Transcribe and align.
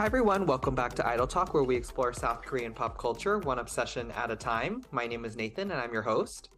Hi 0.00 0.06
everyone, 0.06 0.46
welcome 0.46 0.74
back 0.74 0.94
to 0.94 1.06
Idol 1.06 1.26
Talk, 1.26 1.52
where 1.52 1.62
we 1.62 1.76
explore 1.76 2.14
South 2.14 2.40
Korean 2.40 2.72
pop 2.72 2.96
culture 2.96 3.38
one 3.38 3.58
obsession 3.58 4.10
at 4.12 4.30
a 4.30 4.34
time. 4.34 4.82
My 4.92 5.06
name 5.06 5.26
is 5.26 5.36
Nathan, 5.36 5.72
and 5.72 5.78
I'm 5.78 5.92
your 5.92 6.00
host. 6.00 6.48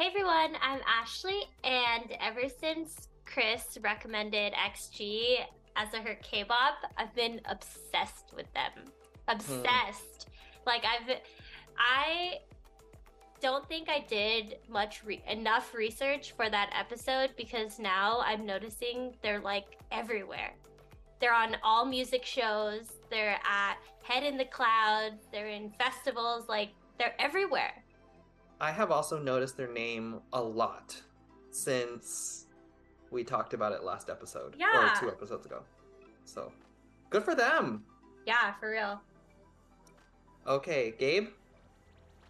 Hey 0.00 0.08
everyone, 0.08 0.56
I'm 0.60 0.80
Ashley, 0.84 1.44
and 1.62 2.12
ever 2.18 2.48
since 2.48 3.06
Chris 3.24 3.78
recommended 3.82 4.52
XG 4.54 5.44
as 5.76 5.94
a 5.94 5.98
her 5.98 6.16
K-pop, 6.24 6.78
I've 6.98 7.14
been 7.14 7.40
obsessed 7.44 8.32
with 8.34 8.52
them. 8.52 8.72
Obsessed. 9.28 10.26
Like 10.66 10.82
I've, 10.84 11.18
I 11.78 12.38
don't 13.40 13.64
think 13.68 13.88
I 13.88 14.00
did 14.08 14.56
much 14.68 15.04
re- 15.04 15.22
enough 15.28 15.72
research 15.72 16.32
for 16.32 16.50
that 16.50 16.70
episode 16.76 17.30
because 17.36 17.78
now 17.78 18.22
I'm 18.24 18.44
noticing 18.44 19.14
they're 19.22 19.38
like 19.38 19.78
everywhere. 19.92 20.54
They're 21.22 21.32
on 21.32 21.56
all 21.62 21.84
music 21.84 22.24
shows. 22.24 22.94
They're 23.08 23.38
at 23.48 23.76
Head 24.02 24.24
in 24.24 24.36
the 24.36 24.44
Clouds. 24.44 25.22
They're 25.30 25.46
in 25.46 25.70
festivals. 25.78 26.48
Like 26.48 26.70
they're 26.98 27.14
everywhere. 27.20 27.84
I 28.60 28.72
have 28.72 28.90
also 28.90 29.20
noticed 29.20 29.56
their 29.56 29.72
name 29.72 30.18
a 30.32 30.42
lot 30.42 31.00
since 31.52 32.46
we 33.12 33.22
talked 33.22 33.54
about 33.54 33.70
it 33.70 33.84
last 33.84 34.10
episode. 34.10 34.56
Yeah. 34.58 34.96
Or 34.96 34.98
two 34.98 35.08
episodes 35.08 35.46
ago. 35.46 35.62
So 36.24 36.50
good 37.08 37.22
for 37.22 37.36
them. 37.36 37.84
Yeah, 38.26 38.54
for 38.58 38.72
real. 38.72 39.00
Okay, 40.48 40.92
Gabe. 40.98 41.28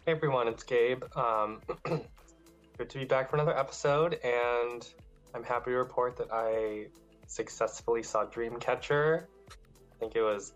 Hey 0.05 0.11
everyone, 0.11 0.47
it's 0.47 0.61
Gabe. 0.61 1.03
Um, 1.17 1.61
good 1.83 2.89
to 2.89 2.99
be 2.99 3.05
back 3.05 3.31
for 3.31 3.37
another 3.37 3.57
episode, 3.57 4.19
and 4.23 4.87
I'm 5.33 5.43
happy 5.43 5.71
to 5.71 5.77
report 5.77 6.15
that 6.17 6.27
I 6.31 6.89
successfully 7.33 8.03
saw 8.03 8.25
Dreamcatcher. 8.25 9.23
I 9.23 9.95
think 9.99 10.15
it 10.15 10.21
was 10.21 10.53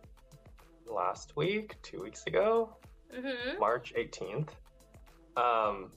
last 0.85 1.35
week, 1.35 1.75
two 1.81 2.01
weeks 2.01 2.23
ago, 2.27 2.75
mm-hmm. 3.13 3.59
March 3.59 3.93
18th. 3.97 4.49
Um, 5.35 5.91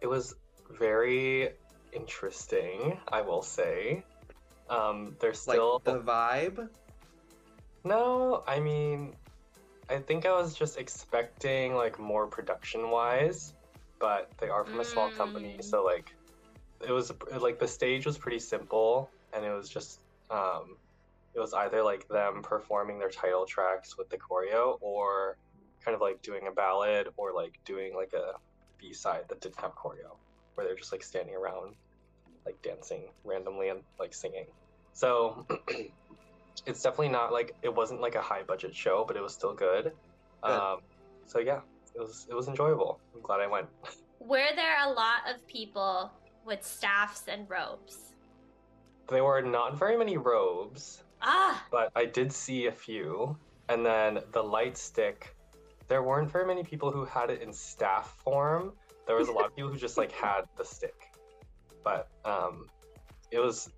it 0.00 0.06
was 0.06 0.34
very 0.78 1.50
interesting, 1.92 2.98
I 3.08 3.20
will 3.22 3.42
say. 3.42 4.04
Um, 4.70 5.16
there's 5.20 5.40
still 5.40 5.82
like 5.84 5.84
the 5.84 6.00
vibe. 6.00 6.68
No, 7.84 8.44
I 8.46 8.60
mean, 8.60 9.14
I 9.90 9.98
think 9.98 10.24
I 10.24 10.32
was 10.32 10.54
just 10.54 10.78
expecting 10.78 11.74
like 11.74 11.98
more 11.98 12.26
production 12.26 12.90
wise, 12.90 13.54
but 13.98 14.30
they 14.38 14.48
are 14.48 14.64
from 14.64 14.80
a 14.80 14.84
small 14.84 15.10
mm. 15.10 15.16
company, 15.16 15.56
so 15.60 15.84
like 15.84 16.14
it 16.86 16.92
was 16.92 17.12
like 17.40 17.58
the 17.58 17.68
stage 17.68 18.06
was 18.06 18.16
pretty 18.16 18.38
simple 18.38 19.10
and 19.34 19.44
it 19.44 19.52
was 19.52 19.68
just 19.68 20.00
um, 20.30 20.76
it 21.34 21.40
was 21.40 21.52
either 21.52 21.82
like 21.82 22.08
them 22.08 22.42
performing 22.42 22.98
their 22.98 23.10
title 23.10 23.44
tracks 23.44 23.98
with 23.98 24.08
the 24.08 24.16
choreo 24.16 24.78
or 24.80 25.36
kind 25.84 25.94
of 25.94 26.00
like 26.00 26.22
doing 26.22 26.46
a 26.48 26.52
ballad 26.52 27.08
or 27.16 27.32
like 27.32 27.58
doing 27.64 27.94
like 27.94 28.12
a 28.14 28.32
B 28.78 28.92
side 28.92 29.24
that 29.28 29.40
didn't 29.40 29.60
have 29.60 29.74
choreo, 29.74 30.16
where 30.54 30.66
they're 30.66 30.76
just 30.76 30.92
like 30.92 31.02
standing 31.02 31.34
around 31.34 31.74
like 32.46 32.60
dancing 32.62 33.08
randomly 33.24 33.68
and 33.68 33.80
like 33.98 34.14
singing. 34.14 34.46
So 34.92 35.46
it's 36.66 36.82
definitely 36.82 37.08
not 37.08 37.32
like 37.32 37.54
it 37.62 37.74
wasn't 37.74 38.00
like 38.00 38.14
a 38.14 38.22
high 38.22 38.42
budget 38.42 38.74
show, 38.74 39.04
but 39.06 39.16
it 39.16 39.22
was 39.22 39.34
still 39.34 39.54
good. 39.54 39.92
good. 40.42 40.52
Um, 40.52 40.78
so 41.26 41.40
yeah, 41.40 41.60
it 41.94 42.00
was 42.00 42.26
it 42.30 42.34
was 42.34 42.48
enjoyable. 42.48 43.00
I'm 43.14 43.22
glad 43.22 43.40
I 43.40 43.46
went. 43.46 43.66
Were 44.20 44.54
there 44.54 44.76
a 44.82 44.90
lot 44.90 45.20
of 45.32 45.46
people 45.46 46.10
with 46.46 46.64
staffs 46.64 47.24
and 47.28 47.48
robes? 47.50 48.13
There 49.08 49.24
were 49.24 49.42
not 49.42 49.78
very 49.78 49.96
many 49.96 50.16
robes. 50.16 51.04
Ah. 51.22 51.64
But 51.70 51.90
I 51.94 52.04
did 52.04 52.32
see 52.32 52.66
a 52.66 52.72
few. 52.72 53.36
And 53.68 53.84
then 53.84 54.20
the 54.32 54.42
light 54.42 54.76
stick, 54.76 55.34
there 55.88 56.02
weren't 56.02 56.30
very 56.30 56.46
many 56.46 56.62
people 56.62 56.90
who 56.90 57.04
had 57.04 57.30
it 57.30 57.42
in 57.42 57.52
staff 57.52 58.16
form. 58.22 58.72
There 59.06 59.16
was 59.16 59.28
a 59.28 59.32
lot 59.32 59.46
of 59.46 59.56
people 59.56 59.70
who 59.70 59.78
just 59.78 59.96
like 59.98 60.12
had 60.12 60.42
the 60.56 60.64
stick. 60.64 61.12
But 61.82 62.08
um 62.24 62.66
it 63.30 63.38
was 63.38 63.70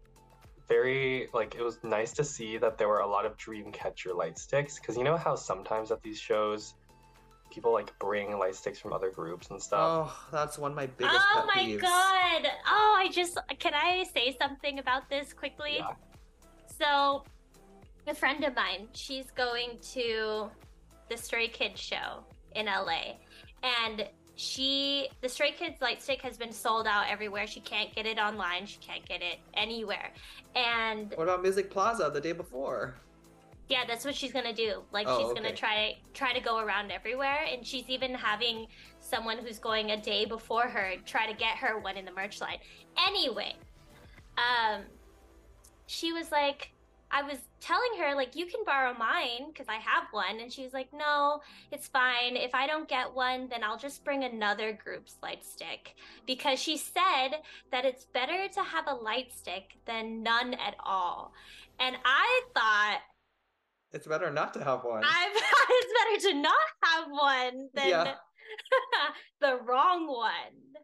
very 0.69 1.29
like 1.33 1.55
it 1.55 1.63
was 1.63 1.79
nice 1.83 2.13
to 2.13 2.25
see 2.25 2.59
that 2.59 2.79
there 2.79 2.89
were 2.89 3.01
a 3.01 3.07
lot 3.07 3.25
of 3.25 3.37
Dreamcatcher 3.37 4.15
light 4.15 4.39
sticks 4.39 4.79
because 4.79 4.97
you 4.97 5.05
know 5.05 5.17
how 5.17 5.35
sometimes 5.37 5.91
at 5.91 6.03
these 6.03 6.19
shows 6.19 6.75
people 7.51 7.73
like 7.73 7.97
bring 7.99 8.39
light 8.39 8.55
sticks 8.55 8.79
from 8.79 8.93
other 8.93 9.11
groups 9.11 9.49
and 9.51 9.61
stuff. 9.62 9.81
Oh, 10.11 10.29
that's 10.33 10.59
one 10.59 10.73
of 10.73 10.77
my 10.77 10.87
biggest. 10.87 11.19
Oh 11.34 11.47
my 11.55 11.62
peeves. 11.62 11.81
god! 11.81 12.47
Oh, 12.67 12.97
I 12.99 13.09
just 13.11 13.39
can 13.59 13.75
I 13.75 14.05
say 14.15 14.37
something 14.41 14.79
about 14.79 15.09
this 15.09 15.33
quickly? 15.33 15.77
Yeah. 15.79 15.93
So, 16.79 17.25
a 18.07 18.15
friend 18.15 18.45
of 18.45 18.55
mine, 18.55 18.89
she's 18.93 19.31
going 19.31 19.79
to 19.93 20.51
the 21.09 21.17
Stray 21.17 21.49
Kids 21.49 21.81
show 21.81 22.25
in 22.55 22.67
LA, 22.67 23.15
and 23.63 24.09
she 24.37 25.09
the 25.23 25.28
Stray 25.28 25.53
Kids 25.53 25.81
light 25.81 26.03
stick 26.03 26.21
has 26.23 26.37
been 26.37 26.53
sold 26.53 26.87
out 26.87 27.07
everywhere. 27.09 27.47
She 27.47 27.61
can't 27.61 27.95
get 27.95 28.07
it 28.07 28.19
online. 28.19 28.67
She 28.67 28.78
can't 28.78 29.07
get 29.09 29.23
it 29.23 29.39
anywhere. 29.55 30.13
And 30.55 31.13
what 31.17 31.25
about 31.25 31.43
Music 31.43 31.71
Plaza 31.71 32.11
the 32.13 32.21
day 32.21 32.33
before? 32.33 32.97
Yeah, 33.69 33.84
that's 33.87 34.04
what 34.04 34.15
she's 34.15 34.32
gonna 34.32 34.54
do. 34.54 34.82
Like 34.93 35.06
oh, 35.09 35.19
she's 35.19 35.31
okay. 35.31 35.41
gonna 35.41 35.54
try 35.54 35.97
try 36.15 36.32
to 36.32 36.41
go 36.41 36.59
around 36.59 36.93
everywhere, 36.93 37.47
and 37.53 37.66
she's 37.66 37.88
even 37.88 38.15
having 38.15 38.66
someone 39.00 39.38
who's 39.38 39.59
going 39.59 39.91
a 39.91 40.00
day 40.00 40.25
before 40.25 40.69
her 40.69 40.94
try 41.04 41.31
to 41.31 41.37
get 41.37 41.56
her 41.56 41.78
one 41.81 41.97
in 41.97 42.04
the 42.04 42.12
merch 42.12 42.41
line. 42.41 42.59
Anyway, 43.06 43.54
um, 44.38 44.82
she 45.87 46.12
was 46.12 46.31
like, 46.31 46.72
I 47.10 47.22
was 47.22 47.38
telling 47.60 47.99
her 47.99 48.15
like 48.15 48.37
you 48.37 48.47
can 48.47 48.60
borrow 48.65 48.94
mine 48.94 49.49
because 49.49 49.66
I 49.69 49.77
have 49.77 50.04
one, 50.12 50.38
and 50.41 50.53
she 50.53 50.62
was 50.62 50.72
like, 50.72 50.93
no, 50.93 51.41
it's 51.72 51.88
fine. 51.88 52.37
If 52.37 52.54
I 52.54 52.69
don't 52.69 52.88
get 52.88 53.12
one, 53.12 53.48
then 53.48 53.65
I'll 53.65 53.78
just 53.78 54.04
bring 54.04 54.22
another 54.22 54.78
group's 54.81 55.16
light 55.25 55.44
stick 55.44 55.97
because 56.25 56.60
she 56.60 56.77
said 56.77 57.41
that 57.72 57.84
it's 57.84 58.04
better 58.04 58.47
to 58.47 58.62
have 58.62 58.87
a 58.87 58.94
light 58.94 59.33
stick 59.33 59.77
than 59.87 60.22
none 60.22 60.54
at 60.54 60.77
all. 60.78 61.33
And 61.81 61.97
I 62.04 62.43
thought 62.54 63.00
it's 63.93 64.07
better 64.07 64.31
not 64.31 64.55
to 64.55 64.65
have 64.65 64.85
one. 64.85 65.03
I've, 65.05 65.37
it's 65.71 65.93
better 66.21 66.33
to 66.33 66.41
not 66.41 66.55
have 66.85 67.07
one 67.09 67.69
than 67.75 67.89
yeah. 67.89 68.15
the 69.41 69.59
wrong 69.67 70.07
one. 70.07 70.77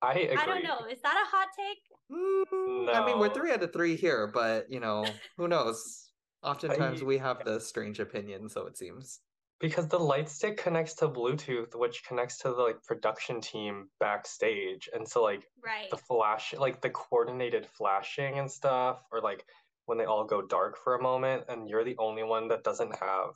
I 0.00 0.12
agree. 0.12 0.36
I 0.36 0.46
don't 0.46 0.62
know. 0.62 0.86
Is 0.90 1.00
that 1.02 1.16
a 1.16 1.36
hot 1.36 1.48
take? 1.56 1.78
Mm, 2.12 2.86
no. 2.86 2.92
I 2.92 3.06
mean, 3.06 3.18
we're 3.18 3.32
three 3.32 3.50
out 3.50 3.62
of 3.62 3.72
three 3.72 3.96
here, 3.96 4.30
but 4.32 4.70
you 4.70 4.80
know, 4.80 5.06
who 5.36 5.48
knows? 5.48 6.10
Oftentimes 6.42 7.02
I, 7.02 7.04
we 7.04 7.18
have 7.18 7.44
the 7.44 7.60
strange 7.60 7.98
opinion, 7.98 8.48
so 8.48 8.66
it 8.66 8.78
seems. 8.78 9.20
Because 9.60 9.88
the 9.88 9.98
light 9.98 10.28
stick 10.28 10.56
connects 10.56 10.94
to 10.94 11.08
Bluetooth, 11.08 11.74
which 11.74 12.04
connects 12.06 12.38
to 12.38 12.50
the 12.50 12.62
like 12.62 12.80
production 12.84 13.40
team 13.40 13.88
backstage, 13.98 14.88
and 14.94 15.06
so 15.06 15.24
like 15.24 15.42
right. 15.64 15.90
the 15.90 15.96
flash, 15.96 16.54
like 16.56 16.80
the 16.80 16.90
coordinated 16.90 17.66
flashing 17.66 18.38
and 18.38 18.48
stuff, 18.48 19.02
or 19.10 19.20
like 19.20 19.44
when 19.88 19.96
they 19.96 20.04
all 20.04 20.24
go 20.24 20.42
dark 20.42 20.76
for 20.84 20.94
a 20.94 21.02
moment 21.02 21.44
and 21.48 21.68
you're 21.68 21.84
the 21.84 21.96
only 21.98 22.22
one 22.22 22.48
that 22.48 22.62
doesn't 22.62 22.94
have 22.96 23.30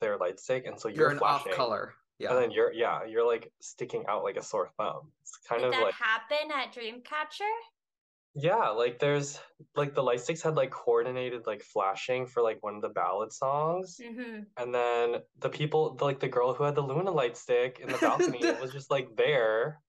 their 0.00 0.16
light 0.16 0.40
stick 0.40 0.64
and 0.66 0.80
so 0.80 0.88
you're, 0.88 0.96
you're 0.96 1.10
an 1.10 1.18
flashing. 1.18 1.52
off 1.52 1.56
color 1.56 1.94
yeah 2.18 2.30
and 2.30 2.38
then 2.38 2.50
you're 2.50 2.72
yeah 2.72 3.04
you're 3.04 3.26
like 3.26 3.52
sticking 3.60 4.02
out 4.08 4.24
like 4.24 4.36
a 4.36 4.42
sore 4.42 4.70
thumb 4.78 5.12
it's 5.20 5.38
kind 5.46 5.60
Did 5.60 5.68
of 5.68 5.72
that 5.74 5.82
like 5.82 5.94
happen 5.94 6.50
at 6.50 6.74
dreamcatcher 6.74 7.50
yeah 8.34 8.68
like 8.68 8.98
there's 8.98 9.38
like 9.76 9.94
the 9.94 10.02
light 10.02 10.20
sticks 10.20 10.40
had 10.42 10.54
like 10.54 10.70
coordinated 10.70 11.46
like 11.46 11.62
flashing 11.62 12.26
for 12.26 12.42
like 12.42 12.62
one 12.62 12.76
of 12.76 12.82
the 12.82 12.88
ballad 12.88 13.32
songs 13.32 14.00
mm-hmm. 14.02 14.40
and 14.56 14.74
then 14.74 15.16
the 15.40 15.50
people 15.50 15.98
like 16.00 16.18
the 16.18 16.28
girl 16.28 16.54
who 16.54 16.64
had 16.64 16.74
the 16.74 16.80
luna 16.80 17.10
light 17.10 17.36
stick 17.36 17.78
in 17.82 17.90
the 17.90 17.98
balcony 18.00 18.40
was 18.62 18.72
just 18.72 18.90
like 18.90 19.14
there 19.16 19.80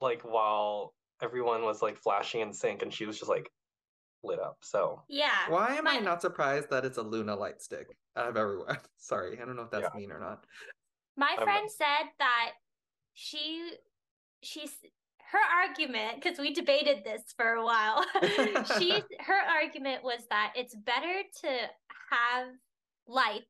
like 0.00 0.22
while 0.22 0.94
everyone 1.20 1.62
was 1.62 1.82
like 1.82 1.98
flashing 1.98 2.40
in 2.40 2.52
sync 2.54 2.82
and 2.82 2.92
she 2.92 3.04
was 3.04 3.18
just 3.18 3.30
like 3.30 3.50
lit 4.24 4.40
up. 4.40 4.58
So 4.60 5.02
yeah. 5.08 5.48
Why 5.48 5.76
am 5.76 5.84
my... 5.84 5.92
I 5.92 6.00
not 6.00 6.22
surprised 6.22 6.70
that 6.70 6.84
it's 6.84 6.98
a 6.98 7.02
Luna 7.02 7.34
light 7.34 7.62
stick 7.62 7.88
out 8.16 8.28
of 8.28 8.36
everywhere? 8.36 8.78
Sorry, 8.98 9.38
I 9.40 9.44
don't 9.44 9.56
know 9.56 9.62
if 9.62 9.70
that's 9.70 9.88
yeah. 9.94 10.00
mean 10.00 10.12
or 10.12 10.20
not. 10.20 10.44
My 11.16 11.34
friend 11.42 11.70
said 11.70 12.08
that 12.18 12.52
she 13.14 13.72
she's 14.42 14.72
her 15.32 15.38
argument 15.64 16.22
because 16.22 16.38
we 16.38 16.52
debated 16.52 17.04
this 17.04 17.22
for 17.36 17.54
a 17.54 17.64
while. 17.64 18.04
she 18.78 19.02
her 19.20 19.40
argument 19.48 20.04
was 20.04 20.20
that 20.30 20.52
it's 20.56 20.74
better 20.74 21.22
to 21.42 21.48
have 22.10 22.48
light 23.06 23.42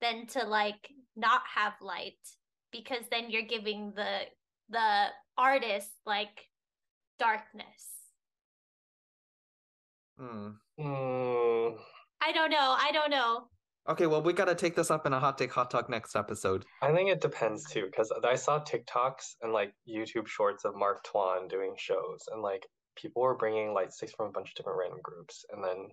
than 0.00 0.26
to 0.26 0.44
like 0.46 0.90
not 1.16 1.42
have 1.54 1.72
light 1.80 2.14
because 2.70 3.04
then 3.10 3.30
you're 3.30 3.42
giving 3.42 3.92
the 3.96 4.20
the 4.68 5.06
artist 5.38 5.90
like 6.04 6.48
darkness 7.18 7.95
Hmm. 10.18 10.48
Mm. 10.78 11.76
I 12.22 12.32
don't 12.32 12.50
know. 12.50 12.76
I 12.78 12.90
don't 12.92 13.10
know. 13.10 13.44
Okay, 13.88 14.06
well, 14.06 14.22
we 14.22 14.32
got 14.32 14.46
to 14.46 14.54
take 14.54 14.74
this 14.74 14.90
up 14.90 15.06
in 15.06 15.12
a 15.12 15.20
hot 15.20 15.38
take 15.38 15.52
hot 15.52 15.70
talk 15.70 15.88
next 15.88 16.16
episode. 16.16 16.64
I 16.82 16.92
think 16.92 17.08
it 17.10 17.20
depends 17.20 17.70
too, 17.70 17.86
because 17.86 18.12
I 18.24 18.34
saw 18.34 18.58
TikToks 18.64 19.36
and 19.42 19.52
like 19.52 19.72
YouTube 19.88 20.26
shorts 20.26 20.64
of 20.64 20.74
Mark 20.74 21.04
Tuan 21.04 21.46
doing 21.48 21.74
shows, 21.78 22.24
and 22.32 22.42
like 22.42 22.66
people 22.96 23.22
were 23.22 23.36
bringing 23.36 23.74
light 23.74 23.92
sticks 23.92 24.12
from 24.16 24.26
a 24.26 24.32
bunch 24.32 24.48
of 24.50 24.54
different 24.56 24.78
random 24.78 24.98
groups, 25.04 25.44
and 25.52 25.62
then 25.62 25.88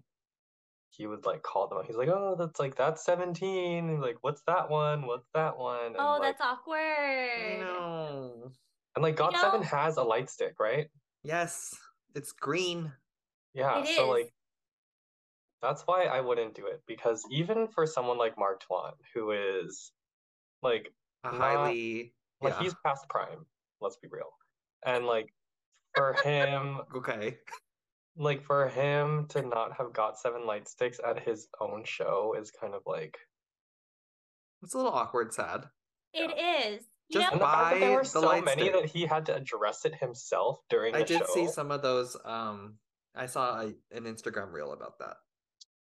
he 0.89 1.05
would 1.05 1.25
like 1.27 1.43
call 1.43 1.67
them. 1.67 1.77
out. 1.79 1.85
He's 1.85 1.95
like, 1.97 2.07
"Oh, 2.09 2.35
that's 2.37 2.59
like 2.59 2.75
that's 2.75 3.05
17." 3.05 3.99
like, 4.01 4.17
"What's 4.21 4.41
that 4.47 4.69
one? 4.71 5.05
What's 5.05 5.27
that 5.35 5.57
one?" 5.57 5.87
And, 5.87 5.95
oh, 5.99 6.17
like, 6.19 6.21
that's 6.37 6.41
awkward. 6.41 7.59
No. 7.59 8.51
And 8.95 9.03
like 9.03 9.15
God 9.15 9.33
You 9.33 9.39
Seven 9.39 9.61
know- 9.61 9.67
has 9.67 9.97
a 9.97 10.03
light 10.03 10.29
stick, 10.31 10.53
right? 10.59 10.87
Yes, 11.23 11.75
it's 12.15 12.31
green. 12.31 12.91
Yeah. 13.53 13.79
It 13.81 13.87
so 13.95 14.03
is. 14.15 14.23
like 14.23 14.33
that's 15.61 15.83
why 15.83 16.05
I 16.05 16.19
wouldn't 16.19 16.55
do 16.55 16.65
it 16.67 16.81
because 16.87 17.23
even 17.31 17.67
for 17.67 17.85
someone 17.87 18.17
like 18.17 18.37
Mark 18.37 18.61
Tuan, 18.67 18.93
who 19.13 19.31
is 19.31 19.91
like 20.61 20.91
A 21.23 21.31
Not- 21.31 21.37
highly 21.39 22.13
like 22.41 22.53
yeah. 22.55 22.63
he's 22.63 22.75
past 22.85 23.07
prime, 23.09 23.45
let's 23.79 23.95
be 23.97 24.09
real. 24.11 24.31
And 24.85 25.05
like 25.05 25.33
for 25.95 26.13
him, 26.23 26.81
okay. 26.97 27.37
like 28.17 28.43
for 28.43 28.67
him 28.67 29.27
to 29.29 29.41
not 29.41 29.77
have 29.77 29.93
GOT7 29.93 30.45
light 30.45 30.67
sticks 30.67 30.99
at 31.07 31.19
his 31.23 31.47
own 31.61 31.83
show 31.85 32.35
is 32.37 32.51
kind 32.51 32.73
of 32.73 32.81
like 32.85 33.17
It's 34.63 34.73
a 34.73 34.77
little 34.77 34.91
awkward, 34.91 35.33
sad. 35.33 35.65
It 36.13 36.31
is. 36.77 36.83
You 37.09 37.19
Just 37.21 37.35
know, 37.35 37.45
and 37.45 37.75
the 37.75 37.79
there 37.79 37.91
were 37.95 38.03
the 38.03 38.09
so 38.09 38.21
light 38.21 38.43
many 38.45 38.63
stick. 38.63 38.73
that 38.73 38.85
he 38.85 39.05
had 39.05 39.25
to 39.27 39.35
address 39.35 39.85
it 39.85 39.95
himself 39.95 40.59
during 40.69 40.93
I 40.95 40.99
the 40.99 41.05
did 41.05 41.19
show. 41.19 41.33
see 41.33 41.47
some 41.47 41.71
of 41.71 41.81
those. 41.81 42.17
Um, 42.25 42.75
I 43.15 43.25
saw 43.27 43.61
a, 43.61 43.65
an 43.91 44.03
Instagram 44.03 44.51
reel 44.51 44.73
about 44.73 44.99
that. 44.99 45.17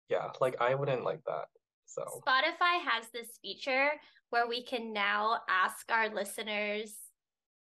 Yeah, 0.10 0.28
like 0.40 0.60
I 0.62 0.76
wouldn't 0.76 1.04
like 1.04 1.24
that. 1.26 1.46
So 1.86 2.04
Spotify 2.26 2.80
has 2.84 3.06
this 3.14 3.38
feature 3.42 3.92
where 4.30 4.48
we 4.48 4.64
can 4.64 4.94
now 4.94 5.40
ask 5.50 5.92
our 5.92 6.10
listeners, 6.10 6.96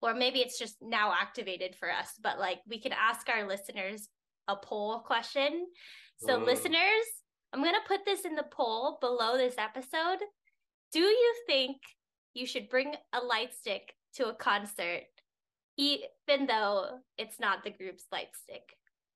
or 0.01 0.13
maybe 0.13 0.39
it's 0.39 0.57
just 0.57 0.77
now 0.81 1.13
activated 1.13 1.75
for 1.75 1.91
us, 1.91 2.13
but 2.21 2.39
like 2.39 2.59
we 2.67 2.79
can 2.79 2.93
ask 2.93 3.27
our 3.29 3.47
listeners 3.47 4.07
a 4.47 4.55
poll 4.55 4.99
question. 4.99 5.67
So, 6.17 6.39
Mm. 6.39 6.45
listeners, 6.45 7.05
I'm 7.53 7.61
going 7.61 7.75
to 7.75 7.87
put 7.87 8.05
this 8.05 8.25
in 8.25 8.35
the 8.35 8.43
poll 8.51 8.97
below 9.01 9.37
this 9.37 9.55
episode. 9.57 10.19
Do 10.91 10.99
you 10.99 11.35
think 11.45 11.77
you 12.33 12.45
should 12.45 12.69
bring 12.69 12.95
a 13.13 13.19
light 13.19 13.53
stick 13.53 13.93
to 14.15 14.29
a 14.29 14.33
concert, 14.35 15.03
even 15.77 16.47
though 16.47 16.99
it's 17.17 17.39
not 17.39 17.63
the 17.63 17.71
group's 17.71 18.05
light 18.11 18.29
stick? 18.35 18.75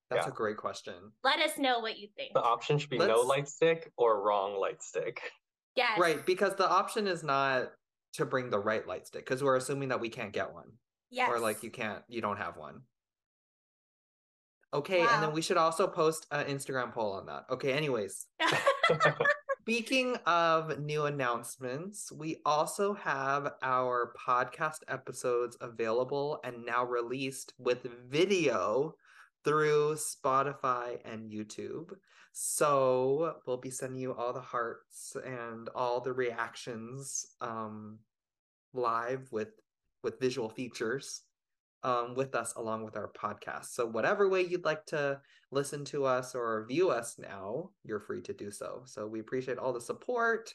That's 0.09 0.25
Yeah. 0.27 0.31
a 0.31 0.35
great 0.35 0.57
question. 0.57 1.11
Let 1.23 1.39
us 1.39 1.57
know 1.57 1.79
what 1.79 1.97
you 1.97 2.09
think. 2.15 2.33
the 2.33 2.41
option 2.41 2.77
should 2.77 2.89
be 2.91 2.97
no 2.97 3.05
Let's- 3.07 3.25
light 3.27 3.47
stick 3.47 3.91
or 3.97 4.21
wrong 4.21 4.55
light 4.59 4.81
stick. 4.83 5.21
Yes. 5.75 5.99
Right, 5.99 6.25
because 6.25 6.55
the 6.55 6.69
option 6.69 7.07
is 7.07 7.23
not 7.23 7.71
to 8.13 8.25
bring 8.25 8.49
the 8.49 8.59
right 8.59 8.87
light 8.87 9.07
stick 9.07 9.25
because 9.25 9.43
we're 9.43 9.57
assuming 9.57 9.89
that 9.89 9.99
we 9.99 10.09
can't 10.09 10.31
get 10.31 10.53
one 10.53 10.71
Yes. 11.09 11.29
or 11.29 11.39
like 11.39 11.63
you 11.63 11.71
can't, 11.71 12.03
you 12.07 12.21
don't 12.21 12.37
have 12.37 12.55
one. 12.55 12.81
Okay, 14.73 15.01
and 15.01 15.23
then 15.23 15.31
we 15.33 15.41
should 15.41 15.57
also 15.57 15.87
post 15.87 16.27
an 16.31 16.45
Instagram 16.47 16.93
poll 16.93 17.13
on 17.13 17.25
that. 17.27 17.45
Okay, 17.49 17.71
anyways, 17.73 18.27
Speaking 19.61 20.15
of 20.27 20.77
new 20.79 21.05
announcements, 21.05 22.11
we 22.11 22.37
also 22.45 22.93
have 22.93 23.53
our 23.63 24.13
podcast 24.27 24.81
episodes 24.87 25.57
available 25.59 26.39
and 26.43 26.63
now 26.63 26.83
released 26.85 27.53
with 27.57 27.87
video 28.07 28.93
through 29.45 29.95
Spotify 29.95 30.97
and 31.05 31.31
YouTube. 31.31 31.91
So 32.33 33.35
we'll 33.47 33.57
be 33.57 33.69
sending 33.69 34.01
you 34.01 34.13
all 34.13 34.33
the 34.33 34.41
hearts 34.41 35.15
and 35.25 35.69
all 35.73 36.01
the 36.01 36.11
reactions 36.11 37.25
um, 37.39 37.99
live 38.73 39.31
with 39.31 39.53
with 40.03 40.19
visual 40.19 40.49
features 40.49 41.21
um, 41.83 42.15
with 42.15 42.35
us 42.35 42.53
along 42.55 42.83
with 42.83 42.97
our 42.97 43.11
podcast. 43.11 43.67
So 43.67 43.85
whatever 43.85 44.27
way 44.27 44.41
you'd 44.41 44.65
like 44.65 44.85
to 44.87 45.21
listen 45.51 45.85
to 45.85 46.05
us 46.05 46.35
or 46.35 46.65
view 46.67 46.89
us 46.89 47.15
now, 47.17 47.69
you're 47.83 47.99
free 47.99 48.21
to 48.23 48.33
do 48.33 48.51
so. 48.51 48.81
So 48.85 49.07
we 49.07 49.19
appreciate 49.19 49.57
all 49.57 49.71
the 49.71 49.79
support 49.79 50.53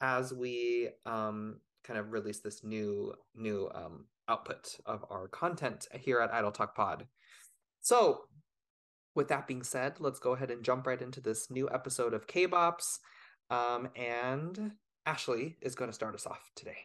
as 0.00 0.32
we 0.32 0.90
um, 1.06 1.60
kind 1.82 1.98
of 1.98 2.12
release 2.12 2.40
this 2.40 2.62
new 2.62 3.14
new 3.34 3.70
um, 3.74 4.04
output 4.28 4.76
of 4.84 5.04
our 5.10 5.28
content 5.28 5.86
here 5.92 6.20
at 6.20 6.32
Idol 6.32 6.52
Talk 6.52 6.74
Pod. 6.74 7.06
So, 7.86 8.22
with 9.14 9.28
that 9.28 9.46
being 9.46 9.62
said, 9.62 10.00
let's 10.00 10.18
go 10.18 10.32
ahead 10.32 10.50
and 10.50 10.64
jump 10.64 10.88
right 10.88 11.00
into 11.00 11.20
this 11.20 11.52
new 11.52 11.68
episode 11.72 12.14
of 12.14 12.26
K-Bops. 12.26 12.98
Um, 13.48 13.90
and 13.94 14.72
Ashley 15.06 15.56
is 15.62 15.76
going 15.76 15.88
to 15.88 15.94
start 15.94 16.16
us 16.16 16.26
off 16.26 16.50
today. 16.56 16.78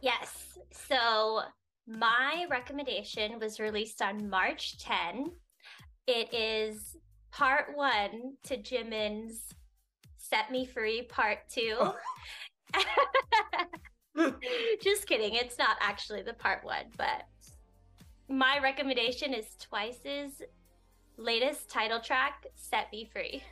Yes. 0.00 0.58
So 0.70 1.40
my 1.88 2.46
recommendation 2.48 3.40
was 3.40 3.58
released 3.58 4.00
on 4.00 4.30
March 4.30 4.78
10. 4.78 5.24
It 6.06 6.32
is 6.32 6.96
part 7.32 7.76
one 7.76 8.34
to 8.44 8.58
Jimin's 8.58 9.40
Set 10.18 10.52
Me 10.52 10.66
Free 10.66 11.02
Part 11.02 11.38
Two. 11.50 11.78
Just 14.84 15.08
kidding. 15.08 15.34
It's 15.34 15.58
not 15.58 15.78
actually 15.80 16.22
the 16.22 16.34
part 16.34 16.64
one, 16.64 16.84
but 16.96 17.24
my 18.28 18.58
recommendation 18.62 19.32
is 19.32 19.46
Twice's 19.60 20.42
latest 21.16 21.70
title 21.70 22.00
track, 22.00 22.46
Set 22.54 22.90
Me 22.92 23.08
Free. 23.12 23.42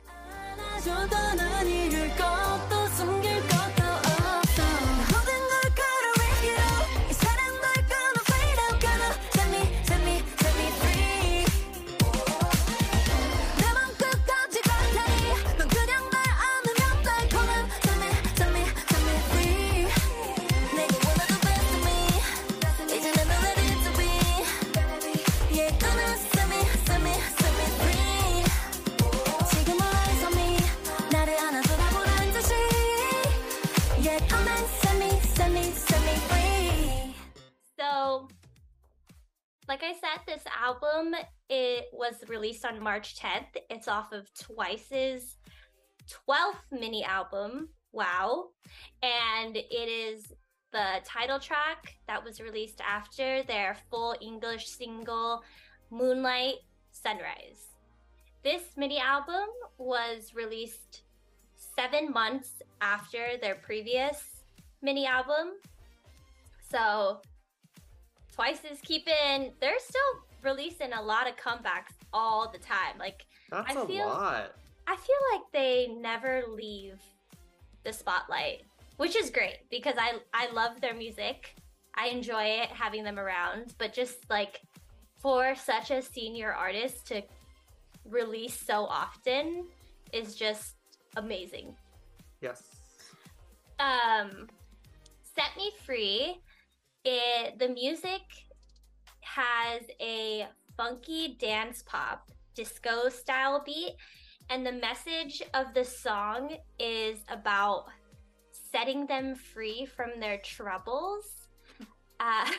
Like 39.75 39.83
I 39.83 39.93
said, 39.93 40.21
this 40.25 40.43
album 40.63 41.13
it 41.49 41.87
was 41.91 42.13
released 42.29 42.63
on 42.63 42.81
March 42.81 43.17
10th. 43.17 43.61
It's 43.69 43.89
off 43.89 44.13
of 44.13 44.33
Twice's 44.33 45.35
12th 46.29 46.79
mini 46.79 47.03
album. 47.03 47.67
Wow. 47.91 48.51
And 49.03 49.57
it 49.57 49.89
is 49.89 50.31
the 50.71 51.01
title 51.03 51.39
track 51.39 51.97
that 52.07 52.23
was 52.23 52.39
released 52.39 52.79
after 52.79 53.43
their 53.43 53.75
full 53.89 54.15
English 54.21 54.69
single 54.69 55.43
Moonlight 55.91 56.59
Sunrise. 56.91 57.73
This 58.45 58.61
mini 58.77 58.99
album 58.99 59.49
was 59.77 60.33
released 60.33 61.01
7 61.77 62.13
months 62.13 62.61
after 62.79 63.35
their 63.41 63.55
previous 63.55 64.41
mini 64.81 65.05
album. 65.05 65.55
So, 66.71 67.19
Twice 68.35 68.65
is 68.69 68.79
keeping, 68.81 69.53
they're 69.61 69.79
still 69.79 70.01
releasing 70.43 70.91
a 70.93 71.01
lot 71.01 71.27
of 71.27 71.35
comebacks 71.37 71.93
all 72.13 72.51
the 72.51 72.59
time. 72.59 72.97
Like, 72.99 73.25
That's 73.49 73.75
I 73.75 73.81
a 73.81 73.85
feel- 73.87 74.07
lot. 74.07 74.51
I 74.87 74.95
feel 74.97 75.15
like 75.33 75.41
they 75.51 75.87
never 75.99 76.43
leave 76.47 77.01
the 77.83 77.91
spotlight, 77.91 78.63
which 78.97 79.15
is 79.15 79.31
great 79.31 79.67
because 79.71 79.95
I 79.97 80.19
I 80.33 80.51
love 80.51 80.79
their 80.79 80.93
music. 80.93 81.55
I 81.95 82.07
enjoy 82.09 82.43
it 82.43 82.69
having 82.69 83.03
them 83.03 83.17
around, 83.17 83.73
but 83.79 83.93
just 83.93 84.29
like 84.29 84.61
for 85.17 85.55
such 85.55 85.89
a 85.89 86.03
senior 86.03 86.53
artist 86.53 87.07
to 87.07 87.23
release 88.05 88.53
so 88.59 88.85
often 88.85 89.65
is 90.13 90.35
just 90.35 90.75
amazing. 91.17 91.75
Yes. 92.41 92.61
Um 93.79 94.47
Set 95.35 95.49
Me 95.57 95.71
Free, 95.83 96.39
it 97.05 97.59
the 97.59 97.69
music 97.69 98.21
has 99.21 99.81
a 100.01 100.47
funky 100.75 101.37
dance 101.39 101.83
pop 101.85 102.29
disco 102.55 103.09
style 103.09 103.61
beat 103.65 103.95
and 104.49 104.65
the 104.65 104.71
message 104.71 105.41
of 105.53 105.73
the 105.73 105.83
song 105.83 106.55
is 106.79 107.19
about 107.29 107.85
setting 108.51 109.05
them 109.07 109.35
free 109.35 109.85
from 109.85 110.19
their 110.19 110.37
troubles. 110.39 111.25
Uh, 112.17 112.49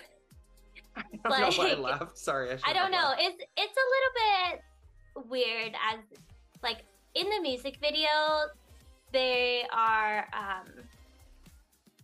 I 0.95 1.03
don't 1.25 1.41
know 1.41 1.65
why 1.65 1.71
I 1.71 1.75
laughed. 1.77 2.19
Sorry. 2.19 2.51
I, 2.51 2.59
I 2.67 2.73
don't 2.75 2.91
know. 2.91 2.99
laughed. 2.99 3.23
It's 3.23 3.43
it's 3.57 3.77
a 3.79 3.87
little 3.95 4.53
bit 4.53 5.31
weird 5.31 5.73
as 5.91 6.01
like 6.63 6.85
in 7.15 7.27
the 7.31 7.41
music 7.41 7.79
video 7.81 8.07
they 9.15 9.65
are 9.73 10.29
um 10.35 10.67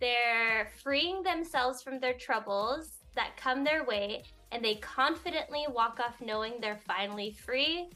they're 0.02 0.68
freeing 0.82 1.22
themselves 1.22 1.80
from 1.80 2.00
their 2.00 2.14
troubles 2.14 2.98
that 3.14 3.36
come 3.36 3.62
their 3.62 3.84
way 3.84 4.24
and 4.50 4.62
they 4.62 4.74
confidently 4.76 5.64
walk 5.68 6.00
off 6.04 6.20
knowing 6.20 6.54
they're 6.60 6.80
finally 6.86 7.32
free. 7.32 7.88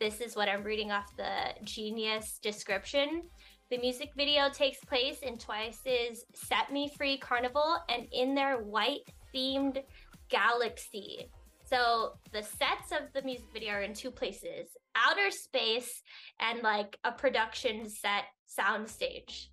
this 0.00 0.20
is 0.20 0.34
what 0.34 0.48
I'm 0.48 0.64
reading 0.64 0.90
off 0.90 1.16
the 1.16 1.54
Genius 1.62 2.40
description. 2.42 3.22
The 3.70 3.78
music 3.78 4.10
video 4.16 4.50
takes 4.50 4.84
place 4.84 5.20
in 5.20 5.38
Twice's 5.38 6.24
Set 6.34 6.72
Me 6.72 6.90
Free 6.96 7.16
Carnival 7.16 7.76
and 7.88 8.08
in 8.12 8.34
their 8.34 8.56
white 8.56 9.02
themed 9.32 9.80
galaxy. 10.28 11.30
So 11.64 12.14
the 12.32 12.42
sets 12.42 12.90
of 12.90 13.12
the 13.14 13.22
music 13.22 13.46
video 13.52 13.74
are 13.74 13.82
in 13.82 13.94
two 13.94 14.10
places 14.10 14.70
outer 14.96 15.30
space 15.30 16.02
and 16.40 16.60
like 16.62 16.98
a 17.04 17.12
production 17.12 17.88
set 17.88 18.24
soundstage. 18.58 19.46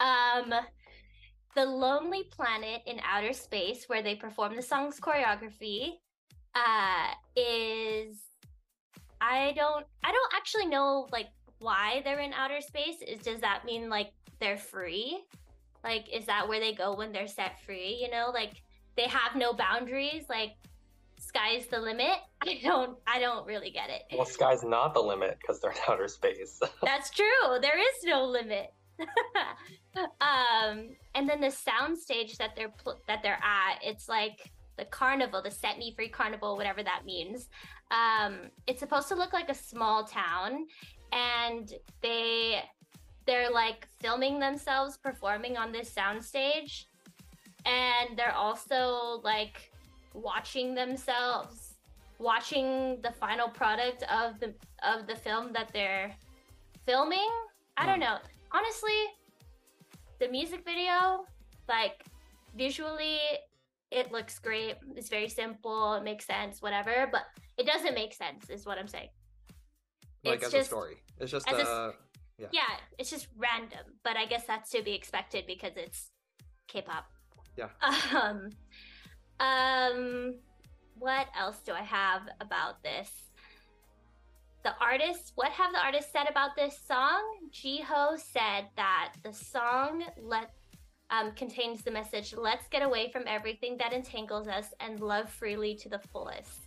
Um, 0.00 0.54
the 1.58 1.66
Lonely 1.66 2.22
Planet 2.30 2.82
in 2.86 3.00
outer 3.04 3.32
space, 3.32 3.88
where 3.88 4.00
they 4.00 4.14
perform 4.14 4.54
the 4.54 4.62
song's 4.62 5.00
choreography, 5.00 5.94
uh, 6.54 7.08
is 7.34 8.16
I 9.20 9.52
don't 9.56 9.84
I 10.04 10.12
don't 10.12 10.34
actually 10.36 10.66
know 10.66 11.08
like 11.10 11.26
why 11.58 12.00
they're 12.04 12.20
in 12.20 12.32
outer 12.32 12.60
space. 12.60 13.02
Is 13.04 13.18
does 13.22 13.40
that 13.40 13.64
mean 13.64 13.90
like 13.90 14.12
they're 14.38 14.56
free? 14.56 15.24
Like 15.82 16.06
is 16.14 16.26
that 16.26 16.48
where 16.48 16.60
they 16.60 16.74
go 16.74 16.94
when 16.94 17.10
they're 17.10 17.26
set 17.26 17.60
free? 17.66 17.98
You 18.00 18.08
know, 18.08 18.30
like 18.32 18.62
they 18.96 19.08
have 19.08 19.34
no 19.34 19.52
boundaries. 19.52 20.26
Like 20.28 20.52
sky's 21.18 21.66
the 21.66 21.80
limit. 21.80 22.18
I 22.40 22.60
don't 22.62 22.96
I 23.04 23.18
don't 23.18 23.44
really 23.48 23.70
get 23.70 23.90
it. 23.90 24.02
Well, 24.16 24.26
sky's 24.26 24.62
not 24.62 24.94
the 24.94 25.00
limit 25.00 25.38
because 25.40 25.60
they're 25.60 25.72
in 25.72 25.78
outer 25.88 26.06
space. 26.06 26.60
That's 26.84 27.10
true. 27.10 27.58
There 27.60 27.80
is 27.80 28.04
no 28.04 28.26
limit. 28.26 28.72
um, 30.20 30.90
and 31.14 31.28
then 31.28 31.40
the 31.40 31.50
sound 31.50 31.98
stage 31.98 32.36
that 32.38 32.56
they're 32.56 32.72
pl- 32.82 33.00
that 33.06 33.22
they're 33.22 33.40
at, 33.42 33.78
it's 33.82 34.08
like 34.08 34.50
the 34.76 34.84
carnival, 34.86 35.42
the 35.42 35.50
Set 35.50 35.78
Me 35.78 35.92
Free 35.94 36.08
Carnival, 36.08 36.56
whatever 36.56 36.82
that 36.82 37.04
means. 37.04 37.48
Um, 37.90 38.50
it's 38.66 38.80
supposed 38.80 39.08
to 39.08 39.14
look 39.14 39.32
like 39.32 39.48
a 39.48 39.54
small 39.54 40.04
town, 40.04 40.66
and 41.12 41.72
they 42.02 42.62
they're 43.26 43.50
like 43.50 43.86
filming 44.00 44.38
themselves 44.38 44.96
performing 44.96 45.56
on 45.56 45.72
this 45.72 45.90
sound 45.90 46.24
stage, 46.24 46.88
and 47.66 48.16
they're 48.16 48.34
also 48.34 49.20
like 49.22 49.70
watching 50.14 50.74
themselves 50.74 51.74
watching 52.18 53.00
the 53.02 53.12
final 53.12 53.48
product 53.48 54.02
of 54.04 54.38
the 54.40 54.52
of 54.82 55.06
the 55.06 55.14
film 55.14 55.52
that 55.52 55.70
they're 55.72 56.14
filming. 56.84 57.30
I 57.76 57.86
don't 57.86 58.00
know. 58.00 58.18
Honestly, 58.52 59.00
the 60.20 60.28
music 60.28 60.64
video, 60.64 61.24
like 61.68 62.04
visually, 62.56 63.18
it 63.90 64.10
looks 64.12 64.38
great. 64.38 64.76
It's 64.96 65.08
very 65.08 65.28
simple. 65.28 65.94
It 65.94 66.04
makes 66.04 66.24
sense. 66.26 66.60
Whatever, 66.62 67.08
but 67.10 67.22
it 67.56 67.66
doesn't 67.66 67.94
make 67.94 68.14
sense. 68.14 68.48
Is 68.50 68.66
what 68.66 68.78
I'm 68.78 68.88
saying. 68.88 69.08
Like 70.24 70.36
It's 70.36 70.46
as 70.46 70.52
just- 70.52 70.66
a 70.66 70.74
story. 70.74 70.96
It's 71.18 71.30
just 71.32 71.48
a 71.48 71.54
s- 71.60 71.66
uh 71.66 71.92
Yeah, 72.38 72.78
it's 72.98 73.10
just 73.10 73.26
random, 73.36 73.84
but 74.04 74.16
I 74.16 74.24
guess 74.26 74.44
that's 74.46 74.70
to 74.70 74.82
be 74.82 74.94
expected 74.94 75.44
because 75.46 75.72
it's 75.76 76.10
K-pop. 76.68 77.04
Yeah. 77.56 77.70
Um, 78.14 78.50
um, 79.40 80.34
what 80.98 81.26
else 81.38 81.58
do 81.64 81.72
I 81.72 81.82
have 81.82 82.22
about 82.40 82.82
this? 82.82 83.10
The 84.68 84.84
artists, 84.84 85.32
what 85.34 85.50
have 85.52 85.72
the 85.72 85.82
artists 85.82 86.12
said 86.12 86.26
about 86.28 86.54
this 86.54 86.78
song? 86.86 87.22
Jihyo 87.50 88.18
said 88.18 88.66
that 88.76 89.14
the 89.22 89.32
song 89.32 90.04
let 90.20 90.50
um, 91.08 91.32
contains 91.32 91.82
the 91.82 91.90
message 91.90 92.34
"Let's 92.36 92.68
get 92.68 92.82
away 92.82 93.10
from 93.10 93.22
everything 93.26 93.78
that 93.78 93.94
entangles 93.94 94.46
us 94.46 94.74
and 94.80 95.00
love 95.00 95.30
freely 95.30 95.74
to 95.76 95.88
the 95.88 95.98
fullest." 95.98 96.60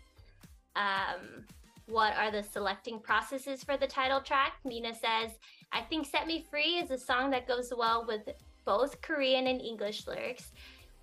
Um, 0.75 1.45
what 1.85 2.15
are 2.17 2.31
the 2.31 2.41
selecting 2.41 2.99
processes 2.99 3.63
for 3.63 3.77
the 3.77 3.85
title 3.85 4.19
track? 4.19 4.53
Mina 4.65 4.95
says, 4.95 5.37
I 5.71 5.81
think 5.81 6.07
Set 6.07 6.25
Me 6.25 6.43
Free 6.49 6.79
is 6.79 6.89
a 6.89 6.97
song 6.97 7.29
that 7.29 7.47
goes 7.47 7.71
well 7.77 8.03
with 8.07 8.27
both 8.65 8.99
Korean 9.03 9.45
and 9.45 9.61
English 9.61 10.07
lyrics, 10.07 10.53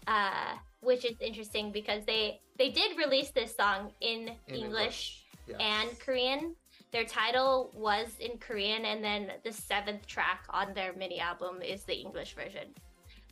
uh, 0.08 0.54
which 0.80 1.04
is 1.04 1.16
interesting 1.20 1.70
because 1.70 2.04
they 2.06 2.40
they 2.58 2.70
did 2.70 2.98
release 2.98 3.30
this 3.30 3.54
song 3.54 3.92
in, 4.00 4.32
In 4.48 4.54
English, 4.56 5.22
yeah. 5.46 5.58
and 5.60 5.96
Korean. 6.00 6.56
Their 6.90 7.04
title 7.04 7.70
was 7.74 8.16
in 8.18 8.38
Korean, 8.38 8.84
and 8.86 9.04
then 9.04 9.32
the 9.44 9.52
seventh 9.52 10.06
track 10.06 10.44
on 10.50 10.72
their 10.74 10.94
mini 10.94 11.20
album 11.20 11.60
is 11.62 11.84
the 11.84 11.94
English 11.94 12.34
version. 12.34 12.68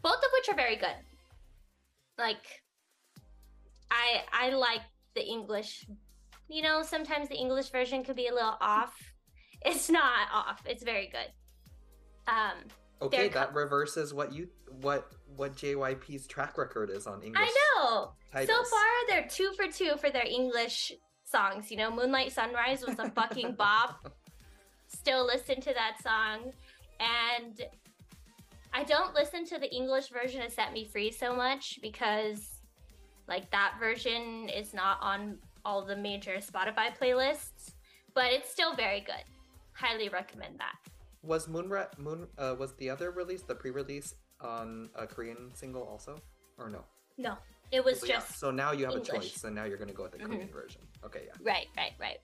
Both 0.03 0.19
of 0.19 0.31
which 0.35 0.49
are 0.51 0.57
very 0.57 0.77
good. 0.77 0.97
Like, 2.19 2.63
I 3.91 4.23
I 4.33 4.51
like 4.51 4.83
the 5.15 5.27
English. 5.27 5.87
You 6.49 6.63
know, 6.63 6.83
sometimes 6.83 7.29
the 7.29 7.37
English 7.37 7.71
version 7.71 8.05
could 8.05 8.17
be 8.17 8.29
a 8.29 8.35
little 8.35 8.57
off. 8.61 8.95
It's 9.65 9.91
not 9.91 10.29
off. 10.33 10.63
It's 10.67 10.85
very 10.85 11.09
good. 11.09 11.33
Um, 12.29 12.69
Okay, 13.03 13.29
that 13.29 13.55
reverses 13.55 14.15
what 14.15 14.33
you 14.33 14.49
what 14.81 15.11
what 15.37 15.55
JYP's 15.55 16.27
track 16.27 16.57
record 16.57 16.91
is 16.91 17.07
on 17.07 17.23
English. 17.23 17.43
I 17.47 17.81
know. 17.83 18.13
Titles. 18.33 18.57
So 18.57 18.65
far, 18.65 18.87
they're 19.09 19.29
two 19.29 19.53
for 19.55 19.71
two 19.71 19.97
for 19.99 20.11
their 20.11 20.25
English 20.27 20.93
songs. 21.37 21.71
You 21.71 21.77
know, 21.77 21.91
Moonlight 21.91 22.33
Sunrise 22.33 22.85
was 22.87 22.99
a 22.99 23.11
fucking 23.11 23.53
bop. 23.59 24.13
Still 24.89 25.27
listen 25.27 25.61
to 25.61 25.73
that 25.75 25.97
song. 26.03 26.53
And 27.01 27.61
I 28.73 28.85
don't 28.85 29.15
listen 29.15 29.45
to 29.47 29.59
the 29.59 29.73
English 29.75 30.09
version 30.09 30.43
of 30.43 30.53
Set 30.53 30.73
Me 30.73 30.85
Free 30.85 31.11
so 31.11 31.35
much 31.35 31.79
because, 31.83 32.61
like, 33.29 33.51
that 33.51 33.75
version 33.79 34.49
is 34.49 34.73
not 34.75 34.99
on 35.01 35.39
all 35.65 35.85
the 35.85 35.97
major 35.97 36.37
Spotify 36.39 36.97
playlists, 36.97 37.73
but 38.15 38.27
it's 38.33 38.51
still 38.51 38.75
very 38.75 39.01
good. 39.01 39.25
Highly 39.73 40.09
recommend 40.09 40.59
that. 40.59 40.77
Was 41.23 41.49
Moonra 41.49 41.87
Moon 41.99 42.29
uh, 42.39 42.55
was 42.59 42.73
the 42.75 42.89
other 42.89 43.11
release 43.11 43.43
the 43.43 43.55
pre-release 43.55 44.15
on 44.41 44.89
a 44.95 45.07
Korean 45.07 45.51
single 45.55 45.83
also 45.83 46.21
or 46.57 46.71
no? 46.71 46.85
No, 47.19 47.35
it 47.73 47.85
was 47.85 48.01
So, 48.01 48.07
yeah, 48.07 48.15
just. 48.15 48.39
so 48.39 48.51
now 48.53 48.71
you 48.73 48.85
have 48.85 48.95
English. 48.95 49.09
a 49.09 49.13
choice, 49.13 49.45
and 49.45 49.55
now 49.55 49.65
you're 49.65 49.77
gonna 49.77 49.93
go 49.93 50.05
with 50.05 50.13
the 50.13 50.19
Mhm. 50.19 50.27
Korean 50.27 50.49
version. 50.53 50.83
Okay, 51.05 51.23
yeah. 51.27 51.33
Right, 51.43 51.67
right, 51.77 51.93
right. 52.01 52.19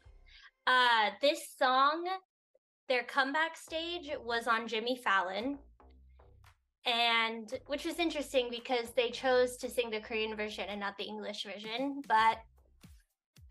Uh, 0.66 1.10
this 1.20 1.48
song, 1.58 2.04
their 2.88 3.02
comeback 3.04 3.56
stage 3.56 4.10
was 4.24 4.46
on 4.46 4.68
Jimmy 4.68 4.96
Fallon, 4.96 5.58
and 6.84 7.58
which 7.66 7.84
was 7.84 7.98
interesting 7.98 8.48
because 8.50 8.90
they 8.96 9.10
chose 9.10 9.56
to 9.58 9.68
sing 9.68 9.90
the 9.90 10.00
Korean 10.00 10.36
version 10.36 10.64
and 10.68 10.80
not 10.80 10.96
the 10.98 11.04
English 11.04 11.44
version. 11.44 12.02
But 12.08 12.38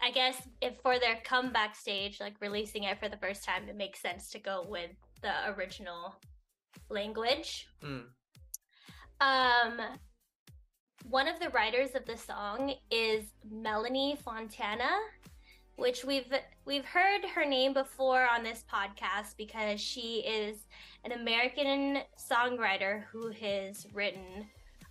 I 0.01 0.11
guess 0.11 0.47
if 0.61 0.77
for 0.81 0.99
their 0.99 1.19
comeback 1.23 1.75
stage, 1.75 2.19
like 2.19 2.33
releasing 2.41 2.83
it 2.83 2.99
for 2.99 3.07
the 3.07 3.17
first 3.17 3.43
time, 3.43 3.69
it 3.69 3.77
makes 3.77 4.01
sense 4.01 4.29
to 4.31 4.39
go 4.39 4.65
with 4.67 4.91
the 5.21 5.53
original 5.55 6.15
language. 6.89 7.67
Mm. 7.83 8.05
Um, 9.21 9.81
one 11.09 11.27
of 11.27 11.39
the 11.39 11.49
writers 11.49 11.91
of 11.95 12.05
the 12.05 12.17
song 12.17 12.73
is 12.89 13.23
Melanie 13.49 14.17
Fontana, 14.23 14.89
which 15.75 16.05
we've 16.05 16.31
we've 16.65 16.85
heard 16.85 17.25
her 17.35 17.45
name 17.45 17.73
before 17.73 18.27
on 18.33 18.43
this 18.43 18.63
podcast 18.71 19.35
because 19.37 19.79
she 19.81 20.19
is 20.19 20.57
an 21.03 21.11
American 21.13 21.99
songwriter 22.17 23.03
who 23.11 23.29
has 23.31 23.87
written 23.93 24.45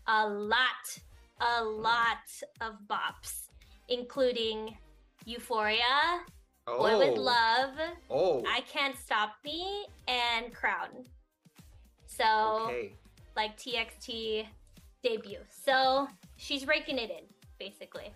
a 0.09 0.26
lot, 0.26 0.99
a 1.40 1.62
lot 1.64 2.17
of 2.61 2.75
bops, 2.88 3.49
including 3.88 4.76
Euphoria, 5.25 6.21
Boy 6.67 6.99
with 6.99 7.19
Oh. 7.19 7.23
Love, 7.23 7.75
Oh. 8.11 8.43
I 8.47 8.61
Can't 8.62 8.97
Stop 8.97 9.35
Me, 9.45 9.87
and 10.09 10.52
Crown. 10.52 11.05
So 12.07 12.64
Okay. 12.69 12.93
like 13.37 13.57
TXT 13.57 14.47
debut. 15.02 15.40
So 15.49 16.09
she's 16.37 16.66
raking 16.66 16.99
it 16.99 17.11
in, 17.11 17.25
basically. 17.59 18.12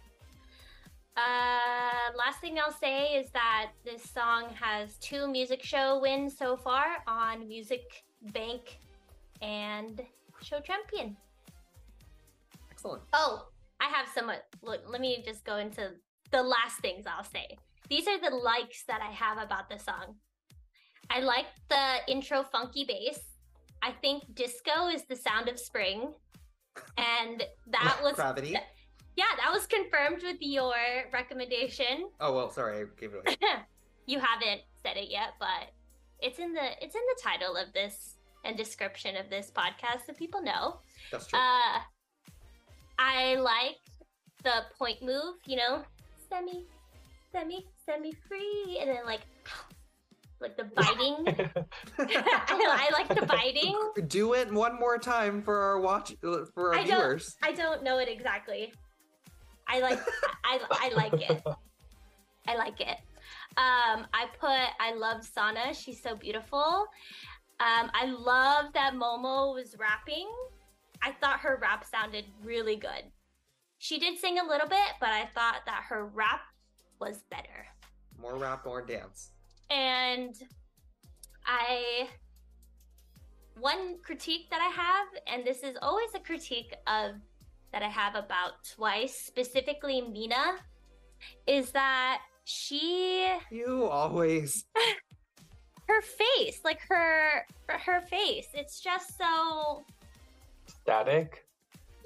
Uh, 1.16 2.10
last 2.16 2.40
thing 2.40 2.58
I'll 2.58 2.72
say 2.72 3.14
is 3.14 3.30
that 3.30 3.70
this 3.84 4.02
song 4.02 4.46
has 4.60 4.96
two 4.96 5.28
music 5.28 5.62
show 5.62 6.00
wins 6.00 6.36
so 6.36 6.56
far 6.56 6.86
on 7.06 7.46
Music 7.46 7.82
Bank 8.32 8.78
and 9.40 10.00
Show 10.42 10.58
Champion. 10.60 11.16
Excellent. 12.70 13.02
Oh, 13.12 13.46
I 13.80 13.88
have 13.88 14.08
some. 14.12 14.30
Look, 14.62 14.80
let 14.88 15.00
me 15.00 15.22
just 15.24 15.44
go 15.44 15.58
into 15.58 15.92
the 16.32 16.42
last 16.42 16.78
things 16.80 17.04
I'll 17.06 17.22
say. 17.22 17.58
These 17.88 18.08
are 18.08 18.18
the 18.18 18.34
likes 18.34 18.82
that 18.88 19.00
I 19.00 19.12
have 19.12 19.38
about 19.38 19.68
the 19.68 19.78
song. 19.78 20.16
I 21.10 21.20
like 21.20 21.46
the 21.68 21.98
intro 22.08 22.42
funky 22.42 22.84
bass. 22.84 23.20
I 23.82 23.92
think 23.92 24.34
disco 24.34 24.88
is 24.88 25.04
the 25.04 25.16
sound 25.16 25.48
of 25.48 25.60
spring. 25.60 26.12
And 26.98 27.42
that 27.68 27.98
was 28.02 28.14
CRAVITY. 28.14 28.56
yeah, 29.16 29.24
that 29.36 29.52
was 29.52 29.66
confirmed 29.66 30.22
with 30.22 30.38
your 30.40 30.74
recommendation. 31.12 32.08
Oh 32.20 32.34
well, 32.34 32.50
sorry, 32.50 32.80
I 32.80 32.84
gave 32.98 33.14
it 33.14 33.22
away. 33.26 33.36
you 34.06 34.18
haven't 34.18 34.62
said 34.82 34.96
it 34.96 35.10
yet, 35.10 35.34
but 35.38 35.72
it's 36.20 36.38
in 36.38 36.52
the 36.52 36.66
it's 36.82 36.94
in 36.94 37.02
the 37.16 37.22
title 37.22 37.56
of 37.56 37.72
this 37.72 38.16
and 38.44 38.56
description 38.56 39.16
of 39.16 39.30
this 39.30 39.50
podcast, 39.54 40.06
so 40.06 40.12
people 40.12 40.42
know. 40.42 40.80
That's 41.10 41.26
true. 41.26 41.38
Uh, 41.38 41.78
I 42.98 43.36
like 43.36 43.78
the 44.42 44.64
point 44.78 45.02
move, 45.02 45.36
you 45.46 45.56
know, 45.56 45.82
semi, 46.28 46.64
semi, 47.32 47.66
semi 47.86 48.12
free, 48.28 48.78
and 48.80 48.90
then 48.90 49.04
like, 49.04 49.22
like 50.40 50.56
the 50.56 50.64
biting. 50.64 51.24
I, 51.98 52.08
I, 52.48 52.90
like 52.92 53.08
the 53.08 53.26
biting. 53.26 53.78
Do 54.08 54.34
it 54.34 54.52
one 54.52 54.78
more 54.78 54.98
time 54.98 55.42
for 55.42 55.58
our 55.58 55.80
watch 55.80 56.14
for 56.20 56.74
our 56.74 56.74
I 56.74 56.84
viewers. 56.84 57.36
Don't, 57.40 57.52
I 57.52 57.56
don't 57.56 57.82
know 57.82 57.98
it 57.98 58.08
exactly. 58.08 58.72
I 59.68 59.80
like 59.80 60.00
I, 60.44 60.60
I 60.70 60.92
like 60.94 61.14
it. 61.14 61.42
I 62.48 62.56
like 62.56 62.80
it. 62.80 62.98
Um, 63.56 64.06
I 64.12 64.26
put 64.38 64.50
I 64.80 64.94
love 64.94 65.24
Sana. 65.24 65.72
She's 65.72 66.02
so 66.02 66.14
beautiful. 66.16 66.86
Um, 67.60 67.90
I 67.94 68.06
love 68.06 68.72
that 68.74 68.94
Momo 68.94 69.54
was 69.54 69.76
rapping. 69.78 70.28
I 71.02 71.12
thought 71.12 71.40
her 71.40 71.58
rap 71.62 71.84
sounded 71.84 72.24
really 72.42 72.76
good. 72.76 73.04
She 73.78 73.98
did 73.98 74.18
sing 74.18 74.38
a 74.38 74.44
little 74.44 74.68
bit, 74.68 74.78
but 75.00 75.10
I 75.10 75.26
thought 75.34 75.60
that 75.66 75.84
her 75.88 76.06
rap 76.06 76.40
was 77.00 77.22
better. 77.30 77.66
More 78.18 78.36
rap, 78.36 78.64
more 78.64 78.84
dance. 78.84 79.33
And 79.70 80.34
I 81.46 82.08
one 83.58 83.96
critique 84.02 84.50
that 84.50 84.60
I 84.60 84.68
have, 84.68 85.06
and 85.26 85.46
this 85.46 85.62
is 85.62 85.76
always 85.80 86.08
a 86.14 86.20
critique 86.20 86.74
of 86.86 87.12
that 87.72 87.82
I 87.82 87.88
have 87.88 88.14
about 88.14 88.52
Twice, 88.74 89.16
specifically 89.16 90.00
Mina, 90.00 90.56
is 91.46 91.70
that 91.72 92.20
she 92.44 93.26
You 93.50 93.84
always 93.84 94.64
her 95.88 96.02
face, 96.02 96.60
like 96.64 96.80
her 96.88 97.46
her 97.68 98.00
face, 98.02 98.48
it's 98.54 98.80
just 98.80 99.16
so 99.16 99.84
Static. 100.66 101.44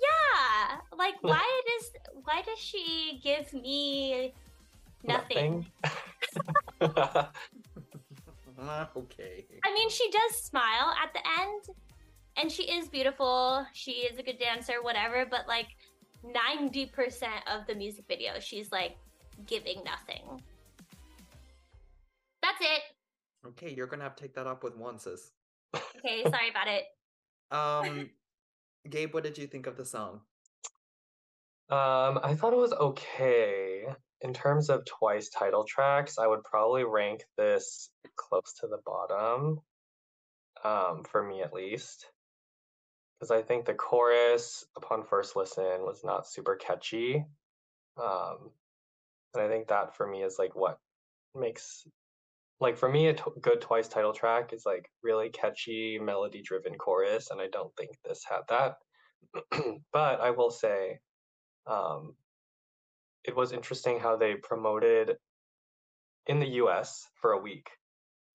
yeah. 0.00 0.78
Like 0.96 1.16
why 1.22 1.62
does 1.66 1.90
why 2.24 2.42
does 2.42 2.58
she 2.58 3.20
give 3.22 3.52
me 3.52 4.32
nothing? 5.04 5.66
Nothing. 6.80 7.26
okay. 8.96 9.44
I 9.64 9.72
mean, 9.72 9.90
she 9.90 10.10
does 10.10 10.42
smile 10.42 10.94
at 11.02 11.12
the 11.12 11.20
end, 11.40 11.76
and 12.36 12.50
she 12.50 12.64
is 12.64 12.88
beautiful. 12.88 13.66
She 13.72 13.92
is 13.92 14.18
a 14.18 14.22
good 14.22 14.38
dancer, 14.38 14.82
whatever. 14.82 15.26
But 15.28 15.46
like, 15.46 15.68
ninety 16.24 16.86
percent 16.86 17.42
of 17.52 17.66
the 17.66 17.74
music 17.74 18.04
video, 18.08 18.40
she's 18.40 18.72
like 18.72 18.96
giving 19.46 19.82
nothing. 19.84 20.42
That's 22.42 22.60
it. 22.60 22.82
Okay, 23.46 23.72
you're 23.74 23.86
gonna 23.86 24.04
have 24.04 24.16
to 24.16 24.22
take 24.22 24.34
that 24.34 24.46
up 24.46 24.62
with 24.64 24.76
one. 24.76 24.98
Okay, 25.98 26.22
sorry 26.22 26.48
about 26.48 26.68
it. 26.68 26.84
Um, 27.50 28.08
Gabe, 28.88 29.12
what 29.12 29.24
did 29.24 29.36
you 29.36 29.46
think 29.46 29.66
of 29.66 29.76
the 29.76 29.84
song? 29.84 30.20
Um, 31.68 32.20
I 32.22 32.34
thought 32.34 32.52
it 32.52 32.58
was 32.58 32.72
okay. 32.72 33.84
In 34.20 34.34
terms 34.34 34.68
of 34.68 34.84
twice 34.84 35.28
title 35.28 35.64
tracks, 35.64 36.18
I 36.18 36.26
would 36.26 36.42
probably 36.44 36.84
rank 36.84 37.22
this 37.36 37.90
close 38.16 38.54
to 38.60 38.66
the 38.66 38.80
bottom. 38.84 39.60
Um, 40.64 41.04
for 41.04 41.22
me 41.22 41.42
at 41.42 41.52
least. 41.52 42.06
Because 43.18 43.30
I 43.30 43.42
think 43.42 43.64
the 43.64 43.74
chorus 43.74 44.64
upon 44.76 45.04
first 45.04 45.36
listen 45.36 45.82
was 45.82 46.02
not 46.04 46.28
super 46.28 46.56
catchy. 46.56 47.24
Um, 47.96 48.50
and 49.34 49.42
I 49.42 49.48
think 49.48 49.68
that 49.68 49.96
for 49.96 50.06
me 50.06 50.22
is 50.22 50.36
like 50.38 50.54
what 50.54 50.78
makes 51.34 51.86
like 52.60 52.76
for 52.76 52.88
me 52.88 53.08
a 53.08 53.14
t- 53.14 53.22
good 53.40 53.60
twice 53.60 53.88
title 53.88 54.12
track 54.12 54.52
is 54.52 54.64
like 54.66 54.90
really 55.02 55.30
catchy 55.30 55.98
melody 56.00 56.42
driven 56.42 56.74
chorus 56.74 57.30
and 57.30 57.40
I 57.40 57.46
don't 57.48 57.74
think 57.76 57.90
this 58.04 58.24
had 58.28 58.42
that. 58.48 58.76
but 59.92 60.20
I 60.20 60.30
will 60.30 60.50
say 60.50 60.98
um, 61.66 62.14
it 63.28 63.36
was 63.36 63.52
interesting 63.52 64.00
how 64.00 64.16
they 64.16 64.36
promoted 64.36 65.18
in 66.26 66.40
the 66.40 66.48
US 66.62 67.06
for 67.20 67.32
a 67.32 67.40
week, 67.40 67.68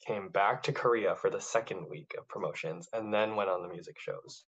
came 0.05 0.29
back 0.29 0.61
to 0.63 0.71
Korea 0.71 1.15
for 1.15 1.31
the 1.31 1.41
second 1.41 1.89
week 1.89 2.13
of 2.15 2.27
promotions, 2.27 2.87
and 2.93 3.11
then 3.11 3.35
went 3.35 3.49
on 3.49 3.63
the 3.63 3.73
music 3.73 3.99
shows. 3.99 4.45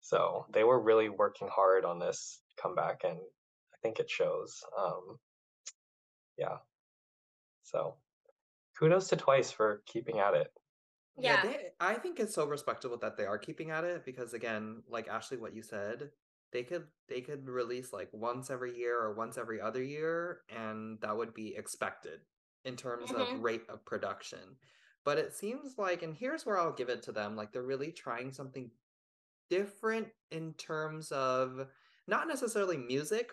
So 0.00 0.46
they 0.52 0.64
were 0.64 0.80
really 0.82 1.08
working 1.08 1.48
hard 1.48 1.84
on 1.84 2.00
this 2.00 2.40
comeback, 2.60 3.04
and 3.04 3.18
I 3.18 3.76
think 3.80 4.00
it 4.00 4.10
shows. 4.10 4.64
Um, 4.76 5.18
yeah. 6.36 6.56
So 7.62 7.94
kudos 8.76 9.08
to 9.08 9.16
Twice 9.16 9.52
for 9.52 9.82
keeping 9.86 10.18
at 10.18 10.34
it. 10.34 10.48
Yeah. 11.16 11.42
they, 11.42 11.56
I 11.78 11.94
think 11.94 12.18
it's 12.18 12.34
so 12.34 12.46
respectable 12.46 12.98
that 12.98 13.16
they 13.16 13.26
are 13.26 13.38
keeping 13.38 13.70
at 13.70 13.84
it 13.84 14.04
because 14.04 14.34
again, 14.34 14.82
like 14.88 15.06
Ashley, 15.06 15.36
what 15.36 15.54
you 15.54 15.62
said, 15.62 16.10
they 16.52 16.62
could 16.64 16.86
they 17.08 17.20
could 17.20 17.48
release 17.48 17.92
like 17.92 18.10
once 18.12 18.50
every 18.50 18.76
year 18.76 18.98
or 19.00 19.14
once 19.14 19.38
every 19.38 19.60
other 19.60 19.82
year, 19.82 20.42
and 20.48 21.00
that 21.00 21.16
would 21.16 21.34
be 21.34 21.56
expected 21.56 22.20
in 22.64 22.76
terms 22.76 23.12
of 23.12 23.28
Mhm. 23.28 23.42
rate 23.42 23.68
of 23.68 23.84
production. 23.84 24.58
But 25.04 25.18
it 25.18 25.32
seems 25.34 25.78
like, 25.78 26.02
and 26.02 26.14
here's 26.14 26.44
where 26.44 26.58
I'll 26.58 26.72
give 26.72 26.88
it 26.90 27.02
to 27.04 27.12
them, 27.12 27.36
like 27.36 27.52
they're 27.52 27.62
really 27.62 27.92
trying 27.92 28.32
something 28.32 28.70
different 29.50 30.08
in 30.30 30.54
terms 30.54 31.12
of 31.12 31.68
not 32.06 32.28
necessarily 32.28 32.76
music, 32.76 33.32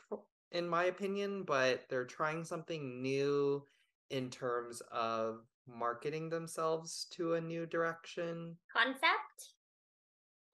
in 0.51 0.67
my 0.67 0.85
opinion, 0.85 1.43
but 1.43 1.87
they're 1.89 2.05
trying 2.05 2.43
something 2.45 3.01
new 3.01 3.67
in 4.09 4.29
terms 4.29 4.81
of 4.91 5.45
marketing 5.67 6.29
themselves 6.29 7.05
to 7.11 7.33
a 7.33 7.41
new 7.41 7.65
direction. 7.65 8.59
Concept. 8.71 9.55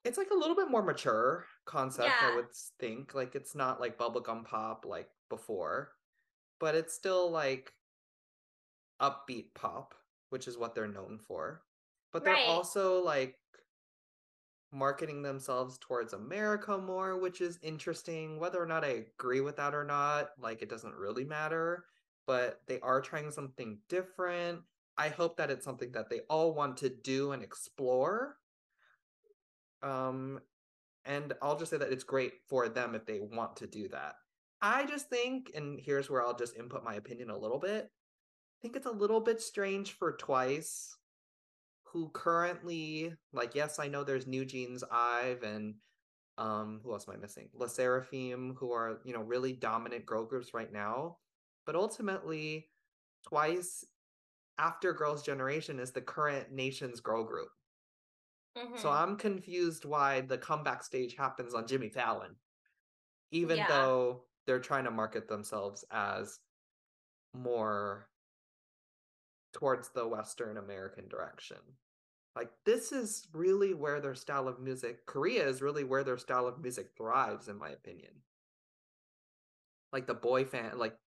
It's 0.04 0.18
like 0.18 0.32
a 0.32 0.36
little 0.36 0.56
bit 0.56 0.70
more 0.70 0.82
mature 0.84 1.46
concept, 1.66 2.24
I 2.24 2.30
would 2.30 2.54
think. 2.80 3.14
Like 3.14 3.36
it's 3.36 3.56
not 3.56 3.80
like 3.82 3.98
bubblegum 3.98 4.46
pop 4.46 4.86
like 4.86 5.10
before, 5.30 5.94
but 6.60 6.76
it's 6.76 6.94
still 6.94 7.30
like 7.32 7.74
upbeat 9.02 9.54
pop, 9.54 9.96
which 10.30 10.48
is 10.48 10.58
what 10.58 10.76
they're 10.76 10.88
known 10.88 11.20
for. 11.20 11.64
But 12.12 12.24
they're 12.24 12.34
Right. 12.36 12.48
also 12.48 13.04
like 13.04 13.40
marketing 14.72 15.22
themselves 15.22 15.78
towards 15.80 16.14
America 16.14 16.78
more, 16.78 17.18
which 17.18 17.42
is 17.42 17.60
interesting. 17.62 18.40
Whether 18.40 18.62
or 18.62 18.66
not 18.66 18.84
I 18.86 19.06
agree 19.20 19.42
with 19.42 19.58
that 19.58 19.74
or 19.76 19.84
not, 19.84 20.32
like 20.40 20.62
it 20.62 20.70
doesn't 20.70 20.96
really 20.96 21.26
matter, 21.26 21.86
but 22.26 22.62
they 22.68 22.80
are 22.80 23.02
trying 23.02 23.32
something 23.32 23.80
different. 23.90 24.62
I 24.98 25.10
hope 25.10 25.38
that 25.38 25.52
it's 25.52 25.66
something 25.66 25.92
that 25.94 26.10
they 26.10 26.22
all 26.30 26.54
want 26.54 26.78
to 26.78 26.90
do 26.90 27.32
and 27.34 27.44
explore. 27.44 28.38
Um 29.82 30.42
and 31.06 31.34
I'll 31.42 31.58
just 31.58 31.72
say 31.72 31.78
that 31.78 31.92
it's 31.92 32.04
great 32.04 32.34
for 32.48 32.70
them 32.70 32.96
if 32.96 33.06
they 33.06 33.20
want 33.20 33.58
to 33.58 33.68
do 33.68 33.88
that. 33.90 34.16
I 34.62 34.86
just 34.86 35.10
think 35.10 35.52
and 35.56 35.80
here's 35.80 36.10
where 36.10 36.26
I'll 36.26 36.38
just 36.38 36.56
input 36.56 36.84
my 36.84 36.96
opinion 36.96 37.30
a 37.30 37.38
little 37.38 37.60
bit. 37.60 37.86
I 37.86 38.58
think 38.62 38.76
it's 38.76 38.86
a 38.86 38.92
little 38.92 39.20
bit 39.20 39.42
strange 39.42 39.94
for 39.94 40.14
Twice 40.14 40.96
who 41.92 42.10
currently 42.14 43.14
like 43.34 43.54
yes 43.56 43.80
i 43.80 43.88
know 43.88 44.04
there's 44.04 44.26
NewJeans 44.26 44.84
ive 44.92 45.44
and 45.44 45.76
um 46.38 46.80
who 46.84 46.94
else 46.94 47.06
am 47.08 47.16
i 47.16 47.18
missing 47.18 47.50
LE 47.54 47.68
SSERAFIM 47.68 48.56
who 48.58 48.72
are 48.72 49.00
you 49.04 49.14
know 49.14 49.22
really 49.22 49.54
dominant 49.54 50.06
girl 50.06 50.26
groups 50.26 50.54
right 50.54 50.72
now 50.72 51.18
but 51.66 51.76
ultimately 51.76 52.70
twice 53.28 53.86
after 54.58 54.94
girls 54.94 55.24
generation 55.24 55.80
is 55.80 55.92
the 55.92 56.02
current 56.02 56.52
nation's 56.52 57.02
girl 57.02 57.24
group 57.24 57.50
so 58.76 58.90
Mhm. 58.90 58.92
i'm 58.92 59.18
confused 59.18 59.86
why 59.86 60.22
the 60.22 60.38
comeback 60.38 60.84
stage 60.84 61.16
happens 61.16 61.54
on 61.54 61.68
jimmy 61.68 61.90
fallon 61.90 62.36
even 63.32 63.58
Yeah. 63.58 63.68
though 63.68 64.26
they're 64.46 64.60
trying 64.60 64.84
to 64.86 64.92
market 64.92 65.28
themselves 65.28 65.86
as 65.92 66.40
more 67.34 68.10
towards 69.54 69.90
the 69.90 70.08
western 70.08 70.58
american 70.58 71.08
direction 71.08 71.58
like 72.36 72.52
this 72.66 72.92
is 72.92 73.28
really 73.34 73.74
where 73.74 74.00
their 74.02 74.16
style 74.16 74.48
of 74.48 74.60
music 74.60 75.06
korea 75.06 75.48
is 75.48 75.62
really 75.62 75.84
where 75.84 76.04
their 76.04 76.18
style 76.18 76.48
of 76.48 76.60
music 76.60 76.92
thrives 76.98 77.48
in 77.50 77.58
my 77.58 77.70
opinion 77.70 78.14
like 79.92 80.08
the 80.08 80.14
boy 80.14 80.46
fan 80.46 80.78
like 80.78 80.98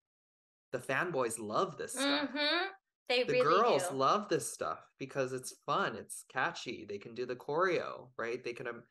the 0.72 0.78
fanboys 0.78 1.38
love 1.38 1.76
this 1.78 1.96
stuff 1.98 2.28
Mhm. 2.34 2.74
They 3.08 3.22
the 3.24 3.34
really 3.34 3.44
girls 3.44 3.88
do. 3.88 3.96
love 3.96 4.28
this 4.28 4.50
stuff 4.52 4.80
because 4.98 5.32
it's 5.32 5.54
fun 5.66 5.94
it's 5.96 6.24
catchy 6.28 6.86
they 6.88 6.98
can 6.98 7.14
do 7.14 7.26
the 7.26 7.36
choreo 7.36 8.08
right 8.16 8.42
they 8.42 8.52
can 8.54 8.66
um, 8.66 8.82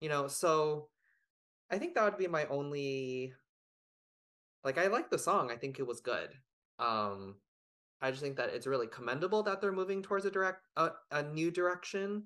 you 0.00 0.08
know 0.08 0.26
so 0.26 0.88
i 1.70 1.78
think 1.78 1.94
that 1.94 2.04
would 2.04 2.18
be 2.18 2.26
my 2.26 2.46
only 2.46 3.32
like 4.64 4.78
i 4.78 4.86
like 4.88 5.10
the 5.10 5.18
song 5.18 5.50
i 5.52 5.56
think 5.56 5.78
it 5.78 5.86
was 5.86 6.00
good 6.00 6.30
um 6.78 7.36
i 8.02 8.10
just 8.10 8.22
think 8.22 8.36
that 8.36 8.50
it's 8.50 8.66
really 8.66 8.86
commendable 8.88 9.42
that 9.44 9.60
they're 9.60 9.72
moving 9.72 10.02
towards 10.02 10.24
a 10.24 10.30
direct 10.30 10.62
a, 10.76 10.90
a 11.12 11.22
new 11.22 11.50
direction 11.50 12.24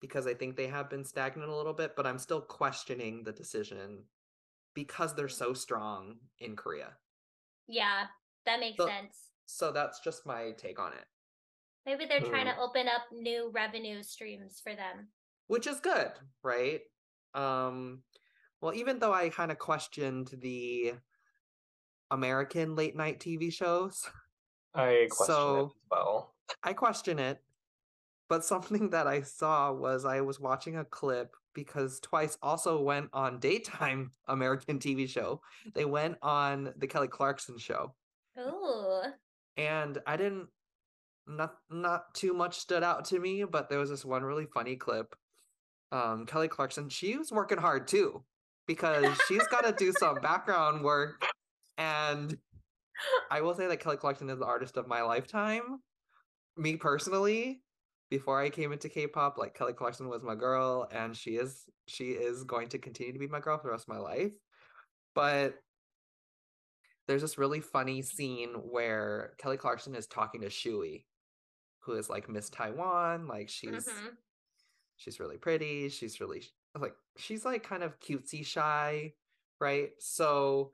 because 0.00 0.26
i 0.26 0.32
think 0.34 0.56
they 0.56 0.66
have 0.68 0.88
been 0.88 1.04
stagnant 1.04 1.50
a 1.50 1.56
little 1.56 1.74
bit 1.74 1.94
but 1.96 2.06
i'm 2.06 2.18
still 2.18 2.40
questioning 2.40 3.22
the 3.24 3.32
decision 3.32 4.04
because 4.74 5.14
they're 5.14 5.28
so 5.28 5.52
strong 5.52 6.16
in 6.38 6.56
korea 6.56 6.92
Yeah, 7.68 8.04
that 8.46 8.58
makes 8.58 8.78
So- 8.78 8.86
sense. 8.86 9.18
So 9.52 9.70
that's 9.72 10.00
just 10.00 10.24
my 10.26 10.52
take 10.52 10.78
on 10.78 10.92
it 10.92 11.04
Maybe 11.84 12.06
they're 12.06 12.20
trying 12.20 12.46
Mm. 12.46 12.54
to 12.54 12.60
open 12.60 12.86
up 12.86 13.02
new 13.10 13.50
revenue 13.50 14.02
streams 14.04 14.60
for 14.60 14.74
them. 14.74 15.08
which 15.48 15.66
is 15.66 15.80
good, 15.80 16.12
right? 16.44 16.80
Um, 17.34 18.04
well, 18.60 18.72
even 18.74 19.00
though 19.00 19.12
I 19.12 19.30
kind 19.30 19.50
of 19.50 19.58
questioned 19.58 20.28
the 20.40 20.94
American 22.10 22.76
late 22.76 22.94
night 22.94 23.18
TV 23.20 23.52
shows, 23.52 24.08
I 24.74 25.08
question 25.10 25.34
it 25.34 25.36
So- 25.36 25.64
as 25.66 25.72
well. 25.90 26.34
I 26.62 26.72
question 26.72 27.18
it. 27.18 27.42
But 28.28 28.44
something 28.44 28.90
that 28.90 29.06
I 29.06 29.22
saw 29.22 29.72
was 29.72 30.04
I 30.04 30.20
was 30.20 30.38
watching 30.40 30.76
a 30.76 30.84
clip 30.84 31.36
because 31.54 32.00
Twice 32.00 32.38
also 32.40 32.80
went 32.80 33.10
on 33.12 33.40
daytime 33.40 34.12
American 34.28 34.78
TV 34.78 35.08
show. 35.08 35.42
They 35.74 35.84
went 35.84 36.16
on 36.22 36.72
the 36.76 36.86
Kelly 36.86 37.08
Clarkson 37.08 37.58
show. 37.58 37.94
Ooh. 38.38 39.02
And 39.56 39.98
I 40.06 40.16
didn't 40.16 40.48
not 41.26 41.54
not 41.70 42.14
too 42.14 42.34
much 42.34 42.58
stood 42.58 42.82
out 42.82 43.04
to 43.06 43.18
me, 43.18 43.44
but 43.44 43.68
there 43.68 43.78
was 43.78 43.90
this 43.90 44.04
one 44.04 44.22
really 44.22 44.46
funny 44.46 44.76
clip. 44.76 45.14
Um 45.90 46.26
Kelly 46.26 46.48
Clarkson, 46.48 46.88
she 46.88 47.16
was 47.16 47.30
working 47.30 47.58
hard 47.58 47.86
too 47.86 48.24
because 48.66 49.06
she's 49.28 49.46
got 49.48 49.64
to 49.64 49.72
do 49.72 49.92
some 49.98 50.20
background 50.20 50.84
work 50.84 51.26
and 51.78 52.36
I 53.30 53.40
will 53.40 53.54
say 53.54 53.66
that 53.66 53.80
Kelly 53.80 53.96
Clarkson 53.96 54.30
is 54.30 54.38
the 54.38 54.46
artist 54.46 54.76
of 54.76 54.86
my 54.86 55.02
lifetime. 55.02 55.80
Me 56.56 56.76
personally, 56.76 57.62
before 58.10 58.40
I 58.40 58.50
came 58.50 58.72
into 58.72 58.88
K-pop, 58.88 59.38
like 59.38 59.54
Kelly 59.54 59.72
Clarkson 59.72 60.08
was 60.08 60.22
my 60.22 60.34
girl, 60.34 60.86
and 60.92 61.16
she 61.16 61.32
is 61.32 61.64
she 61.86 62.10
is 62.10 62.44
going 62.44 62.68
to 62.68 62.78
continue 62.78 63.12
to 63.12 63.18
be 63.18 63.26
my 63.26 63.40
girl 63.40 63.58
for 63.58 63.68
the 63.68 63.72
rest 63.72 63.86
of 63.88 63.94
my 63.94 64.00
life. 64.00 64.34
But 65.14 65.54
there's 67.06 67.22
this 67.22 67.38
really 67.38 67.60
funny 67.60 68.02
scene 68.02 68.50
where 68.70 69.34
Kelly 69.38 69.56
Clarkson 69.56 69.94
is 69.94 70.06
talking 70.06 70.40
to 70.42 70.50
Shui, 70.50 71.06
who 71.80 71.92
is 71.94 72.08
like 72.08 72.28
Miss 72.28 72.48
Taiwan. 72.48 73.26
Like 73.26 73.48
she's 73.48 73.86
Mhm. 73.88 74.16
she's 74.96 75.18
really 75.20 75.36
pretty. 75.38 75.88
She's 75.88 76.20
really 76.20 76.44
like 76.78 76.94
she's 77.16 77.44
like 77.44 77.62
kind 77.64 77.82
of 77.82 77.98
cutesy 78.00 78.44
shy, 78.46 79.14
right? 79.60 79.90
So 79.98 80.72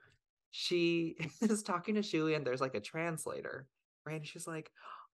she 0.50 1.16
is 1.40 1.62
talking 1.62 1.94
to 1.96 2.02
Shui 2.02 2.34
and 2.34 2.46
there's 2.46 2.60
like 2.60 2.74
a 2.74 2.80
translator, 2.80 3.68
right? 4.06 4.16
And 4.16 4.26
she's 4.26 4.46
like, 4.46 4.70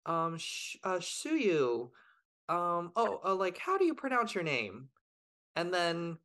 um, 0.05 0.37
sh- 0.37 0.77
uh, 0.83 0.95
Shuyu, 0.99 1.91
um, 2.49 2.91
oh, 2.95 3.19
uh, 3.23 3.35
like 3.35 3.57
how 3.57 3.77
do 3.77 3.85
you 3.85 3.93
pronounce 3.93 4.33
your 4.33 4.43
name? 4.43 4.89
And 5.55 5.73
then 5.73 6.17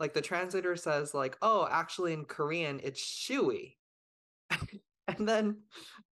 like 0.00 0.14
the 0.14 0.22
translator 0.22 0.74
says 0.74 1.14
like, 1.14 1.36
oh, 1.42 1.68
actually 1.70 2.12
in 2.14 2.24
Korean 2.24 2.80
it's 2.82 3.00
Shui. 3.00 3.76
and 5.18 5.28
then 5.28 5.56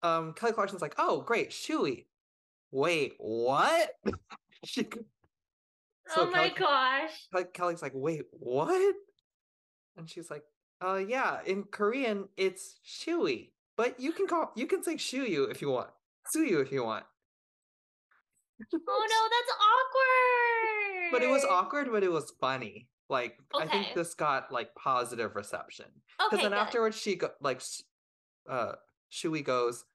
um 0.03 0.33
Kelly 0.33 0.53
Clarkson's 0.53 0.81
like, 0.81 0.95
oh, 0.97 1.21
great, 1.21 1.51
Shui. 1.53 2.07
Wait, 2.71 3.13
what? 3.17 3.89
she 4.65 4.83
So 6.09 6.21
oh 6.27 6.31
my 6.31 6.49
Kelly- 6.49 6.53
gosh. 6.59 7.11
Kelly- 7.33 7.45
Kelly's 7.53 7.81
like, 7.81 7.93
wait, 7.95 8.23
what? 8.31 8.95
And 9.97 10.09
she's 10.09 10.29
like, 10.29 10.43
uh, 10.81 10.95
yeah, 11.07 11.39
in 11.45 11.63
Korean 11.63 12.27
it's 12.37 12.79
Shui, 12.83 13.51
but 13.77 13.99
you 13.99 14.11
can 14.11 14.27
call 14.27 14.51
you 14.55 14.67
can 14.67 14.83
say 14.83 14.95
Shuyu 14.95 15.49
if 15.49 15.61
you 15.61 15.69
want, 15.71 15.89
Suyu 16.35 16.61
if 16.61 16.71
you 16.71 16.83
want. 16.83 17.05
Oh 18.61 18.75
no, 19.09 19.21
that's 19.29 19.51
awkward. 19.51 21.11
But 21.11 21.23
it 21.23 21.29
was 21.29 21.45
awkward, 21.45 21.87
but 21.91 22.03
it 22.03 22.11
was 22.11 22.33
funny. 22.41 22.89
Like 23.09 23.37
I 23.57 23.65
think 23.65 23.93
this 23.95 24.13
got 24.13 24.51
like 24.51 24.75
positive 24.75 25.35
reception 25.35 25.85
because 26.17 26.33
Okay, 26.33 26.41
then 26.43 26.51
good. 26.51 26.57
afterwards 26.59 26.97
she 26.99 27.15
got 27.15 27.31
like, 27.41 27.61
uh, 28.49 28.73
Shui 29.09 29.41
goes, 29.41 29.85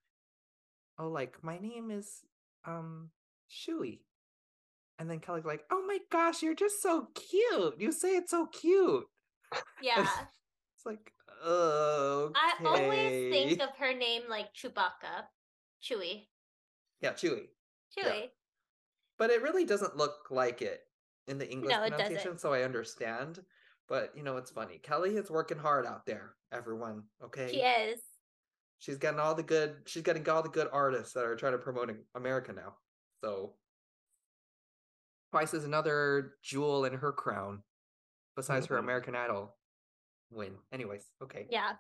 oh, 0.98 1.09
like 1.09 1.42
my 1.42 1.59
name 1.59 1.90
is 1.90 2.22
um 2.64 3.11
Shui, 3.48 4.03
and 4.98 5.11
then 5.11 5.20
Kelly's 5.20 5.44
like, 5.44 5.64
oh 5.70 5.85
my 5.87 5.98
gosh, 6.11 6.42
you're 6.42 6.55
just 6.55 6.83
so 6.83 7.09
cute. 7.14 7.75
You 7.81 7.92
say 7.92 8.16
it 8.16 8.31
so 8.31 8.46
cute. 8.46 9.05
Yeah. 9.83 10.07
It's 10.75 10.87
like, 10.87 11.12
okay. 11.46 12.35
I 12.37 12.55
always 12.64 13.33
think 13.33 13.61
of 13.61 13.68
her 13.79 13.94
name 13.94 14.22
like 14.29 14.46
Chewbacca. 14.53 15.27
Chewy. 15.81 16.27
yeah, 17.01 17.12
Chewy. 17.12 17.46
Chewy. 17.96 18.31
But 19.16 19.31
it 19.31 19.42
really 19.42 19.64
doesn't 19.64 19.96
look 19.96 20.27
like 20.31 20.61
it 20.61 20.81
in 21.29 21.38
the 21.38 21.48
English 21.48 21.70
No, 21.70 21.88
pronunciation, 21.88 22.38
so 22.38 22.53
I 22.53 22.62
understand. 22.62 23.40
But 23.88 24.16
you 24.16 24.22
know, 24.22 24.38
it's 24.38 24.51
funny. 24.51 24.79
Kelly 24.79 25.16
is 25.16 25.31
working 25.31 25.59
hard 25.59 25.87
out 25.87 26.07
there, 26.07 26.35
everyone. 26.51 27.05
Okay. 27.22 27.48
She 27.53 27.61
is. 27.61 28.01
She's 28.83 28.99
getting 28.99 29.21
all 29.21 29.37
the 29.37 29.45
good 29.45 29.77
she's 29.87 30.03
getting 30.03 30.29
all 30.29 30.42
the 30.42 30.49
good 30.49 30.68
artists 30.73 31.12
that 31.14 31.25
are 31.25 31.37
trying 31.37 31.53
to 31.53 31.59
promote 31.59 31.95
America 32.16 32.53
now. 32.53 32.75
So 33.21 33.55
Twice 35.31 35.55
is 35.55 35.64
another 35.64 36.35
jewel 36.42 36.85
in 36.85 36.92
her 36.95 37.12
crown, 37.12 37.62
besides 38.37 38.66
her 38.66 38.75
Mhm. 38.77 38.81
American 38.81 39.14
Idol 39.14 39.57
win. 40.31 40.59
Anyways, 40.73 41.12
okay. 41.23 41.47
Yeah. 41.49 41.77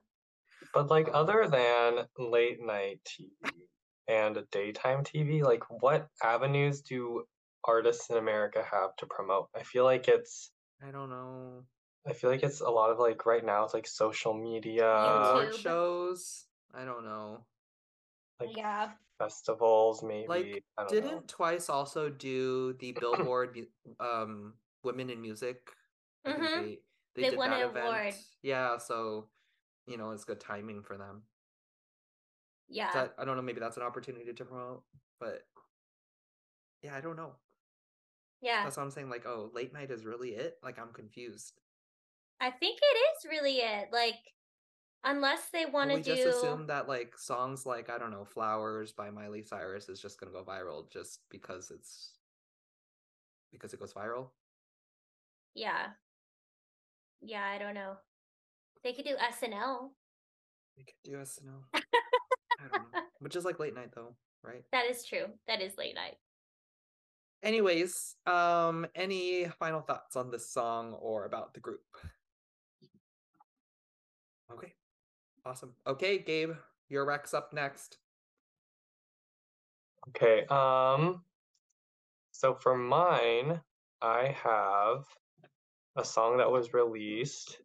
But 0.72 0.86
like 0.90 1.08
Um, 1.08 1.16
other 1.16 1.48
than 1.48 2.08
late 2.16 2.60
night 2.60 3.02
TV 3.04 3.68
and 4.06 4.48
daytime 4.52 5.02
TV, 5.02 5.42
like 5.42 5.68
what 5.82 6.08
avenues 6.22 6.82
do 6.82 7.26
artists 7.64 8.10
in 8.10 8.16
America 8.16 8.62
have 8.62 8.94
to 8.98 9.06
promote? 9.06 9.50
I 9.56 9.64
feel 9.64 9.82
like 9.84 10.06
it's 10.06 10.52
I 10.80 10.92
don't 10.92 11.10
know. 11.10 11.66
I 12.06 12.12
feel 12.12 12.30
like 12.30 12.44
it's 12.44 12.60
a 12.60 12.70
lot 12.70 12.90
of 12.90 12.98
like 13.00 13.26
right 13.26 13.44
now 13.44 13.64
it's 13.64 13.74
like 13.74 13.88
social 13.88 14.34
media, 14.34 14.88
Award 14.88 15.48
YouTube. 15.48 15.58
shows. 15.62 16.46
I 16.74 16.84
don't 16.84 17.04
know. 17.04 17.44
like 18.40 18.56
yeah. 18.56 18.90
festivals 19.18 20.02
maybe. 20.02 20.26
Like, 20.28 20.64
I 20.78 20.82
don't 20.82 20.90
didn't 20.90 21.10
know. 21.10 21.22
Twice 21.26 21.68
also 21.68 22.08
do 22.10 22.72
the 22.80 22.92
Billboard 23.00 23.58
um 24.00 24.54
Women 24.84 25.10
in 25.10 25.20
Music? 25.22 25.70
I 26.24 26.32
think 26.32 26.42
Mhm. 26.42 26.78
They, 27.14 27.22
They 27.22 27.28
did 27.30 27.38
won 27.38 27.50
that 27.50 27.62
an 27.62 27.70
event. 27.70 27.86
award. 27.86 28.14
Yeah, 28.42 28.78
so 28.78 29.28
you 29.86 29.96
know 29.98 30.10
it's 30.12 30.24
good 30.24 30.40
timing 30.40 30.82
for 30.82 30.96
them. 30.96 31.22
Yeah. 32.68 32.90
That 32.94 33.14
I 33.18 33.24
don't 33.24 33.36
know, 33.36 33.42
maybe 33.42 33.60
that's 33.60 33.76
an 33.76 33.82
opportunity 33.82 34.32
to 34.32 34.44
promote, 34.44 34.82
but 35.20 35.42
yeah, 36.82 36.96
I 36.96 37.00
don't 37.00 37.16
know. 37.16 37.36
yeah. 38.40 38.64
That's 38.64 38.76
what 38.76 38.82
I'm 38.84 38.90
saying. 38.90 39.08
Like, 39.10 39.26
oh, 39.26 39.50
late 39.54 39.72
night 39.72 39.90
is 39.90 40.04
really 40.04 40.30
it. 40.30 40.58
Like, 40.64 40.78
I'm 40.78 40.92
confused. 40.92 41.52
I 42.40 42.50
think 42.50 42.80
it 42.82 42.96
is 42.96 43.30
really 43.30 43.58
it. 43.58 43.90
Like, 43.92 44.18
unless 45.04 45.48
they 45.52 45.66
want 45.66 45.90
to 45.90 45.96
we 45.96 46.02
do. 46.02 46.14
just 46.14 46.36
assume 46.36 46.66
that 46.66 46.88
like 46.88 47.18
songs 47.18 47.66
like 47.66 47.90
I 47.90 47.98
don't 47.98 48.10
know, 48.10 48.24
"Flowers" 48.24 48.92
by 48.92 49.10
Miley 49.10 49.42
Cyrus 49.42 49.88
is 49.88 50.00
just 50.00 50.18
gonna 50.18 50.32
go 50.32 50.44
viral 50.44 50.90
just 50.90 51.20
because 51.30 51.70
it's 51.70 52.12
because 53.50 53.72
it 53.72 53.80
goes 53.80 53.92
viral. 53.92 54.28
Yeah. 55.54 55.88
Yeah, 57.20 57.44
I 57.44 57.58
don't 57.58 57.74
know. 57.74 57.96
They 58.82 58.92
could 58.92 59.04
do 59.04 59.14
SNL. 59.16 59.90
they 60.76 60.84
could 60.84 60.94
do 61.04 61.18
SNL. 61.18 61.62
I 61.74 61.80
don't 62.72 62.92
know. 62.92 63.00
Which 63.20 63.36
is 63.36 63.44
like 63.44 63.60
late 63.60 63.74
night 63.74 63.90
though, 63.94 64.14
right? 64.42 64.64
That 64.72 64.86
is 64.90 65.04
true. 65.04 65.26
That 65.46 65.60
is 65.60 65.76
late 65.78 65.94
night. 65.94 66.16
Anyways, 67.42 68.14
um, 68.26 68.86
any 68.94 69.48
final 69.58 69.80
thoughts 69.80 70.14
on 70.16 70.30
this 70.30 70.48
song 70.48 70.92
or 70.94 71.24
about 71.24 71.54
the 71.54 71.60
group? 71.60 71.82
Okay. 74.52 74.74
Awesome. 75.44 75.74
Okay, 75.86 76.18
Gabe, 76.18 76.52
your 76.88 77.04
Rex 77.04 77.34
up 77.34 77.52
next. 77.52 77.98
Okay, 80.08 80.44
um 80.46 81.22
so 82.32 82.54
for 82.54 82.76
mine, 82.76 83.60
I 84.00 84.34
have 84.42 85.04
a 85.96 86.04
song 86.04 86.38
that 86.38 86.50
was 86.50 86.72
released 86.72 87.58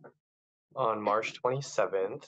on 0.75 1.01
March 1.01 1.33
27th, 1.41 2.25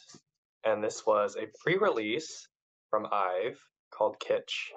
and 0.63 0.83
this 0.83 1.05
was 1.05 1.35
a 1.35 1.45
pre-release 1.61 2.47
from 2.89 3.05
IVE 3.11 3.59
called 3.91 4.17
Kitsch. 4.19 4.71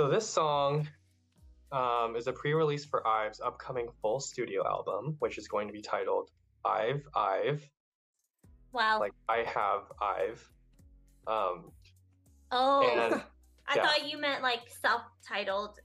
So 0.00 0.08
this 0.08 0.26
song 0.26 0.88
um, 1.72 2.16
is 2.16 2.26
a 2.26 2.32
pre-release 2.32 2.86
for 2.86 3.06
IVE's 3.06 3.38
upcoming 3.38 3.88
full 4.00 4.18
studio 4.18 4.66
album, 4.66 5.16
which 5.18 5.36
is 5.36 5.46
going 5.46 5.66
to 5.66 5.74
be 5.74 5.82
titled 5.82 6.30
IVE 6.64 7.02
IVE. 7.14 7.68
Wow. 8.72 8.98
Like 8.98 9.12
I 9.28 9.44
have 9.44 9.82
IVE. 10.00 10.52
Um, 11.26 11.72
oh, 12.50 12.88
and 12.90 13.22
I 13.68 13.76
yeah. 13.76 13.86
thought 13.86 14.10
you 14.10 14.18
meant 14.18 14.42
like 14.42 14.62
self-titled. 14.80 15.78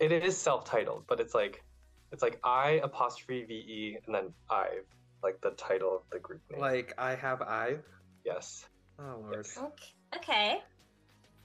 it 0.00 0.10
is 0.10 0.36
self-titled, 0.36 1.04
but 1.06 1.20
it's 1.20 1.32
like 1.32 1.62
it's 2.10 2.22
like 2.24 2.40
I 2.42 2.80
apostrophe 2.82 3.44
V 3.44 3.54
E 3.54 3.98
and 4.04 4.12
then 4.12 4.32
IVE, 4.50 4.84
like 5.22 5.40
the 5.42 5.50
title 5.50 5.94
of 5.94 6.02
the 6.10 6.18
group 6.18 6.40
name. 6.50 6.60
Like 6.60 6.92
I 6.98 7.14
have 7.14 7.40
Ive. 7.40 7.84
yes. 8.24 8.66
Oh 8.98 9.18
lord. 9.20 9.36
Yes. 9.36 9.56
Okay. 9.56 9.92
Okay. 10.16 10.58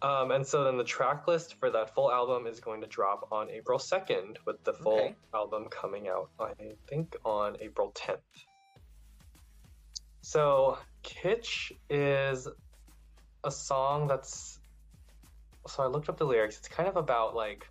Um, 0.02 0.32
and 0.32 0.48
so 0.48 0.64
then 0.64 0.78
the 0.78 0.84
track 0.84 1.28
list 1.28 1.56
for 1.56 1.70
that 1.72 1.94
full 1.94 2.10
album 2.12 2.48
is 2.48 2.60
going 2.62 2.80
to 2.82 2.88
drop 2.88 3.28
on 3.32 3.50
April 3.50 3.78
2nd, 3.78 4.38
with 4.46 4.64
the 4.64 4.72
full 4.74 4.94
Okay. 5.00 5.16
album 5.34 5.66
coming 5.70 6.08
out, 6.08 6.30
I 6.40 6.54
think, 6.88 7.16
on 7.26 7.58
April 7.60 7.92
10th. 7.92 8.20
So 10.22 10.78
Kitsch 11.04 11.72
is 11.90 12.48
a 13.44 13.52
song 13.52 14.08
that's 14.08 14.60
so 15.68 15.84
I 15.84 15.88
looked 15.88 16.10
up 16.10 16.18
the 16.18 16.26
lyrics. 16.26 16.58
It's 16.58 16.68
kind 16.68 16.88
of 16.90 16.96
about 16.98 17.36
like 17.36 17.68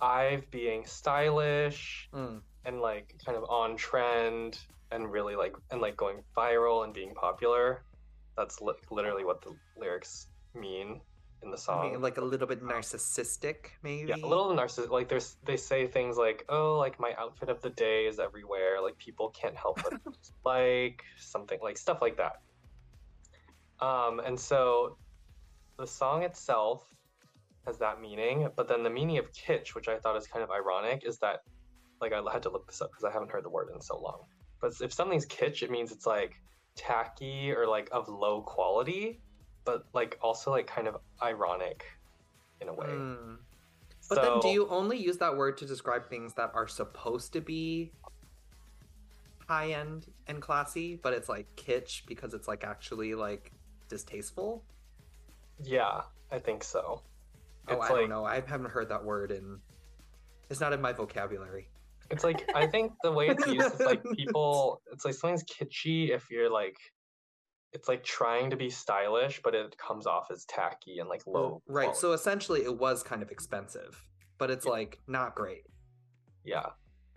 IVE 0.00 0.50
being 0.50 0.84
stylish 0.86 2.08
Mm. 2.12 2.42
and 2.64 2.80
like 2.80 3.14
kind 3.24 3.36
of 3.38 3.44
on 3.48 3.76
trend 3.76 4.58
and 4.90 5.10
really 5.10 5.36
like 5.36 5.54
and 5.70 5.80
like 5.80 5.96
going 5.96 6.22
viral 6.36 6.84
and 6.84 6.92
being 6.92 7.14
popular. 7.14 7.84
That's 8.36 8.60
li- 8.60 8.74
literally 8.90 9.24
what 9.24 9.42
the 9.42 9.54
lyrics 9.78 10.26
mean 10.54 11.00
in 11.42 11.50
the 11.50 11.56
I 11.56 11.60
song. 11.60 11.90
mean, 11.92 12.00
like 12.00 12.18
a 12.18 12.24
little 12.24 12.46
bit 12.46 12.62
narcissistic, 12.62 13.66
maybe. 13.82 14.08
yeah, 14.08 14.16
a 14.22 14.26
little 14.26 14.50
narcissistic. 14.54 14.90
Like 14.90 15.08
there's 15.08 15.36
they 15.44 15.56
say 15.56 15.86
things 15.86 16.16
like, 16.16 16.44
"Oh, 16.48 16.78
like 16.78 16.98
my 17.00 17.14
outfit 17.18 17.48
of 17.48 17.60
the 17.62 17.70
day 17.70 18.06
is 18.06 18.18
everywhere. 18.18 18.80
Like 18.82 18.96
people 18.98 19.30
can't 19.30 19.56
help 19.56 19.80
but 19.82 20.00
like 20.44 21.02
something 21.18 21.58
like 21.62 21.76
stuff 21.78 22.00
like 22.00 22.16
that." 22.16 22.40
Um, 23.84 24.20
and 24.20 24.38
so 24.38 24.96
the 25.78 25.86
song 25.86 26.22
itself 26.22 26.84
has 27.66 27.78
that 27.78 28.00
meaning, 28.00 28.48
but 28.56 28.68
then 28.68 28.82
the 28.82 28.90
meaning 28.90 29.18
of 29.18 29.32
kitsch, 29.32 29.74
which 29.74 29.88
I 29.88 29.98
thought 29.98 30.16
is 30.16 30.26
kind 30.26 30.42
of 30.42 30.50
ironic, 30.50 31.02
is 31.04 31.18
that 31.18 31.42
like 32.00 32.12
I 32.12 32.20
had 32.32 32.42
to 32.42 32.50
look 32.50 32.66
this 32.66 32.80
up 32.80 32.90
because 32.90 33.04
I 33.04 33.12
haven't 33.12 33.30
heard 33.30 33.44
the 33.44 33.50
word 33.50 33.68
in 33.74 33.80
so 33.80 33.98
long. 33.98 34.20
But 34.60 34.72
if 34.80 34.92
something's 34.92 35.26
kitsch, 35.26 35.62
it 35.62 35.70
means 35.70 35.90
it's 35.92 36.06
like 36.06 36.34
tacky 36.76 37.52
or 37.52 37.66
like 37.66 37.88
of 37.92 38.08
low 38.08 38.42
quality, 38.42 39.20
but 39.64 39.86
like 39.92 40.18
also 40.22 40.50
like 40.50 40.66
kind 40.66 40.88
of 40.88 40.96
ironic 41.22 41.84
in 42.60 42.68
a 42.68 42.74
way. 42.74 42.86
Mm. 42.86 43.36
But 44.08 44.22
then, 44.22 44.40
do 44.40 44.48
you 44.48 44.68
only 44.68 44.98
use 44.98 45.16
that 45.18 45.36
word 45.36 45.56
to 45.58 45.66
describe 45.66 46.08
things 46.08 46.34
that 46.34 46.50
are 46.54 46.68
supposed 46.68 47.32
to 47.32 47.40
be 47.40 47.92
high 49.46 49.72
end 49.72 50.06
and 50.26 50.40
classy, 50.40 50.96
but 51.02 51.12
it's 51.12 51.28
like 51.28 51.46
kitsch 51.56 52.02
because 52.06 52.34
it's 52.34 52.48
like 52.48 52.64
actually 52.64 53.14
like 53.14 53.52
distasteful? 53.88 54.64
Yeah, 55.62 56.02
I 56.30 56.38
think 56.38 56.64
so. 56.64 57.02
Oh, 57.68 57.74
I 57.74 57.76
like 57.76 57.88
don't 57.88 58.08
know. 58.08 58.24
I 58.24 58.34
haven't 58.40 58.70
heard 58.70 58.88
that 58.88 59.04
word 59.04 59.30
in. 59.30 59.58
It's 60.50 60.60
not 60.60 60.72
in 60.72 60.80
my 60.80 60.92
vocabulary. 60.92 61.68
it's 62.10 62.24
like 62.24 62.50
I 62.54 62.66
think 62.66 62.92
the 63.02 63.12
way 63.12 63.28
it's 63.28 63.46
used 63.46 63.74
is 63.74 63.80
like 63.80 64.02
people. 64.16 64.82
It's 64.92 65.04
like 65.04 65.14
something's 65.14 65.44
kitschy 65.44 66.10
if 66.10 66.30
you're 66.30 66.50
like, 66.50 66.76
it's 67.72 67.88
like 67.88 68.04
trying 68.04 68.50
to 68.50 68.56
be 68.56 68.68
stylish, 68.70 69.40
but 69.42 69.54
it 69.54 69.76
comes 69.78 70.06
off 70.06 70.30
as 70.30 70.44
tacky 70.44 70.98
and 70.98 71.08
like 71.08 71.22
low. 71.26 71.62
right. 71.66 71.84
quality. 71.84 72.00
So 72.00 72.12
essentially, 72.12 72.60
it 72.64 72.78
was 72.78 73.02
kind 73.02 73.22
of 73.22 73.30
expensive, 73.30 74.00
but 74.38 74.50
it's 74.50 74.66
like 74.66 74.98
not 75.06 75.34
great. 75.34 75.62
yeah, 76.44 76.66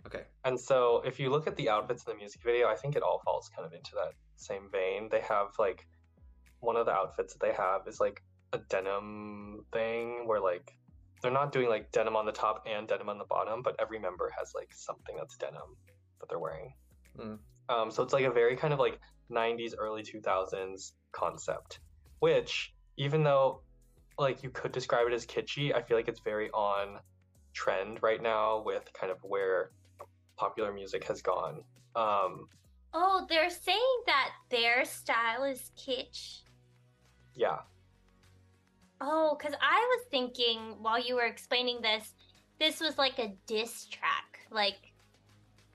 Okay. 0.06 0.22
and 0.44 0.58
so 0.58 1.02
if 1.04 1.18
you 1.18 1.30
look 1.30 1.46
at 1.48 1.56
the 1.56 1.68
outfits 1.68 2.04
in 2.06 2.12
the 2.12 2.16
music 2.16 2.40
video, 2.44 2.68
I 2.68 2.76
think 2.76 2.94
it 2.96 3.02
all 3.02 3.20
falls 3.24 3.48
kind 3.54 3.66
of 3.66 3.72
into 3.72 3.90
that 3.96 4.12
same 4.36 4.68
vein. 4.70 5.08
They 5.10 5.20
have 5.20 5.48
like 5.58 5.86
one 6.60 6.76
of 6.76 6.86
the 6.86 6.92
outfits 6.92 7.34
that 7.34 7.44
they 7.44 7.52
have 7.52 7.86
is 7.86 7.98
like 8.00 8.22
a 8.52 8.58
denim 8.58 9.64
thing 9.72 10.26
where 10.26 10.40
like 10.40 10.72
they're 11.22 11.32
not 11.32 11.50
doing 11.52 11.68
like 11.68 11.90
denim 11.92 12.14
on 12.16 12.24
the 12.24 12.32
top 12.32 12.64
and 12.66 12.86
denim 12.86 13.08
on 13.08 13.18
the 13.18 13.24
bottom, 13.24 13.62
but 13.62 13.74
every 13.80 13.98
member 13.98 14.32
has 14.38 14.52
like 14.54 14.72
something 14.72 15.16
that's 15.16 15.36
denim 15.36 15.76
that 16.20 16.28
they're 16.28 16.38
wearing. 16.38 16.72
Mm. 17.18 17.38
Um, 17.68 17.90
so 17.90 18.02
it's 18.02 18.12
like 18.12 18.24
a 18.24 18.30
very 18.30 18.56
kind 18.56 18.72
of 18.72 18.78
like 18.78 19.00
90s, 19.30 19.74
early 19.78 20.02
2000s 20.02 20.92
concept, 21.12 21.80
which 22.20 22.74
even 22.96 23.22
though 23.24 23.62
like 24.18 24.42
you 24.42 24.50
could 24.50 24.72
describe 24.72 25.06
it 25.06 25.12
as 25.12 25.26
kitschy, 25.26 25.74
I 25.74 25.82
feel 25.82 25.96
like 25.96 26.08
it's 26.08 26.20
very 26.20 26.50
on 26.50 27.00
trend 27.54 28.02
right 28.02 28.22
now 28.22 28.62
with 28.64 28.88
kind 28.98 29.10
of 29.12 29.18
where 29.22 29.70
popular 30.36 30.72
music 30.72 31.04
has 31.04 31.22
gone. 31.22 31.64
Um, 31.94 32.48
Oh, 32.92 33.26
they're 33.28 33.50
saying 33.50 34.02
that 34.06 34.30
their 34.50 34.84
style 34.84 35.44
is 35.44 35.70
kitsch. 35.76 36.42
yeah, 37.34 37.58
Oh, 39.00 39.36
because 39.38 39.54
I 39.60 39.96
was 39.98 40.06
thinking 40.10 40.76
while 40.80 40.98
you 40.98 41.16
were 41.16 41.26
explaining 41.26 41.82
this, 41.82 42.14
this 42.58 42.80
was 42.80 42.96
like 42.98 43.18
a 43.18 43.34
diss 43.46 43.86
track. 43.86 44.40
Like, 44.50 44.92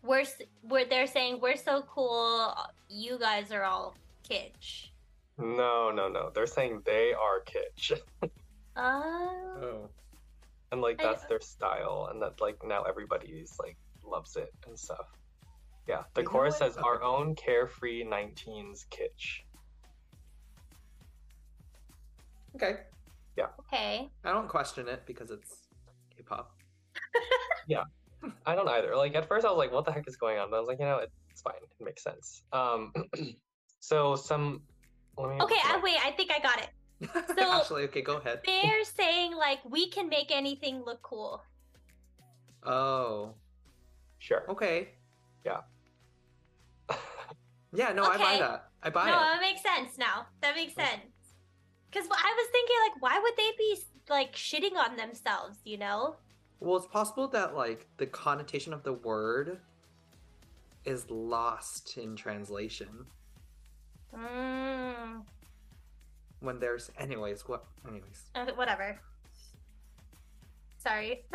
we're, 0.03 0.23
we're 0.63 0.85
they're 0.85 1.07
saying 1.07 1.39
we're 1.41 1.55
so 1.57 1.83
cool, 1.83 2.53
you 2.89 3.17
guys 3.19 3.51
are 3.51 3.63
all 3.63 3.95
kitsch. 4.29 4.87
no, 5.37 5.91
no, 5.91 6.07
no. 6.09 6.31
They're 6.33 6.47
saying 6.47 6.81
they 6.85 7.13
are 7.13 7.43
kitsch, 7.43 7.97
Oh. 8.75 9.57
Oh. 9.61 9.89
and 10.71 10.81
like 10.81 10.99
I- 11.01 11.03
that's 11.07 11.25
their 11.25 11.41
style, 11.41 12.07
and 12.11 12.21
that 12.21 12.39
like 12.41 12.57
now 12.65 12.83
everybody's 12.83 13.55
like 13.59 13.77
loves 14.05 14.35
it 14.37 14.51
and 14.67 14.77
stuff. 14.77 15.07
Yeah, 15.87 16.03
the 16.13 16.23
chorus 16.23 16.57
says 16.57 16.77
our 16.77 17.01
own 17.01 17.35
carefree 17.35 18.03
19s 18.05 18.85
kitsch. 18.89 19.41
Okay. 22.55 22.81
Yeah. 23.37 23.47
Okay. 23.61 24.09
I 24.23 24.31
don't 24.31 24.47
question 24.47 24.87
it 24.87 25.03
because 25.05 25.31
it's 25.31 25.67
K-pop. 26.15 26.51
I 28.45 28.55
don't 28.55 28.67
either. 28.67 28.95
Like 28.95 29.15
at 29.15 29.27
first 29.27 29.45
I 29.45 29.49
was 29.49 29.57
like, 29.57 29.71
what 29.71 29.85
the 29.85 29.91
heck 29.91 30.07
is 30.07 30.15
going 30.15 30.37
on? 30.37 30.49
But 30.49 30.57
I 30.57 30.59
was 30.59 30.67
like, 30.67 30.79
you 30.79 30.85
know, 30.85 30.99
it's 31.29 31.41
fine. 31.41 31.55
It 31.79 31.83
makes 31.83 32.03
sense. 32.03 32.43
Um 32.53 32.93
so 33.79 34.15
some 34.15 34.61
let 35.17 35.29
me 35.29 35.41
Okay, 35.41 35.55
I, 35.63 35.79
wait, 35.83 35.97
I 36.03 36.11
think 36.11 36.31
I 36.31 36.39
got 36.39 36.59
it. 36.59 36.69
So- 37.37 37.59
Actually, 37.59 37.83
okay, 37.85 38.01
go 38.01 38.17
ahead. 38.17 38.41
They're 38.45 38.85
saying, 38.85 39.35
like, 39.35 39.59
we 39.69 39.89
can 39.89 40.07
make 40.07 40.31
anything 40.31 40.83
look 40.85 41.01
cool. 41.01 41.41
Oh. 42.63 43.33
sure. 44.19 44.43
Okay. 44.49 44.89
Yeah. 45.45 45.61
Yeah, 47.73 47.93
no, 47.93 48.03
I 48.03 48.17
buy 48.17 48.37
that. 48.37 48.69
I 48.83 48.89
buy 48.89 49.05
that. 49.05 49.11
no, 49.11 49.17
it. 49.17 49.23
that 49.23 49.39
makes 49.39 49.61
sense 49.61 49.97
now. 49.97 50.25
That 50.41 50.55
makes 50.55 50.75
sense. 50.75 51.07
Because 51.89 52.05
I 52.05 52.33
was 52.37 52.49
thinking, 52.51 52.75
like, 52.85 53.01
why 53.01 53.17
would 53.17 53.33
they 53.37 53.51
be, 53.57 53.77
like, 54.09 54.35
shitting 54.35 54.75
on 54.75 54.97
themselves, 54.97 55.57
you 55.63 55.77
know? 55.77 56.17
Well, 56.61 56.77
it's 56.77 56.85
possible 56.85 57.27
that 57.29 57.55
like 57.55 57.87
the 57.97 58.05
connotation 58.05 58.71
of 58.71 58.83
the 58.83 58.93
word 58.93 59.59
is 60.85 61.09
lost 61.09 61.97
in 61.97 62.15
translation 62.15 63.05
Mm, 64.13 65.21
when 66.41 66.59
there's 66.59 66.91
anyways, 66.99 67.47
what 67.47 67.63
anyways. 67.87 68.25
uh, 68.35 68.45
whatever. 68.55 68.99
Sorry. 70.77 71.25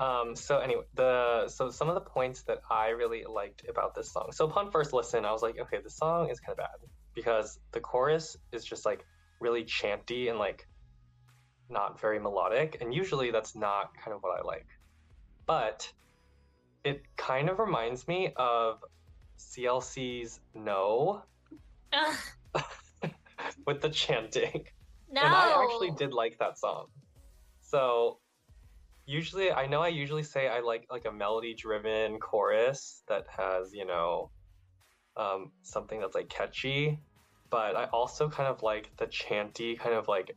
Um 0.00 0.34
so 0.34 0.58
anyway, 0.58 0.82
the 0.94 1.46
so 1.46 1.70
some 1.70 1.88
of 1.88 1.94
the 1.94 2.00
points 2.00 2.42
that 2.42 2.62
I 2.68 2.88
really 2.88 3.22
liked 3.32 3.62
about 3.68 3.94
this 3.94 4.10
song. 4.10 4.32
So 4.32 4.44
upon 4.44 4.72
first 4.72 4.92
listen, 4.92 5.24
I 5.24 5.30
was 5.30 5.40
like, 5.40 5.56
okay, 5.60 5.78
the 5.80 5.88
song 5.88 6.30
is 6.30 6.40
kind 6.40 6.50
of 6.50 6.56
bad 6.56 6.88
because 7.14 7.60
the 7.70 7.78
chorus 7.78 8.36
is 8.50 8.64
just 8.64 8.84
like 8.84 9.06
really 9.38 9.62
chanty 9.64 10.26
and 10.30 10.38
like 10.40 10.66
not 11.68 12.00
very 12.00 12.18
melodic, 12.18 12.78
and 12.80 12.92
usually 12.94 13.30
that's 13.30 13.54
not 13.54 13.92
kind 14.02 14.14
of 14.14 14.22
what 14.22 14.38
I 14.38 14.42
like. 14.42 14.66
But 15.46 15.90
it 16.84 17.02
kind 17.16 17.48
of 17.48 17.58
reminds 17.58 18.06
me 18.06 18.32
of 18.36 18.82
CLC's 19.38 20.40
No 20.54 21.22
with 23.66 23.80
the 23.80 23.88
chanting. 23.90 24.66
no. 25.10 25.22
And 25.22 25.34
I 25.34 25.64
actually 25.64 25.90
did 25.92 26.12
like 26.12 26.38
that 26.38 26.58
song. 26.58 26.86
So 27.60 28.18
usually 29.06 29.50
I 29.52 29.66
know 29.66 29.80
I 29.80 29.88
usually 29.88 30.22
say 30.22 30.48
I 30.48 30.60
like 30.60 30.86
like 30.90 31.04
a 31.04 31.12
melody 31.12 31.54
driven 31.54 32.18
chorus 32.18 33.02
that 33.08 33.26
has, 33.36 33.72
you 33.72 33.86
know, 33.86 34.30
um, 35.16 35.52
something 35.62 36.00
that's 36.00 36.14
like 36.14 36.28
catchy, 36.28 36.98
but 37.50 37.76
I 37.76 37.84
also 37.86 38.28
kind 38.28 38.48
of 38.48 38.62
like 38.62 38.90
the 38.96 39.06
chanty 39.06 39.76
kind 39.76 39.94
of 39.94 40.08
like 40.08 40.36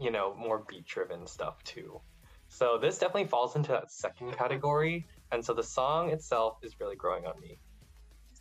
you 0.00 0.10
know, 0.10 0.34
more 0.34 0.64
beat 0.68 0.86
driven 0.86 1.26
stuff 1.26 1.62
too. 1.64 2.00
So 2.48 2.78
this 2.78 2.98
definitely 2.98 3.28
falls 3.28 3.56
into 3.56 3.72
that 3.72 3.90
second 3.90 4.32
category, 4.32 5.06
and 5.32 5.44
so 5.44 5.54
the 5.54 5.62
song 5.62 6.10
itself 6.10 6.58
is 6.62 6.78
really 6.80 6.96
growing 6.96 7.26
on 7.26 7.34
me. 7.40 7.58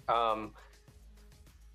Um, 0.08 0.54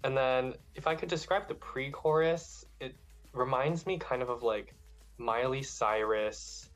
and 0.05 0.17
then 0.17 0.55
if 0.75 0.87
I 0.87 0.95
could 0.95 1.09
describe 1.09 1.49
the 1.49 1.55
pre-chorus, 1.55 2.65
it 2.81 2.95
reminds 3.33 3.87
me 3.87 3.99
kind 3.99 4.23
of 4.23 4.29
of 4.29 4.43
like 4.43 4.75
Miley 5.19 5.63
Cyrus, 5.63 6.71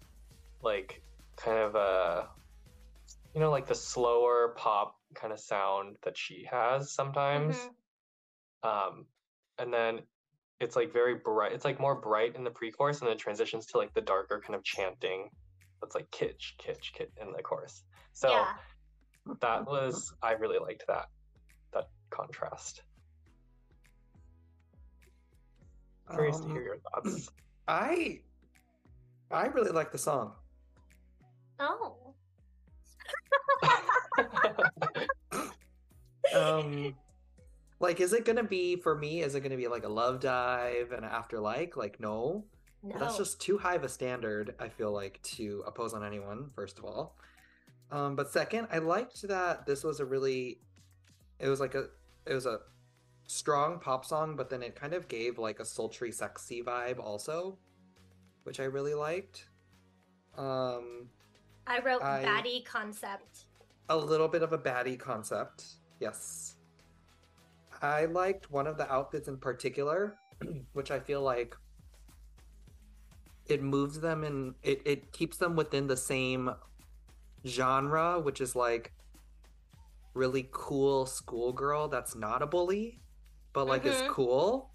like 0.62 1.02
kind 1.36 1.58
of 1.58 1.74
a, 1.76 2.28
you 3.34 3.40
know, 3.40 3.50
like 3.50 3.66
the 3.66 3.74
slower 3.74 4.54
pop 4.56 4.96
kind 5.14 5.32
of 5.32 5.38
sound 5.38 5.96
that 6.02 6.16
she 6.16 6.46
has 6.50 6.90
sometimes. 6.90 7.56
Mhm. 8.64 8.68
Um, 8.68 9.06
and 9.58 9.72
then 9.72 10.00
it's 10.62 10.76
like 10.76 10.92
very 10.92 11.16
bright. 11.16 11.52
It's 11.52 11.64
like 11.64 11.80
more 11.80 11.96
bright 11.96 12.36
in 12.36 12.44
the 12.44 12.50
pre-chorus, 12.50 13.00
and 13.00 13.08
then 13.08 13.16
it 13.16 13.18
transitions 13.18 13.66
to 13.66 13.78
like 13.78 13.92
the 13.94 14.00
darker 14.00 14.40
kind 14.40 14.54
of 14.54 14.62
chanting. 14.62 15.28
That's 15.80 15.96
like 15.96 16.08
kitsch, 16.12 16.52
kitsch, 16.58 16.92
kitsch 16.96 17.10
in 17.20 17.32
the 17.36 17.42
chorus. 17.42 17.82
So 18.12 18.30
yeah. 18.30 18.52
that 19.40 19.66
was 19.66 20.14
I 20.22 20.32
really 20.32 20.58
liked 20.58 20.84
that 20.86 21.06
that 21.74 21.88
contrast. 22.10 22.82
Curious 26.10 26.38
to 26.38 26.44
Um, 26.44 26.50
hear 26.52 26.62
your 26.62 26.76
thoughts. 26.78 27.28
I 27.68 28.20
I 29.30 29.46
really 29.46 29.72
like 29.72 29.90
the 29.90 29.98
song. 29.98 30.32
Oh. 31.58 32.14
Um 36.34 36.94
Like, 37.82 38.00
is 38.00 38.12
it 38.12 38.24
gonna 38.24 38.44
be 38.44 38.76
for 38.76 38.96
me? 38.96 39.22
Is 39.22 39.34
it 39.34 39.40
gonna 39.40 39.56
be 39.56 39.66
like 39.66 39.84
a 39.84 39.88
love 39.88 40.20
dive 40.20 40.92
and 40.92 41.04
after 41.04 41.40
like? 41.40 41.76
Like, 41.76 41.98
no. 41.98 42.44
No. 42.84 42.98
That's 42.98 43.16
just 43.16 43.40
too 43.40 43.58
high 43.58 43.74
of 43.74 43.84
a 43.84 43.88
standard, 43.88 44.54
I 44.58 44.68
feel 44.68 44.92
like, 44.92 45.20
to 45.22 45.62
oppose 45.66 45.92
on 45.92 46.04
anyone, 46.04 46.50
first 46.54 46.78
of 46.78 46.84
all. 46.84 47.16
Um, 47.90 48.16
but 48.16 48.30
second, 48.30 48.68
I 48.72 48.78
liked 48.78 49.22
that 49.28 49.66
this 49.66 49.84
was 49.84 50.00
a 50.00 50.04
really 50.04 50.60
it 51.38 51.48
was 51.48 51.60
like 51.60 51.74
a 51.74 51.86
it 52.24 52.34
was 52.34 52.46
a 52.46 52.60
strong 53.26 53.80
pop 53.80 54.04
song, 54.04 54.36
but 54.36 54.48
then 54.48 54.62
it 54.62 54.76
kind 54.76 54.94
of 54.94 55.08
gave 55.08 55.38
like 55.38 55.58
a 55.60 55.64
sultry, 55.64 56.12
sexy 56.12 56.62
vibe 56.62 56.98
also, 57.00 57.58
which 58.44 58.60
I 58.60 58.64
really 58.64 58.94
liked. 58.94 59.48
Um 60.38 61.08
I 61.66 61.80
wrote 61.80 62.02
I- 62.02 62.24
baddie 62.24 62.64
concept. 62.64 63.46
a 63.88 63.96
little 63.96 64.28
bit 64.28 64.42
of 64.42 64.52
a 64.52 64.58
baddie 64.58 64.98
concept. 64.98 65.64
Yes. 66.00 66.54
I 67.82 68.04
liked 68.04 68.50
one 68.50 68.66
of 68.68 68.76
the 68.78 68.90
outfits 68.90 69.26
in 69.28 69.38
particular, 69.38 70.16
which 70.72 70.90
I 70.92 71.00
feel 71.00 71.20
like 71.20 71.56
it 73.46 73.60
moves 73.62 73.98
them 74.00 74.22
and 74.22 74.54
it, 74.62 74.80
it 74.86 75.12
keeps 75.12 75.36
them 75.36 75.56
within 75.56 75.88
the 75.88 75.96
same 75.96 76.50
genre, 77.44 78.20
which 78.20 78.40
is 78.40 78.54
like 78.54 78.92
really 80.14 80.48
cool 80.52 81.06
schoolgirl 81.06 81.88
that's 81.88 82.14
not 82.14 82.40
a 82.40 82.46
bully, 82.46 83.00
but 83.52 83.66
like 83.66 83.84
is 83.84 84.00
Mhm. 84.02 84.08
cool. 84.08 84.68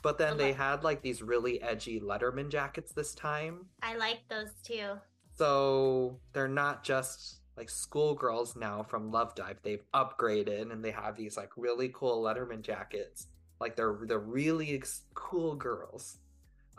But 0.00 0.16
then 0.16 0.36
they 0.36 0.52
had 0.52 0.84
like 0.84 1.02
these 1.02 1.22
really 1.22 1.60
edgy 1.60 2.00
Letterman 2.00 2.50
jackets 2.50 2.92
this 2.92 3.14
time. 3.14 3.66
I 3.82 3.96
like 3.96 4.20
those 4.28 4.52
too. 4.62 5.00
So 5.36 6.20
they're 6.32 6.46
not 6.46 6.84
just 6.84 7.40
like 7.58 7.68
schoolgirls 7.68 8.56
now 8.56 8.84
from 8.84 9.10
Love 9.10 9.34
Dive. 9.34 9.58
They've 9.62 9.84
upgraded 9.92 10.70
and 10.70 10.84
they 10.84 10.92
have 10.92 11.16
these 11.16 11.36
like 11.36 11.50
really 11.56 11.90
cool 11.92 12.22
Letterman 12.22 12.62
jackets. 12.62 13.26
Like 13.60 13.74
they're 13.74 13.98
the 14.06 14.18
really 14.18 14.74
ex- 14.74 15.02
cool 15.14 15.56
girls 15.56 16.18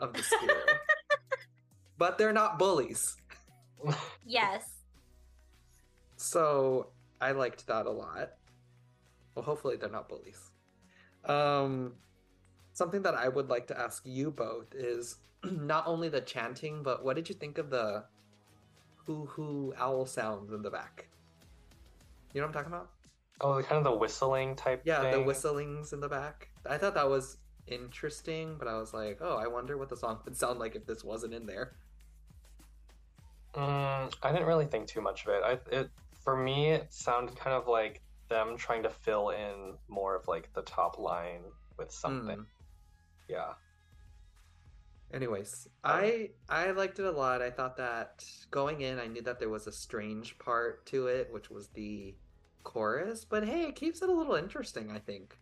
of 0.00 0.14
the 0.14 0.22
school. 0.22 0.48
but 1.98 2.16
they're 2.16 2.32
not 2.32 2.58
bullies. 2.58 3.16
Yes. 4.26 4.64
So 6.16 6.88
I 7.20 7.32
liked 7.32 7.66
that 7.66 7.86
a 7.86 7.90
lot. 7.90 8.30
Well, 9.34 9.44
hopefully 9.44 9.76
they're 9.76 9.90
not 9.90 10.08
bullies. 10.08 10.50
Um, 11.26 11.92
something 12.72 13.02
that 13.02 13.14
I 13.14 13.28
would 13.28 13.48
like 13.48 13.66
to 13.66 13.78
ask 13.78 14.02
you 14.06 14.30
both 14.30 14.74
is 14.74 15.16
not 15.44 15.86
only 15.86 16.08
the 16.08 16.22
chanting, 16.22 16.82
but 16.82 17.04
what 17.04 17.16
did 17.16 17.28
you 17.28 17.34
think 17.34 17.58
of 17.58 17.68
the 17.68 18.04
hoo 19.10 19.26
hoo 19.26 19.74
owl 19.78 20.06
sounds 20.06 20.52
in 20.52 20.62
the 20.62 20.70
back? 20.70 21.08
You 22.32 22.40
know 22.40 22.46
what 22.46 22.56
I'm 22.56 22.62
talking 22.62 22.72
about? 22.72 22.90
Oh, 23.40 23.62
kind 23.62 23.78
of 23.78 23.84
the 23.84 23.98
whistling 23.98 24.54
type. 24.54 24.82
Yeah, 24.84 25.10
the 25.10 25.22
whistlings 25.22 25.92
in 25.92 26.00
the 26.00 26.08
back. 26.08 26.48
I 26.68 26.78
thought 26.78 26.94
that 26.94 27.08
was 27.08 27.38
interesting, 27.66 28.56
but 28.58 28.68
I 28.68 28.76
was 28.78 28.92
like, 28.94 29.18
oh, 29.20 29.36
I 29.36 29.46
wonder 29.46 29.76
what 29.76 29.88
the 29.88 29.96
song 29.96 30.20
would 30.24 30.36
sound 30.36 30.58
like 30.58 30.76
if 30.76 30.86
this 30.86 31.02
wasn't 31.02 31.34
in 31.34 31.46
there. 31.46 31.72
Mm, 33.54 34.14
I 34.22 34.32
didn't 34.32 34.46
really 34.46 34.66
think 34.66 34.86
too 34.86 35.00
much 35.00 35.26
of 35.26 35.32
it. 35.32 35.42
I, 35.44 35.76
it 35.76 35.90
for 36.22 36.36
me, 36.36 36.70
it 36.70 36.92
sounded 36.92 37.34
kind 37.36 37.56
of 37.56 37.66
like 37.66 38.02
them 38.28 38.56
trying 38.56 38.84
to 38.84 38.90
fill 38.90 39.30
in 39.30 39.74
more 39.88 40.14
of 40.14 40.28
like 40.28 40.52
the 40.54 40.62
top 40.62 40.98
line 40.98 41.42
with 41.78 41.90
something. 41.90 42.38
Mm. 42.38 42.46
Yeah. 43.28 43.54
Anyways, 45.12 45.66
Um, 45.82 45.92
I 45.92 46.30
I 46.48 46.70
liked 46.70 46.98
it 46.98 47.04
a 47.04 47.10
lot. 47.10 47.42
I 47.42 47.50
thought 47.50 47.76
that 47.78 48.24
going 48.50 48.80
in, 48.82 48.98
I 48.98 49.06
knew 49.06 49.22
that 49.22 49.38
there 49.38 49.48
was 49.48 49.66
a 49.66 49.72
strange 49.72 50.38
part 50.38 50.86
to 50.86 51.08
it, 51.08 51.32
which 51.32 51.50
was 51.50 51.68
the 51.68 52.14
chorus. 52.62 53.24
But 53.24 53.44
hey, 53.44 53.64
it 53.64 53.74
keeps 53.76 54.02
it 54.02 54.08
a 54.08 54.12
little 54.12 54.34
interesting, 54.36 54.90
I 54.90 54.98
think, 54.98 55.36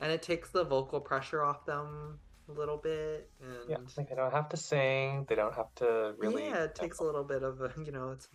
and 0.00 0.10
it 0.10 0.22
takes 0.22 0.50
the 0.50 0.64
vocal 0.64 1.00
pressure 1.00 1.42
off 1.42 1.66
them 1.66 2.18
a 2.48 2.52
little 2.52 2.78
bit. 2.78 3.30
And 3.40 3.68
Yeah. 3.68 3.76
Like 3.96 4.08
they 4.08 4.14
don't 4.14 4.32
have 4.32 4.48
to 4.50 4.56
sing. 4.56 5.26
They 5.28 5.34
don't 5.34 5.54
have 5.54 5.74
to 5.76 6.14
really. 6.16 6.46
yeah, 6.46 6.64
it 6.64 6.74
takes 6.74 6.98
a 7.00 7.04
little 7.04 7.24
bit 7.24 7.42
of 7.42 7.60
a 7.60 7.72
you 7.84 7.92
know, 7.92 8.10
it's 8.10 8.28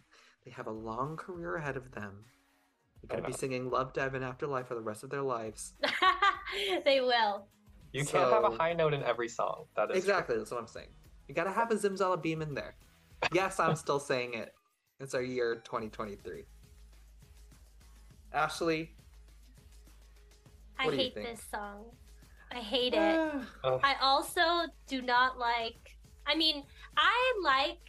they 0.46 0.52
have 0.52 0.68
a 0.68 0.72
long 0.72 1.18
career 1.18 1.56
ahead 1.56 1.78
of 1.78 1.92
them. 1.92 2.26
They're 3.02 3.18
gonna 3.18 3.28
be 3.28 3.34
singing 3.34 3.72
"Love 3.72 3.94
Dive" 3.94 4.14
and 4.14 4.24
"After 4.24 4.46
Like" 4.46 4.68
for 4.68 4.76
the 4.76 4.82
rest 4.82 5.04
of 5.04 5.10
their 5.10 5.24
lives. 5.24 5.74
they 6.86 7.02
will. 7.02 7.48
You 7.94 8.06
can't 8.06 8.32
have 8.32 8.44
a 8.44 8.52
high 8.56 8.74
note 8.74 8.94
in 8.94 9.04
every 9.04 9.28
song. 9.28 9.66
That 9.76 9.92
is 9.92 9.98
Exactly, 9.98 10.38
that's 10.38 10.52
what 10.52 10.60
I'm 10.60 10.68
saying. 10.68 10.88
You 11.28 11.36
gotta 11.36 11.52
have 11.52 11.72
a 11.72 11.76
Zimzalabim 11.76 12.42
in 12.42 12.54
there. 12.54 12.76
Yes, 13.34 13.60
I'm 13.60 13.76
still 13.76 14.00
saying 14.12 14.34
it. 14.34 14.54
It's 15.00 15.14
our 15.14 15.22
year 15.22 15.56
2023. 15.66 16.44
Ashley, 18.34 18.92
I 20.80 20.86
What 20.86 20.92
do 20.92 20.98
you 20.98 21.04
hate 21.04 21.14
think? 21.16 21.28
this 21.28 21.44
song. 21.54 21.86
I 22.52 22.60
hate 22.60 22.94
it. 22.94 23.32
I 23.64 23.96
also 24.02 24.42
do 24.88 25.02
not 25.02 25.38
like. 25.38 25.98
I 26.28 26.36
mean, 26.36 26.64
I 26.98 27.34
like 27.44 27.80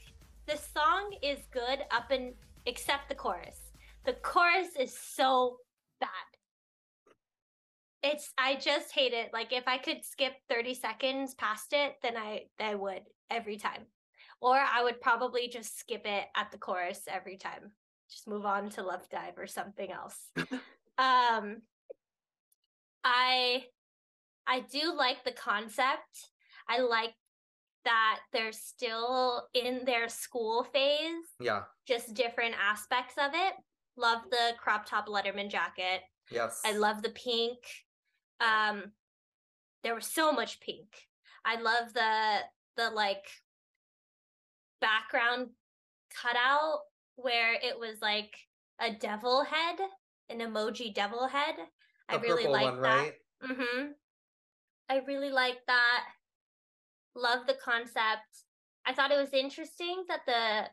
the 0.46 0.56
song 0.56 1.14
is 1.22 1.38
good 1.52 1.80
up 1.90 2.10
and 2.10 2.32
except 2.66 3.08
the 3.08 3.14
chorus. 3.14 3.56
The 4.04 4.14
chorus 4.14 4.68
is 4.78 4.96
so 4.96 5.58
bad. 6.00 6.08
It's 8.02 8.32
I 8.36 8.56
just 8.56 8.92
hate 8.92 9.12
it. 9.12 9.30
Like 9.32 9.52
if 9.52 9.66
I 9.66 9.78
could 9.78 10.04
skip 10.04 10.34
30 10.50 10.74
seconds 10.74 11.34
past 11.34 11.72
it, 11.72 11.94
then 12.02 12.16
I 12.16 12.44
I 12.60 12.74
would 12.74 13.02
every 13.30 13.56
time. 13.56 13.86
Or 14.40 14.56
I 14.56 14.82
would 14.82 15.00
probably 15.00 15.48
just 15.48 15.78
skip 15.78 16.02
it 16.04 16.24
at 16.36 16.50
the 16.50 16.58
chorus 16.58 17.02
every 17.08 17.36
time. 17.36 17.72
Just 18.10 18.26
move 18.26 18.44
on 18.44 18.70
to 18.70 18.82
Love 18.82 19.08
Dive 19.08 19.38
or 19.38 19.46
something 19.46 19.90
else. 19.90 20.16
um 20.98 21.62
I 23.04 23.64
I 24.46 24.60
do 24.70 24.94
like 24.96 25.24
the 25.24 25.32
concept. 25.32 26.30
I 26.68 26.80
like 26.80 27.14
that 27.84 28.20
they're 28.32 28.52
still 28.52 29.48
in 29.54 29.84
their 29.84 30.08
school 30.08 30.64
phase, 30.64 31.26
yeah, 31.40 31.62
just 31.86 32.14
different 32.14 32.54
aspects 32.60 33.14
of 33.18 33.32
it. 33.34 33.54
Love 33.96 34.22
the 34.30 34.52
crop 34.58 34.86
top 34.86 35.08
Letterman 35.08 35.50
jacket. 35.50 36.02
yes. 36.30 36.62
I 36.64 36.72
love 36.72 37.02
the 37.02 37.10
pink. 37.10 37.58
Um 38.42 38.92
there 39.84 39.94
was 39.94 40.06
so 40.06 40.32
much 40.32 40.60
pink. 40.60 40.88
I 41.44 41.60
love 41.60 41.92
the 41.94 42.38
the 42.76 42.90
like 42.90 43.24
background 44.80 45.48
cutout 46.22 46.80
where 47.16 47.54
it 47.54 47.78
was 47.78 47.98
like 48.00 48.34
a 48.80 48.92
devil 48.92 49.44
head, 49.44 49.76
an 50.28 50.38
emoji 50.40 50.94
devil 50.94 51.28
head. 51.28 51.54
I 52.08 52.16
really 52.16 52.46
like 52.46 52.74
that. 52.74 52.80
right? 52.80 53.12
Mm-hmm. 53.44 53.86
I 54.88 55.00
really 55.06 55.30
like 55.30 55.58
that. 55.66 56.04
Love 57.14 57.46
the 57.46 57.54
concept. 57.62 58.26
I 58.84 58.92
thought 58.94 59.12
it 59.12 59.18
was 59.20 59.32
interesting 59.32 60.04
that 60.08 60.20
the 60.26 60.68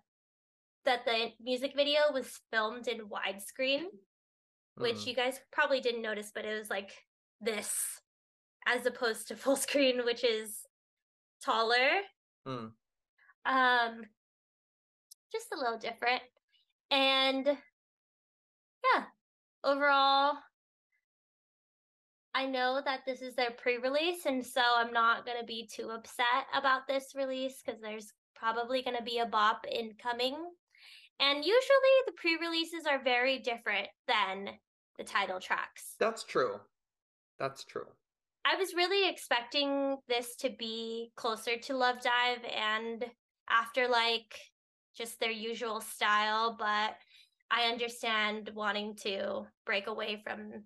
that 0.85 1.05
the 1.05 1.27
music 1.41 1.73
video 1.75 1.99
was 2.13 2.39
filmed 2.51 2.87
in 2.87 3.01
widescreen, 3.09 3.83
which 4.75 4.95
Mm. 4.97 5.07
you 5.07 5.15
guys 5.15 5.39
probably 5.51 5.81
didn't 5.81 6.01
notice, 6.01 6.31
but 6.33 6.45
it 6.45 6.57
was 6.57 6.69
like 6.69 6.91
this 7.41 8.01
as 8.67 8.85
opposed 8.85 9.27
to 9.27 9.35
full 9.35 9.55
screen, 9.55 10.05
which 10.05 10.23
is 10.23 10.59
taller. 11.43 12.01
Mm. 12.47 12.71
Um 13.45 14.01
just 15.31 15.47
a 15.53 15.57
little 15.57 15.77
different. 15.77 16.21
And 16.91 17.45
yeah, 17.45 19.03
overall 19.63 20.37
I 22.33 22.45
know 22.45 22.81
that 22.83 23.01
this 23.05 23.21
is 23.21 23.35
their 23.35 23.51
pre-release 23.51 24.25
and 24.25 24.45
so 24.45 24.61
I'm 24.61 24.93
not 24.93 25.25
going 25.25 25.39
to 25.39 25.45
be 25.45 25.67
too 25.67 25.89
upset 25.89 26.45
about 26.53 26.87
this 26.87 27.13
release 27.15 27.61
cuz 27.65 27.79
there's 27.81 28.13
probably 28.35 28.81
going 28.81 28.95
to 28.95 29.03
be 29.03 29.19
a 29.19 29.25
bop 29.25 29.65
incoming. 29.69 30.35
And 31.19 31.43
usually 31.43 31.95
the 32.05 32.13
pre-releases 32.13 32.85
are 32.85 33.03
very 33.03 33.39
different 33.39 33.89
than 34.07 34.57
the 34.97 35.03
title 35.03 35.39
tracks. 35.39 35.95
That's 35.99 36.23
true. 36.23 36.59
That's 37.39 37.63
true. 37.63 37.87
I 38.45 38.55
was 38.55 38.73
really 38.73 39.09
expecting 39.09 39.97
this 40.07 40.35
to 40.37 40.49
be 40.49 41.11
closer 41.15 41.57
to 41.57 41.77
Love 41.77 41.97
Dive 42.01 42.43
and 42.55 43.05
after 43.49 43.87
like 43.87 44.39
just 44.97 45.19
their 45.19 45.31
usual 45.31 45.81
style, 45.81 46.55
but 46.57 46.95
I 47.51 47.69
understand 47.71 48.51
wanting 48.53 48.95
to 49.03 49.45
break 49.65 49.87
away 49.87 50.21
from 50.23 50.63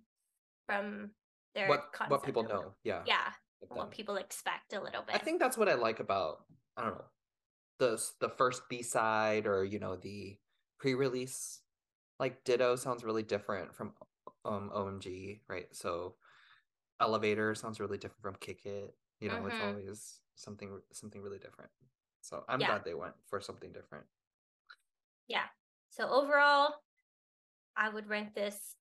from 0.65 1.11
their 1.55 1.67
What 1.67 1.86
what 2.07 2.24
people 2.24 2.43
know, 2.43 2.74
yeah. 2.84 3.01
Yeah, 3.05 3.30
what 3.69 3.91
people 3.91 4.15
expect 4.15 4.74
a 4.74 4.82
little 4.82 5.03
bit. 5.03 5.15
I 5.15 5.19
think 5.19 5.39
that's 5.39 5.57
what 5.57 5.69
I 5.69 5.76
like 5.76 5.99
about 5.99 6.45
I 6.78 6.84
don't 6.84 6.95
know 6.95 7.05
the 7.80 8.03
the 8.19 8.30
first 8.30 8.63
B 8.69 8.82
side 8.82 9.45
or 9.45 9.63
you 9.63 9.80
know 9.80 9.95
the 9.95 10.38
pre-release. 10.80 11.61
Like 12.19 12.43
Ditto 12.43 12.76
sounds 12.76 13.03
really 13.03 13.24
different 13.24 13.76
from 13.76 13.93
um 14.45 14.71
OMG, 14.74 15.41
right? 15.47 15.67
So 15.71 16.15
Elevator 16.99 17.55
sounds 17.55 17.79
really 17.79 17.97
different 17.97 18.21
from 18.21 18.35
Kick 18.35 18.65
It. 18.65 18.95
You 19.19 19.29
know, 19.29 19.45
it's 19.45 19.55
Mhm. 19.55 19.67
always 19.67 20.21
something 20.35 20.81
something 20.91 21.21
really 21.21 21.39
different. 21.39 21.71
So 22.21 22.43
I'm 22.47 22.59
Yeah. 22.61 22.67
glad 22.67 22.83
they 22.85 22.93
went 22.93 23.15
for 23.27 23.39
something 23.41 23.71
different. 23.71 24.05
yeah. 25.27 25.47
So 25.89 26.09
overall, 26.09 26.83
I 27.75 27.89
would 27.89 28.07
rank 28.07 28.33
this 28.35 28.75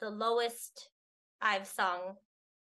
the 0.00 0.10
lowest 0.10 0.90
I've 1.40 1.66
sung 1.66 2.16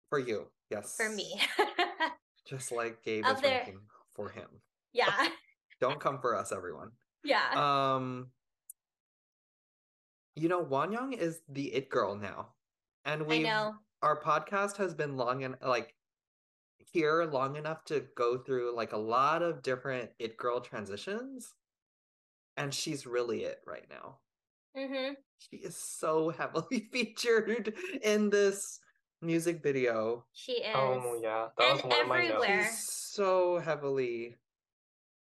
For 0.09 0.19
you, 0.19 0.51
yes. 0.69 0.95
for 0.97 1.09
me. 1.09 1.39
Just 2.45 2.71
like 2.71 3.01
Gabe 3.03 3.25
Of 3.25 3.37
is 3.37 3.41
their- 3.41 3.57
ranking 3.59 3.89
for 4.13 4.29
him. 4.29 4.61
yeah. 4.93 5.07
Don't 5.79 5.99
come 5.99 6.19
for 6.21 6.35
us, 6.35 6.51
everyone. 6.51 6.91
Yeah. 7.23 7.49
Um, 7.95 8.31
you 10.35 10.47
know, 10.49 10.63
Wonyoung 10.63 11.13
is 11.17 11.41
the 11.47 11.73
it 11.73 11.89
girl 11.89 12.15
now, 12.15 12.53
and 13.03 13.25
we 13.25 13.41
know. 13.43 13.73
Our 14.05 14.21
podcast 14.21 14.77
has 14.77 14.93
been 14.93 15.17
long 15.17 15.43
and 15.43 15.55
like 15.63 15.95
here 16.77 17.23
long 17.23 17.55
enough 17.55 17.83
to 17.85 18.01
go 18.15 18.37
through 18.37 18.75
like 18.75 18.93
a 18.93 18.97
lot 18.97 19.41
of 19.41 19.63
different 19.63 20.11
it 20.19 20.37
girl 20.37 20.61
transitions, 20.61 21.51
and 22.55 22.73
she's 22.73 23.07
really 23.07 23.43
it 23.43 23.61
right 23.65 23.85
now. 23.89 24.19
hmm 24.75 25.13
She 25.39 25.57
is 25.57 25.75
so 25.75 26.29
heavily 26.37 26.87
featured 26.91 27.73
in 28.03 28.29
this 28.29 28.79
music 29.21 29.63
video. 29.63 30.25
She 30.33 30.53
is. 30.53 30.75
Oh 30.75 31.19
yeah, 31.21 31.47
that 31.57 31.71
was 31.73 31.81
And 31.81 31.89
one 31.89 32.01
of 32.01 32.07
my 32.07 32.27
notes. 32.27 32.45
everywhere. 32.45 32.63
She's 32.63 32.91
so 32.91 33.59
heavily 33.59 34.35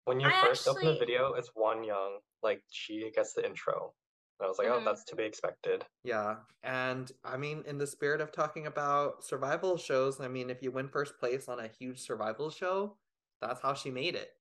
When 0.06 0.20
you 0.20 0.28
I 0.28 0.42
first 0.42 0.68
open 0.68 0.86
the 0.86 0.98
video, 0.98 1.34
it's 1.34 1.52
Wonyoung, 1.52 2.18
like 2.42 2.64
she 2.72 3.12
gets 3.14 3.34
the 3.34 3.46
intro. 3.46 3.94
And 4.40 4.46
I 4.46 4.50
was 4.50 4.58
like, 4.58 4.68
Mhm. 4.68 4.82
oh, 4.82 4.84
that's 4.84 5.04
to 5.06 5.16
be 5.16 5.24
expected. 5.24 5.86
Yeah, 6.04 6.44
and 6.64 7.12
I 7.24 7.38
mean, 7.38 7.64
in 7.66 7.78
the 7.78 7.88
spirit 7.88 8.22
of 8.22 8.32
talking 8.32 8.68
about 8.68 9.24
survival 9.24 9.78
shows, 9.78 10.20
I 10.20 10.28
mean, 10.28 10.50
if 10.50 10.62
you 10.62 10.72
win 10.72 10.90
first 10.90 11.18
place 11.18 11.48
on 11.48 11.60
a 11.60 11.68
huge 11.68 12.00
survival 12.00 12.50
show, 12.50 12.98
that's 13.42 13.62
how 13.62 13.74
she 13.74 13.92
made 13.92 14.16
it. 14.16 14.32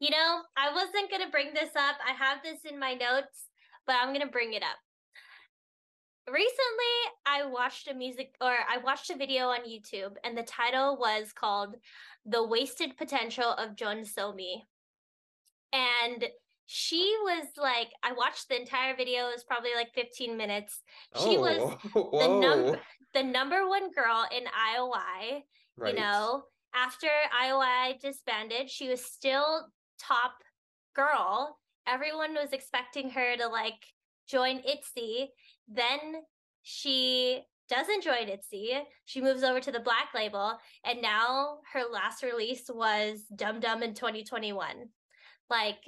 You 0.00 0.10
know, 0.10 0.44
I 0.56 0.72
wasn't 0.72 1.10
going 1.10 1.22
to 1.22 1.30
bring 1.30 1.52
this 1.52 1.74
up. 1.76 1.96
I 2.06 2.12
have 2.12 2.42
this 2.42 2.64
in 2.64 2.78
my 2.78 2.94
notes, 2.94 3.48
but 3.86 3.96
I'm 3.96 4.08
going 4.14 4.24
to 4.24 4.32
bring 4.32 4.52
it 4.54 4.62
up. 4.62 4.78
Recently, 6.26 7.12
I 7.26 7.46
watched 7.46 7.88
a 7.88 7.94
music 7.94 8.36
or 8.40 8.54
I 8.68 8.78
watched 8.78 9.10
a 9.10 9.16
video 9.16 9.48
on 9.48 9.60
YouTube, 9.60 10.16
and 10.24 10.36
the 10.36 10.42
title 10.42 10.96
was 10.98 11.32
called 11.32 11.74
The 12.26 12.46
Wasted 12.46 12.96
Potential 12.96 13.50
of 13.50 13.76
Jun 13.76 14.02
Somi. 14.04 14.66
And 15.72 16.24
she 16.70 17.14
was 17.22 17.46
like, 17.56 17.88
I 18.02 18.12
watched 18.12 18.50
the 18.50 18.60
entire 18.60 18.94
video, 18.94 19.28
it 19.28 19.32
was 19.32 19.42
probably 19.42 19.70
like 19.74 19.94
15 19.94 20.36
minutes. 20.36 20.82
She 21.18 21.38
was 21.38 21.56
oh, 21.58 21.78
the 21.94 22.00
whoa, 22.00 22.40
number 22.40 22.80
the 23.14 23.22
number 23.22 23.66
one 23.66 23.90
girl 23.90 24.26
in 24.36 24.44
IOI 24.44 25.40
right. 25.78 25.94
you 25.94 25.98
know? 25.98 26.42
After 26.74 27.08
ioi 27.42 27.98
disbanded 27.98 28.68
she 28.68 28.90
was 28.90 29.02
still 29.02 29.66
top 29.98 30.34
girl. 30.94 31.56
Everyone 31.86 32.34
was 32.34 32.52
expecting 32.52 33.08
her 33.10 33.34
to 33.38 33.48
like 33.48 33.82
join 34.28 34.58
itzy 34.58 35.30
then 35.68 35.98
she 36.62 37.40
doesn't 37.70 38.04
join 38.04 38.28
itzy 38.28 38.76
she 39.06 39.22
moves 39.22 39.42
over 39.42 39.58
to 39.58 39.72
the 39.72 39.80
black 39.80 40.08
label 40.14 40.58
and 40.84 41.00
now 41.00 41.60
her 41.72 41.84
last 41.90 42.22
release 42.22 42.68
was 42.68 43.22
Dumb 43.34 43.58
Dumb 43.58 43.82
in 43.82 43.94
2021 43.94 44.90
like 45.48 45.78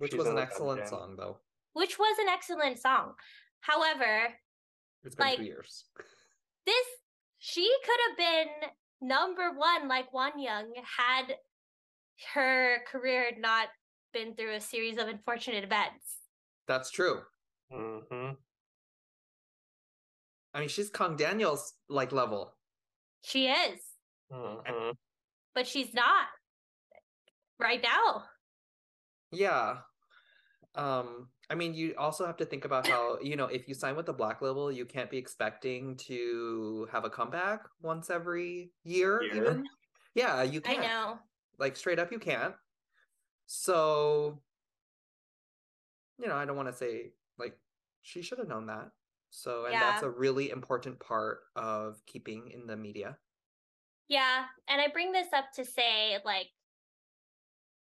which 0.00 0.12
She's 0.12 0.18
was 0.18 0.28
an 0.28 0.38
excellent 0.38 0.80
dungeon. 0.80 0.98
song, 0.98 1.16
though. 1.16 1.38
which 1.74 1.98
was 1.98 2.18
an 2.18 2.28
excellent 2.28 2.78
song 2.78 3.12
however 3.60 4.34
It's 5.04 5.14
been 5.14 5.26
Like- 5.26 5.38
two 5.38 5.44
years. 5.44 5.84
this 6.66 6.86
she 7.38 7.66
could 7.84 8.00
have 8.08 8.16
been 8.18 8.70
number 9.08 9.50
one 9.52 9.88
like 9.88 10.10
Wonyoung 10.12 10.72
had 10.98 11.36
her 12.34 12.78
career 12.90 13.30
not 13.38 13.68
been 14.12 14.34
through 14.34 14.54
a 14.54 14.60
series 14.60 14.98
of 14.98 15.08
unfortunate 15.08 15.64
events. 15.64 16.16
That's 16.66 16.90
true. 16.90 17.20
hmm 17.70 18.30
I 20.52 20.58
mean, 20.60 20.68
she's 20.68 20.90
Kang 20.90 21.16
Daniel's 21.16 21.74
like 21.88 22.10
level. 22.12 22.52
She 23.22 23.46
is, 23.48 23.80
hmm 24.32 24.90
but 25.54 25.66
she's 25.66 25.92
not 25.94 26.26
right 27.58 27.82
now. 27.82 28.24
Yeah. 29.32 29.78
Um, 30.74 31.28
I 31.50 31.54
mean, 31.56 31.74
you 31.74 31.94
also 31.98 32.24
have 32.26 32.36
to 32.36 32.44
think 32.44 32.64
about 32.64 32.86
how, 32.86 33.18
you 33.20 33.36
know, 33.36 33.46
if 33.46 33.66
you 33.66 33.74
sign 33.74 33.96
with 33.96 34.06
the 34.06 34.12
black 34.12 34.40
label, 34.40 34.70
you 34.70 34.84
can't 34.84 35.10
be 35.10 35.18
expecting 35.18 35.96
to 35.96 36.88
have 36.92 37.04
a 37.04 37.10
comeback 37.10 37.62
once 37.82 38.08
every 38.08 38.70
year, 38.84 39.22
Year. 39.22 39.34
even. 39.34 39.64
Yeah, 40.14 40.42
you 40.42 40.60
can't. 40.60 40.80
know. 40.80 41.18
Like 41.58 41.76
straight 41.76 41.98
up, 41.98 42.12
you 42.12 42.18
can't. 42.18 42.54
So, 43.46 44.40
you 46.18 46.28
know, 46.28 46.36
I 46.36 46.44
don't 46.44 46.56
want 46.56 46.68
to 46.68 46.74
say 46.74 47.12
like 47.38 47.58
she 48.02 48.22
should 48.22 48.38
have 48.38 48.48
known 48.48 48.66
that. 48.66 48.90
So, 49.30 49.66
and 49.66 49.74
that's 49.74 50.02
a 50.02 50.10
really 50.10 50.50
important 50.50 50.98
part 51.00 51.40
of 51.54 52.00
keeping 52.06 52.50
in 52.52 52.66
the 52.66 52.76
media. 52.76 53.16
Yeah, 54.08 54.44
and 54.68 54.80
I 54.80 54.88
bring 54.88 55.12
this 55.12 55.28
up 55.34 55.46
to 55.54 55.64
say 55.64 56.18
like 56.24 56.48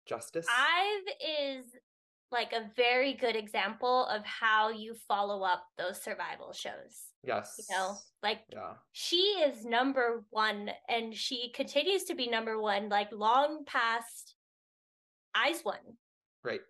Justice. 0.06 0.48
I've 0.50 1.08
is 1.22 1.66
like 2.32 2.51
a 2.53 2.69
very 2.75 3.13
good 3.13 3.36
example 3.36 4.05
of 4.07 4.25
how 4.25 4.69
you 4.69 4.93
follow 5.07 5.43
up 5.43 5.63
those 5.78 6.01
survival 6.01 6.51
shows. 6.53 7.11
yes. 7.23 7.55
You 7.69 7.75
know, 7.75 7.95
like 8.23 8.41
Yeah. 8.49 8.73
she 8.91 9.17
is 9.17 9.65
number 9.65 10.25
one 10.30 10.71
and 10.89 11.13
she 11.15 11.51
continues 11.53 12.03
to 12.05 12.15
be 12.15 12.28
number 12.28 12.59
one 12.59 12.89
like 12.89 13.11
long 13.11 13.63
past 13.65 14.36
IZ*ONE 15.36 15.97
Right. 16.43 16.61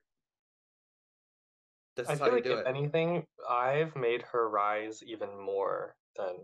This 1.96 2.08
I 2.10 2.14
is 2.14 2.20
how 2.20 2.26
feel 2.26 2.34
you 2.34 2.40
like 2.40 2.44
do 2.44 2.54
if 2.54 2.60
it. 2.60 2.68
anything, 2.68 3.26
IVE 3.50 3.96
made 3.96 4.22
her 4.24 4.50
rise 4.50 5.02
even 5.04 5.38
more 5.40 5.96
than 6.16 6.38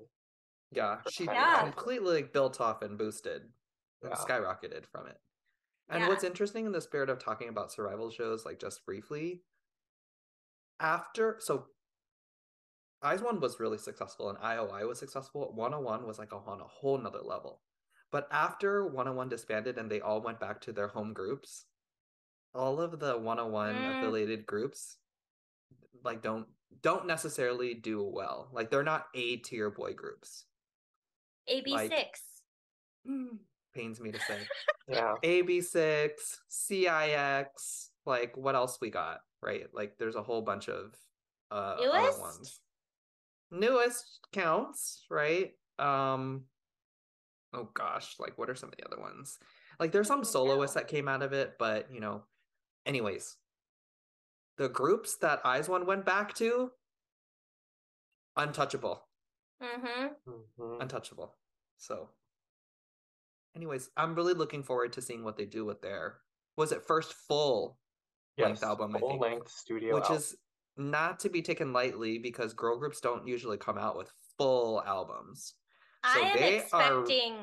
Yeah, 0.71 1.01
she 1.11 1.25
Yeah. 1.25 1.61
completely 1.71 2.23
like, 2.23 2.33
built 2.33 2.59
off 2.59 2.81
and 2.81 2.97
boosted 2.97 3.43
and 4.01 4.11
Yeah. 4.11 4.15
skyrocketed 4.15 4.87
from 4.87 5.07
it. 5.07 5.17
And 5.89 6.01
Yeah. 6.01 6.07
what's 6.07 6.23
interesting 6.23 6.65
in 6.65 6.71
the 6.71 6.81
spirit 6.81 7.09
of 7.09 7.19
talking 7.19 7.49
about 7.49 7.71
survival 7.71 8.09
shows, 8.09 8.45
like 8.45 8.59
just 8.59 8.85
briefly, 8.85 9.43
after 10.79 11.37
so 11.39 11.67
IZ*ONE 13.01 13.39
was 13.39 13.59
really 13.59 13.77
successful 13.77 14.29
and 14.29 14.37
IOI 14.39 14.87
was 14.87 14.99
successful. 14.99 15.51
101 15.53 16.05
was 16.05 16.19
like 16.19 16.31
on 16.33 16.61
a 16.61 16.67
whole 16.67 16.97
nother 16.97 17.21
level. 17.21 17.61
But 18.11 18.27
after 18.31 18.85
101 18.85 19.29
disbanded 19.29 19.77
and 19.77 19.89
they 19.91 19.99
all 20.01 20.21
went 20.21 20.39
back 20.39 20.61
to 20.61 20.71
their 20.73 20.87
home 20.89 21.13
groups, 21.13 21.65
all 22.53 22.79
of 22.81 22.99
the 22.99 23.17
101 23.17 23.75
Mm. 23.75 23.93
affiliated 23.95 24.45
groups 24.45 24.97
like 26.03 26.21
don't 26.21 26.47
don't 26.81 27.05
necessarily 27.07 27.73
do 27.75 28.03
well. 28.03 28.49
Like 28.51 28.69
they're 28.69 28.83
not 28.83 29.07
A 29.13 29.37
tier 29.37 29.69
boy 29.69 29.93
groups. 29.93 30.45
AB6IX 31.47 32.19
Pains 33.73 33.99
me 33.99 34.11
to 34.11 34.19
say. 34.19 34.39
yeah. 34.87 35.13
AB6IX, 35.23 36.11
CIX, 36.47 37.89
like 38.05 38.35
what 38.37 38.55
else 38.55 38.77
we 38.81 38.89
got, 38.89 39.19
right? 39.41 39.67
Like 39.73 39.97
there's 39.97 40.15
a 40.15 40.23
whole 40.23 40.41
bunch 40.41 40.69
of 40.69 40.95
uh 41.51 41.75
other 41.79 41.87
NU'EST? 41.99 42.19
ones. 42.19 42.59
NU'EST 43.51 44.19
counts, 44.31 45.05
right? 45.09 45.51
Um 45.79 46.45
oh 47.53 47.69
gosh, 47.73 48.15
like 48.19 48.37
what 48.37 48.49
are 48.49 48.55
some 48.55 48.69
of 48.69 48.75
the 48.77 48.85
other 48.85 48.99
ones? 49.01 49.39
Like 49.79 49.91
there's 49.91 50.07
some 50.07 50.23
soloists 50.23 50.75
know. 50.75 50.81
that 50.81 50.87
came 50.87 51.07
out 51.07 51.23
of 51.23 51.33
it, 51.33 51.53
but 51.57 51.87
you 51.91 51.99
know, 51.99 52.23
anyways. 52.85 53.37
The 54.57 54.69
groups 54.69 55.17
that 55.17 55.41
IZ*ONE 55.43 55.87
went 55.87 56.05
back 56.05 56.35
to 56.35 56.69
untouchable. 58.37 59.01
mm-hmm 59.61 60.07
Mhm. 60.29 60.81
Untouchable. 60.81 61.35
So 61.77 62.09
anyways, 63.55 63.89
I'm 63.97 64.15
really 64.15 64.33
looking 64.33 64.63
forward 64.63 64.93
to 64.93 65.01
seeing 65.01 65.23
what 65.23 65.37
they 65.37 65.45
do 65.45 65.65
with 65.65 65.81
their 65.81 66.17
was 66.57 66.71
it 66.71 66.85
first 66.85 67.13
full 67.13 67.77
length 68.37 68.59
Yes, 68.61 68.63
album, 68.63 68.95
I 68.95 68.99
full 68.99 69.09
think, 69.09 69.21
length 69.21 69.49
studio 69.51 69.95
which 69.95 70.03
album. 70.05 70.17
is 70.17 70.35
not 70.77 71.19
to 71.21 71.29
be 71.29 71.41
taken 71.41 71.73
lightly 71.73 72.17
because 72.19 72.53
girl 72.53 72.77
groups 72.77 72.99
don't 72.99 73.27
usually 73.27 73.57
come 73.57 73.77
out 73.77 73.97
with 73.97 74.09
full 74.37 74.83
albums. 74.83 75.53
i 76.03 76.19
am 76.19 76.37
they 76.37 76.59
are- 76.71 77.01
expecting 77.03 77.35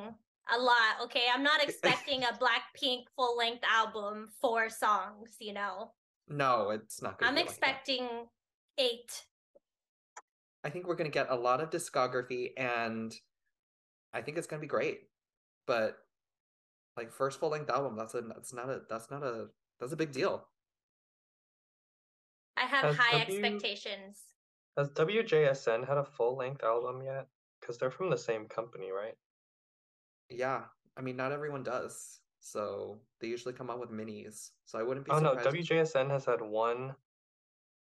a 0.53 0.59
lot 0.59 1.01
okay 1.03 1.25
i'm 1.33 1.43
not 1.45 1.63
expecting 1.63 2.25
a 2.25 2.27
blackpink 2.43 3.05
full-length 3.17 3.63
album 3.73 4.29
four 4.41 4.69
songs 4.69 5.37
you 5.39 5.53
know 5.53 5.93
No, 6.29 6.71
it's 6.71 7.01
not 7.03 7.19
going 7.19 7.29
i'm 7.29 7.35
to 7.37 7.41
be 7.43 7.47
like 7.47 7.51
expecting 7.51 8.09
eight 8.79 9.25
I 10.65 10.69
think 10.71 10.87
we're 10.87 10.95
going 10.97 11.11
to 11.11 11.15
get 11.15 11.29
a 11.31 11.35
lot 11.37 11.61
of 11.63 11.71
discography 11.71 12.51
and 12.57 13.15
I 14.13 14.21
think 14.23 14.37
it's 14.37 14.47
going 14.47 14.61
to 14.61 14.65
be 14.65 14.69
great. 14.69 15.03
But 15.71 15.99
like 16.97 17.13
first 17.13 17.39
full 17.39 17.51
length 17.51 17.71
album, 17.71 17.95
that's 17.95 18.17
a 18.17 18.23
that's 18.23 18.53
not 18.53 18.69
a 18.69 18.81
that's 18.91 19.09
not 19.09 19.23
a 19.23 19.47
that's 19.79 19.93
a 19.93 19.97
big 19.97 20.11
deal. 20.11 20.45
i 22.57 22.63
have 22.63 22.87
Has 22.87 22.97
high 22.97 23.21
W- 23.21 23.45
expectations 23.45 24.19
Has 24.77 24.89
WJSN 24.91 25.87
had 25.87 25.97
a 25.97 26.03
full 26.03 26.37
length 26.37 26.65
album 26.65 27.03
yet? 27.05 27.29
Because 27.61 27.79
they're 27.79 27.93
from 27.93 28.11
the 28.11 28.19
same 28.19 28.47
company, 28.47 28.91
right? 28.91 29.15
Yeah, 30.29 30.63
I 30.97 31.03
mean 31.03 31.15
not 31.15 31.31
everyone 31.31 31.63
does. 31.63 32.19
So 32.41 32.99
they 33.21 33.29
usually 33.29 33.55
come 33.55 33.71
out 33.71 33.79
with 33.79 33.93
minis. 33.93 34.51
So 34.65 34.77
I 34.77 34.83
wouldn't 34.83 35.07
be 35.07 35.13
Oh 35.13 35.21
no, 35.21 35.37
surprised. 35.37 35.71
WJSN 35.71 36.11
has 36.11 36.25
had 36.25 36.41
one 36.43 36.97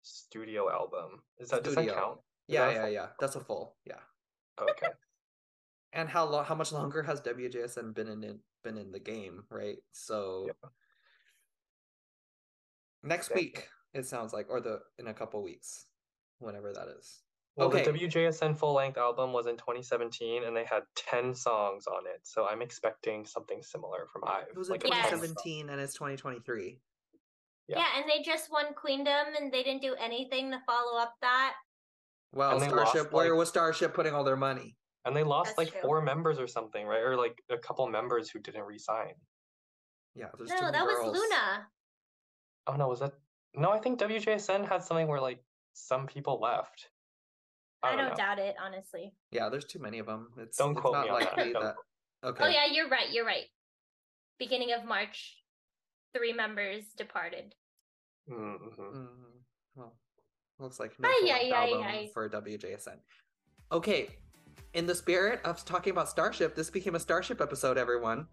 studio 0.02 0.70
album. 0.70 1.20
Is 1.40 1.48
that 1.48 1.64
does 1.64 1.74
that 1.74 1.92
count? 1.92 2.20
Is 2.46 2.54
yeah, 2.54 2.66
that 2.66 2.74
yeah, 2.74 2.82
full- 2.82 2.92
yeah. 2.92 3.06
That's 3.18 3.34
a 3.34 3.40
full. 3.40 3.74
Yeah. 3.84 3.98
Okay. 4.60 4.86
And 5.92 6.08
how 6.08 6.24
long 6.24 6.44
how 6.44 6.54
much 6.54 6.72
longer 6.72 7.02
has 7.02 7.20
WJSN 7.20 7.92
been 7.94 8.08
in 8.08 8.24
it 8.24 8.38
been 8.62 8.78
in 8.78 8.92
the 8.92 9.00
game, 9.00 9.44
right? 9.50 9.78
So 9.92 10.44
Yep. 10.46 10.72
next 13.02 13.26
Exactly. 13.28 13.42
week 13.46 13.68
it 13.94 14.06
sounds 14.06 14.32
like, 14.32 14.48
or 14.48 14.60
the 14.60 14.82
in 14.98 15.08
a 15.08 15.14
couple 15.14 15.42
weeks, 15.42 15.86
whenever 16.38 16.72
that 16.72 16.88
is. 16.88 17.22
Well, 17.56 17.68
Okay. 17.68 17.84
the 17.84 17.92
WJSN 17.92 18.54
full 18.56 18.72
length 18.72 18.96
album 18.96 19.32
was 19.34 19.46
in 19.46 19.58
2017 19.58 20.44
and 20.44 20.56
they 20.56 20.64
had 20.64 20.84
10 20.96 21.34
songs 21.34 21.86
on 21.86 22.06
it. 22.06 22.26
So 22.26 22.46
I'm 22.48 22.62
expecting 22.62 23.26
something 23.26 23.62
similar 23.62 24.06
from 24.10 24.24
IVE. 24.24 24.48
It 24.48 24.56
was 24.56 24.70
like 24.70 24.84
a 24.84 24.88
10 24.88 24.94
song. 25.02 25.10
2017 25.20 25.68
and 25.68 25.78
it's 25.80 25.92
2023. 25.92 26.80
Yeah. 27.68 27.78
Yeah. 27.78 27.86
and 28.00 28.08
they 28.08 28.22
just 28.22 28.50
won 28.50 28.72
Queendom 28.74 29.34
and 29.38 29.52
they 29.52 29.62
didn't 35.04 35.14
do 35.14 35.16
anything 35.16 35.16
to 35.16 35.16
follow 35.16 35.16
up 35.16 35.16
that. 35.16 35.16
Well, 35.16 35.16
And 35.16 35.16
they 35.16 35.24
lost, 35.24 35.56
like- 35.56 35.56
was 35.56 35.56
Starship 35.56 35.56
putting 35.56 35.56
all 35.56 35.56
their 35.56 35.56
money? 35.56 35.56
And 35.56 35.56
they 35.56 35.56
lost 35.56 35.56
That's 35.56 35.58
like 35.58 35.70
true. 35.72 35.80
four 35.82 36.02
members 36.02 36.38
or 36.38 36.46
something, 36.46 36.86
right? 36.86 37.02
Or 37.02 37.16
like 37.16 37.42
a 37.50 37.58
couple 37.58 37.86
members 37.88 38.30
who 38.30 38.38
didn't 38.38 38.64
resign. 38.64 39.14
Yeah, 40.14 40.28
no, 40.38 40.60
many 40.60 40.72
that 40.72 40.84
was. 40.84 41.16
Luna. 41.16 41.66
Oh 42.66 42.76
no, 42.76 42.88
was 42.88 43.00
that? 43.00 43.12
No, 43.54 43.70
I 43.70 43.78
think 43.78 43.98
WJSN 43.98 44.68
had 44.68 44.84
something 44.84 45.08
where 45.08 45.20
like 45.20 45.42
some 45.72 46.06
people 46.06 46.38
left. 46.40 46.90
I 47.82 47.96
don't, 47.96 48.08
don't, 48.08 48.16
doubt 48.16 48.38
it, 48.38 48.54
honestly. 48.62 49.12
Yeah, 49.32 49.48
there's 49.48 49.64
too 49.64 49.80
many 49.80 49.98
of 49.98 50.06
them. 50.06 50.28
It's, 50.38 50.56
Don't 50.56 50.72
it's 50.72 50.80
quote 50.80 50.92
not 50.92 51.04
me 51.06 51.10
on 51.10 51.20
that. 51.20 51.52
that. 51.62 51.74
Okay. 52.28 52.44
Oh 52.44 52.48
yeah, 52.48 52.66
you're 52.70 52.88
right. 52.88 53.10
You're 53.10 53.26
right. 53.26 53.46
Beginning 54.38 54.72
of 54.72 54.84
March, 54.84 55.42
three 56.14 56.32
members 56.32 56.92
departed. 56.96 57.54
Mm-hmm. 58.30 58.80
Mm, 58.80 59.06
well, 59.74 59.94
looks 60.60 60.78
like 60.78 60.92
no 61.00 61.08
album 61.08 61.82
ay. 61.82 62.10
for 62.14 62.28
WJSN. 62.28 62.98
Okay, 63.72 64.10
in 64.74 64.86
the 64.86 64.94
spirit 64.94 65.40
of 65.44 65.64
talking 65.64 65.90
about 65.90 66.08
Starship, 66.08 66.54
this 66.54 66.70
became 66.70 66.94
a 66.94 67.00
Starship 67.00 67.40
episode, 67.40 67.76
everyone. 67.76 68.26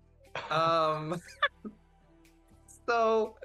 Um, 0.52 1.22
so 2.88 3.36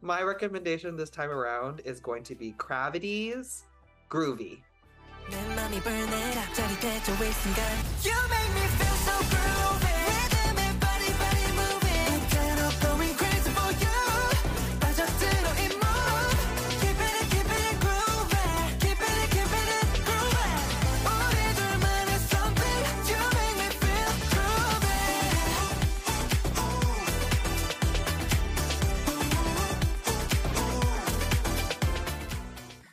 my 0.00 0.22
recommendation 0.22 0.96
this 0.96 1.10
time 1.10 1.30
around 1.30 1.80
is 1.84 2.00
going 2.00 2.22
to 2.24 2.34
be 2.34 2.52
CRAVITY's 2.52 3.64
Groovy. 4.10 4.58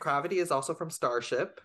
CRAVITY 0.03 0.39
is 0.39 0.51
also 0.51 0.73
from 0.73 0.89
Starship. 0.89 1.61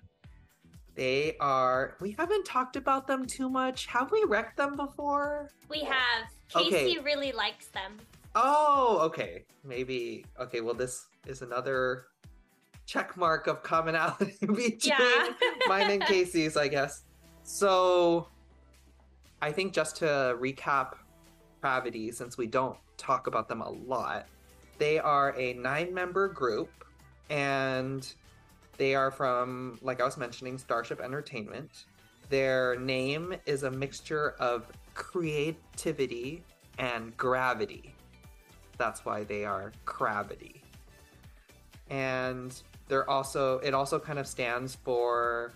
They 0.95 1.37
are. 1.41 1.97
We 2.01 2.13
haven't 2.13 2.45
talked 2.45 2.77
about 2.77 3.09
them 3.09 3.27
too 3.27 3.49
much. 3.51 3.87
Have 3.87 4.13
we 4.13 4.23
wrecked 4.29 4.57
them 4.57 4.77
before? 4.77 5.51
We 5.69 5.81
have 5.81 6.29
Okay. 6.55 6.71
Casey 6.71 7.01
really 7.01 7.33
likes 7.33 7.67
them. 7.67 7.97
Oh, 8.37 9.01
okay. 9.03 9.45
Maybe. 9.65 10.25
Okay, 10.39 10.61
well, 10.61 10.75
this 10.75 11.07
is 11.27 11.43
another 11.43 12.07
check 12.87 13.17
mark 13.17 13.49
of 13.49 13.65
commonality 13.65 14.37
between 14.41 14.79
Yeah. 14.83 15.31
mine 15.67 15.91
and 15.91 16.03
Casey's, 16.07 16.57
I 16.57 16.69
guess. 16.69 17.03
So, 17.43 18.29
I 19.43 19.51
think 19.51 19.73
just 19.73 19.97
to 19.97 20.37
recap 20.41 20.95
CRAVITY, 21.61 22.13
since 22.15 22.39
we 22.39 22.47
don't 22.47 22.79
talk 22.97 23.27
about 23.27 23.49
them 23.49 23.63
a 23.63 23.69
lot, 23.71 24.27
they 24.79 25.01
are 25.01 25.35
a 25.37 25.55
nine 25.55 25.93
member 25.93 26.29
group 26.29 26.71
and 27.31 28.11
they 28.79 28.95
are 28.95 29.11
from, 29.11 29.79
like 29.83 30.01
I 30.01 30.05
was 30.05 30.17
mentioning, 30.17 30.57
Starship 30.57 31.01
Entertainment. 31.01 31.85
Their 32.31 32.77
name 32.77 33.35
is 33.45 33.65
a 33.65 33.71
mixture 33.71 34.35
of 34.39 34.67
creativity 34.95 36.43
and 36.79 37.17
gravity. 37.17 37.95
That's 38.77 39.05
why 39.05 39.25
they 39.25 39.45
are 39.45 39.73
CRAVITY. 39.85 40.63
And 41.91 42.61
they're 42.87 43.09
also, 43.11 43.59
it 43.59 43.75
also 43.75 43.99
kind 43.99 44.19
of 44.19 44.27
stands 44.27 44.77
for, 44.77 45.53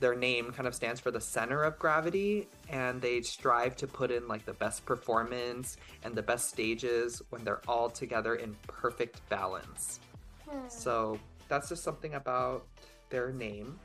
their 0.00 0.14
name 0.14 0.52
kind 0.52 0.68
of 0.68 0.74
stands 0.74 1.00
for 1.00 1.10
the 1.10 1.20
center 1.20 1.64
of 1.64 1.78
gravity. 1.78 2.48
And 2.68 3.00
they 3.00 3.22
strive 3.22 3.76
to 3.76 3.86
put 3.86 4.10
in 4.10 4.28
like 4.28 4.44
the 4.44 4.52
best 4.52 4.84
performance 4.84 5.78
and 6.02 6.14
the 6.14 6.22
best 6.22 6.50
stages 6.50 7.22
when 7.30 7.44
they're 7.44 7.62
all 7.66 7.88
together 7.88 8.34
in 8.34 8.54
perfect 8.66 9.26
balance. 9.30 10.00
Hmm. 10.46 10.68
So 10.68 11.18
that's 11.48 11.68
just 11.68 11.82
something 11.82 12.14
about 12.14 12.66
their 13.10 13.32
name. 13.32 13.78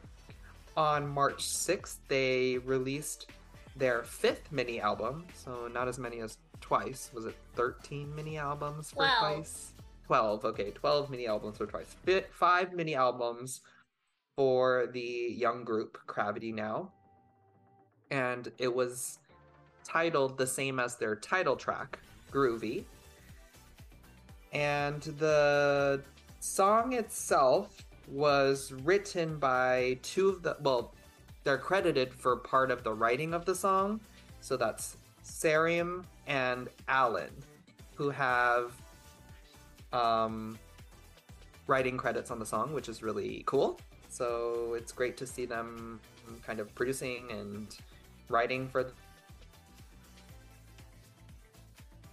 On 0.76 1.08
March 1.08 1.44
6th, 1.44 1.98
they 2.08 2.58
released 2.60 3.28
their 3.76 4.04
fifth 4.04 4.52
mini 4.52 4.80
album. 4.82 5.26
So 5.34 5.68
not 5.74 5.88
as 5.88 5.98
many 6.00 6.20
as 6.22 6.38
twice. 6.62 7.10
Was 7.14 7.26
it 7.26 7.36
13 7.56 8.14
mini 8.16 8.38
albums 8.38 8.90
for 8.92 8.98
Twelve. 9.06 9.20
twice? 9.36 9.74
12. 10.08 10.46
Okay, 10.46 10.72
12 10.72 11.10
mini 11.10 11.28
albums 11.28 11.58
for 11.58 11.66
twice. 11.66 11.96
Fi- 12.06 12.26
Five 12.32 12.74
mini 12.74 12.96
albums 12.96 13.62
for 14.36 14.88
the 14.94 15.00
young 15.38 15.64
group 15.64 15.98
CRAVITY 16.08 16.52
Now. 16.54 16.92
And 18.12 18.52
it 18.58 18.74
was 18.74 19.20
titled 19.84 20.38
the 20.38 20.48
same 20.48 20.80
as 20.80 20.96
their 20.98 21.16
title 21.16 21.56
track, 21.56 22.00
Groovy. 22.32 22.84
And 24.52 25.02
the 25.02 26.02
song 26.44 26.92
itself 26.92 27.86
was 28.10 28.74
written 28.84 29.40
by 29.40 29.98
two 30.02 30.28
of 30.28 30.44
the 30.44 30.58
well 30.60 30.94
they're 31.46 31.58
credited 31.58 32.14
for 32.14 32.36
part 32.36 32.70
of 32.70 32.84
the 32.84 32.94
writing 32.94 33.34
of 33.34 33.46
the 33.46 33.56
song. 33.56 34.02
So 34.42 34.58
that's 34.58 34.98
Serim 35.24 36.04
and 36.28 36.68
Allen 36.90 37.32
who 37.96 38.10
have 38.10 38.74
um 39.94 40.60
writing 41.68 41.96
credits 41.96 42.30
on 42.30 42.40
the 42.40 42.46
song 42.46 42.74
which 42.74 42.90
is 42.90 43.02
really 43.02 43.44
cool. 43.46 43.80
So 44.10 44.74
it's 44.78 44.92
great 44.92 45.16
to 45.18 45.26
see 45.26 45.46
them 45.46 46.02
kind 46.46 46.60
of 46.60 46.76
producing 46.76 47.32
and 47.32 47.74
writing 48.28 48.68
for 48.68 48.92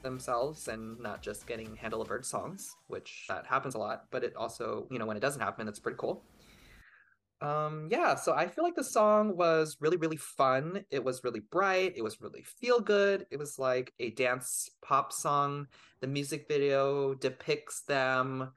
themselves 0.02 0.68
and 0.68 0.98
not 1.00 1.22
just 1.22 1.46
getting 1.46 1.66
Handle 1.66 1.80
hand 1.80 1.90
delivered 1.92 2.24
songs, 2.24 2.76
which 2.88 3.26
that 3.28 3.46
happens 3.46 3.74
a 3.74 3.78
lot, 3.78 4.04
but 4.10 4.24
it 4.24 4.34
also, 4.36 4.86
you 4.90 4.98
know, 4.98 5.06
when 5.06 5.16
it 5.16 5.20
doesn't 5.20 5.40
happen, 5.40 5.68
it's 5.68 5.78
pretty 5.78 5.98
cool. 5.98 6.22
Um, 7.42 7.88
yeah, 7.90 8.16
so 8.16 8.34
I 8.34 8.48
feel 8.48 8.64
like 8.64 8.74
the 8.74 8.84
song 8.84 9.36
was 9.36 9.78
really, 9.80 9.96
really 9.96 10.18
fun. 10.18 10.84
It 10.90 11.02
was 11.02 11.24
really 11.24 11.40
bright. 11.40 11.94
It 11.96 12.02
was 12.02 12.20
really 12.20 12.42
feel 12.42 12.80
good. 12.80 13.26
It 13.30 13.38
was 13.38 13.58
like 13.58 13.94
a 13.98 14.10
dance 14.10 14.70
pop 14.82 15.12
song. 15.12 15.66
The 16.00 16.06
music 16.06 16.46
video 16.48 17.14
depicts 17.14 17.80
them 17.82 18.52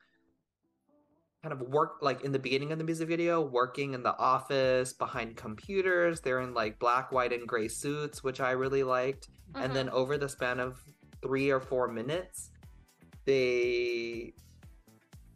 kind 1.41 1.53
of 1.53 1.61
work 1.61 1.97
like 2.01 2.23
in 2.23 2.31
the 2.31 2.39
beginning 2.39 2.71
of 2.71 2.77
the 2.77 2.83
music 2.83 3.07
video, 3.07 3.41
working 3.41 3.93
in 3.93 4.03
the 4.03 4.17
office 4.17 4.93
behind 4.93 5.37
computers. 5.37 6.19
They're 6.19 6.41
in 6.41 6.53
like 6.53 6.79
black, 6.79 7.11
white, 7.11 7.33
and 7.33 7.47
gray 7.47 7.69
suits, 7.69 8.23
which 8.23 8.41
I 8.41 8.51
really 8.51 8.83
liked. 8.83 9.29
And 9.55 9.73
then 9.73 9.89
over 9.89 10.17
the 10.17 10.27
span 10.27 10.59
of 10.59 10.81
three 11.23 11.49
or 11.49 11.59
four 11.59 11.87
minutes, 11.87 12.51
they 13.25 14.33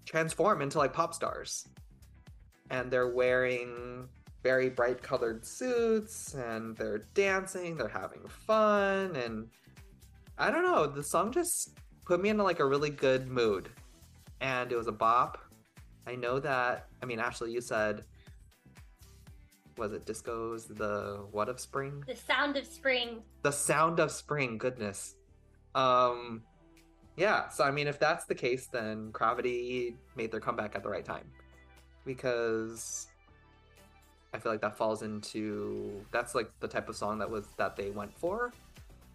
transform 0.05 0.61
into 0.61 0.77
like 0.77 0.93
pop 0.93 1.13
stars. 1.13 1.67
And 2.69 2.91
they're 2.91 3.07
wearing 3.07 4.07
very 4.43 4.69
bright 4.69 5.01
colored 5.01 5.45
suits 5.45 6.33
and 6.35 6.75
they're 6.77 7.05
dancing, 7.13 7.77
they're 7.77 7.88
having 7.88 8.27
fun. 8.27 9.15
And 9.15 9.47
I 10.38 10.51
don't 10.51 10.63
know, 10.63 10.85
the 10.85 11.03
song 11.03 11.31
just 11.31 11.77
put 12.05 12.21
me 12.21 12.29
into 12.29 12.43
like 12.43 12.59
a 12.59 12.65
really 12.65 12.89
good 12.89 13.27
mood. 13.27 13.69
And 14.41 14.71
it 14.71 14.75
was 14.75 14.88
a 14.88 14.91
bop. 14.91 15.39
I 16.05 16.15
know 16.15 16.39
that, 16.39 16.88
I 17.01 17.05
mean, 17.05 17.19
Ashley, 17.19 17.51
you 17.51 17.61
said, 17.61 18.03
was 19.77 19.93
it 19.93 20.05
disco's 20.05 20.65
the 20.65 21.25
what 21.31 21.49
of 21.49 21.59
spring? 21.59 22.03
The 22.07 22.15
sound 22.15 22.57
of 22.57 22.65
spring. 22.65 23.21
the 23.43 23.51
sound 23.51 23.99
of 23.99 24.11
spring 24.11 24.57
goodness 24.57 25.16
um 25.78 26.41
yeah 27.15 27.47
so 27.49 27.63
i 27.63 27.71
mean 27.71 27.88
if 27.88 27.99
that's 27.99 28.25
the 28.25 28.36
case 28.36 28.67
then 28.67 29.11
CRAVITY 29.13 29.95
made 30.15 30.32
their 30.32 30.39
comeback 30.39 30.75
at 30.75 30.84
the 30.84 30.89
right 30.89 31.05
time. 31.05 31.30
Because 32.05 33.07
i 34.34 34.39
feel 34.39 34.51
like 34.51 34.61
that 34.61 34.75
falls 34.78 35.03
into 35.03 36.03
that's 36.11 36.36
like 36.36 36.49
the 36.59 36.67
type 36.67 36.89
of 36.89 36.95
song 36.95 37.19
that 37.19 37.30
was 37.30 37.45
that 37.57 37.75
they 37.75 37.91
went 37.91 38.17
for. 38.17 38.51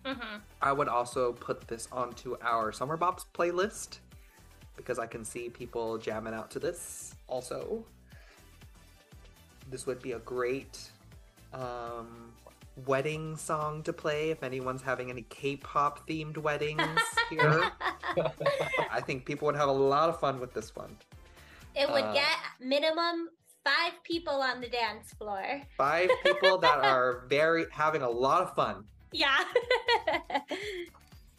Hmm 0.07 0.39
i 0.63 0.73
would 0.73 0.89
also 0.89 1.33
put 1.33 1.67
this 1.69 1.89
onto 1.93 2.37
our 2.43 2.73
summer 2.73 2.97
bops 2.97 3.25
playlist 3.35 3.99
because 4.77 4.99
i 4.99 5.07
can 5.07 5.25
see 5.25 5.49
people 5.49 5.99
jamming 5.99 6.35
out 6.35 6.51
to 6.51 6.59
this 6.59 7.15
also. 7.29 7.85
This 9.71 9.87
would 9.87 10.03
be 10.03 10.13
a 10.13 10.19
great 10.21 10.79
um 11.53 12.33
wedding 12.77 13.37
song 13.37 13.83
to 13.85 13.93
play 13.93 14.31
if 14.31 14.43
anyone's 14.43 14.83
having 14.83 15.11
any 15.11 15.23
K-pop 15.23 16.09
themed 16.09 16.39
weddings 16.39 16.81
here. 17.31 17.71
I 18.91 19.01
think 19.01 19.25
people 19.27 19.47
would 19.47 19.57
have 19.57 19.69
a 19.69 19.73
lot 19.73 20.09
of 20.09 20.19
fun 20.21 20.41
with 20.41 20.53
this 20.55 20.75
one. 20.75 20.97
it 21.75 21.91
would 21.91 22.05
Uh, 22.05 22.13
get 22.15 22.37
minimum 22.61 23.29
five 23.65 23.93
people 24.05 24.35
on 24.35 24.61
the 24.61 24.69
dance 24.69 25.13
floor. 25.15 25.63
Five 25.77 26.11
people 26.25 26.59
that 26.59 26.79
are 26.85 27.25
very 27.29 27.67
having 27.71 28.03
a 28.03 28.11
lot 28.11 28.43
of 28.43 28.55
fun. 28.55 28.85
Yeah. 29.13 29.37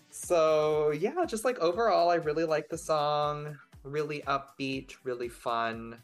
So 0.10 0.92
yeah, 0.92 1.26
just 1.26 1.44
like 1.44 1.58
overall, 1.60 2.10
I 2.10 2.16
really 2.16 2.44
like 2.46 2.70
the 2.70 2.78
song. 2.78 3.58
Really 3.84 4.22
upbeat, 4.28 4.94
really 5.04 5.28
fun. 5.28 5.98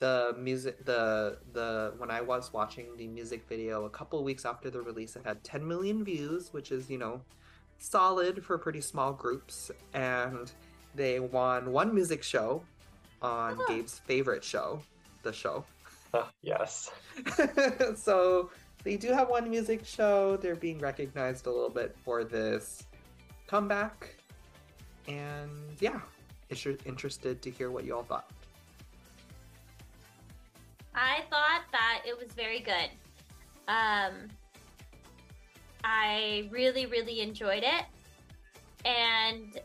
The 0.00 0.34
music, 0.38 0.84
the 0.84 1.38
the 1.52 1.92
when 1.98 2.10
I 2.10 2.20
was 2.22 2.52
watching 2.52 2.96
the 2.96 3.06
music 3.06 3.44
video 3.48 3.84
a 3.84 3.90
couple 3.90 4.24
weeks 4.24 4.44
after 4.44 4.70
the 4.70 4.80
release, 4.80 5.14
it 5.14 5.22
had 5.24 5.44
10 5.44 5.66
million 5.66 6.02
views, 6.04 6.52
which 6.52 6.72
is 6.72 6.88
you 6.90 6.98
know 6.98 7.20
solid 7.78 8.42
for 8.44 8.56
pretty 8.58 8.80
small 8.80 9.12
groups. 9.12 9.70
And 9.92 10.50
they 10.94 11.20
won 11.20 11.70
one 11.70 11.94
music 11.94 12.22
show 12.22 12.62
on 13.22 13.58
Oh. 13.60 13.64
Gabe's 13.68 13.98
favorite 14.06 14.42
show, 14.42 14.80
the 15.22 15.32
show. 15.32 15.64
yes. 16.42 16.90
so 17.94 18.50
they 18.82 18.96
do 18.96 19.12
have 19.12 19.28
one 19.28 19.48
music 19.50 19.84
show. 19.84 20.38
They're 20.38 20.56
being 20.56 20.78
recognized 20.78 21.46
a 21.46 21.50
little 21.50 21.68
bit 21.70 21.94
for 22.04 22.24
this 22.24 22.84
comeback. 23.46 24.16
And 25.06 25.50
yeah, 25.78 26.00
inter- 26.48 26.78
interested 26.86 27.42
to 27.42 27.50
hear 27.50 27.70
what 27.70 27.84
you 27.84 27.94
all 27.94 28.02
thought. 28.02 28.30
I 30.94 31.22
thought 31.30 31.62
that 31.72 32.02
it 32.06 32.16
was 32.18 32.32
very 32.34 32.60
good. 32.60 32.90
Um, 33.68 34.28
I 35.84 36.48
really, 36.50 36.86
really 36.86 37.20
enjoyed 37.20 37.62
it, 37.62 37.84
and 38.84 39.58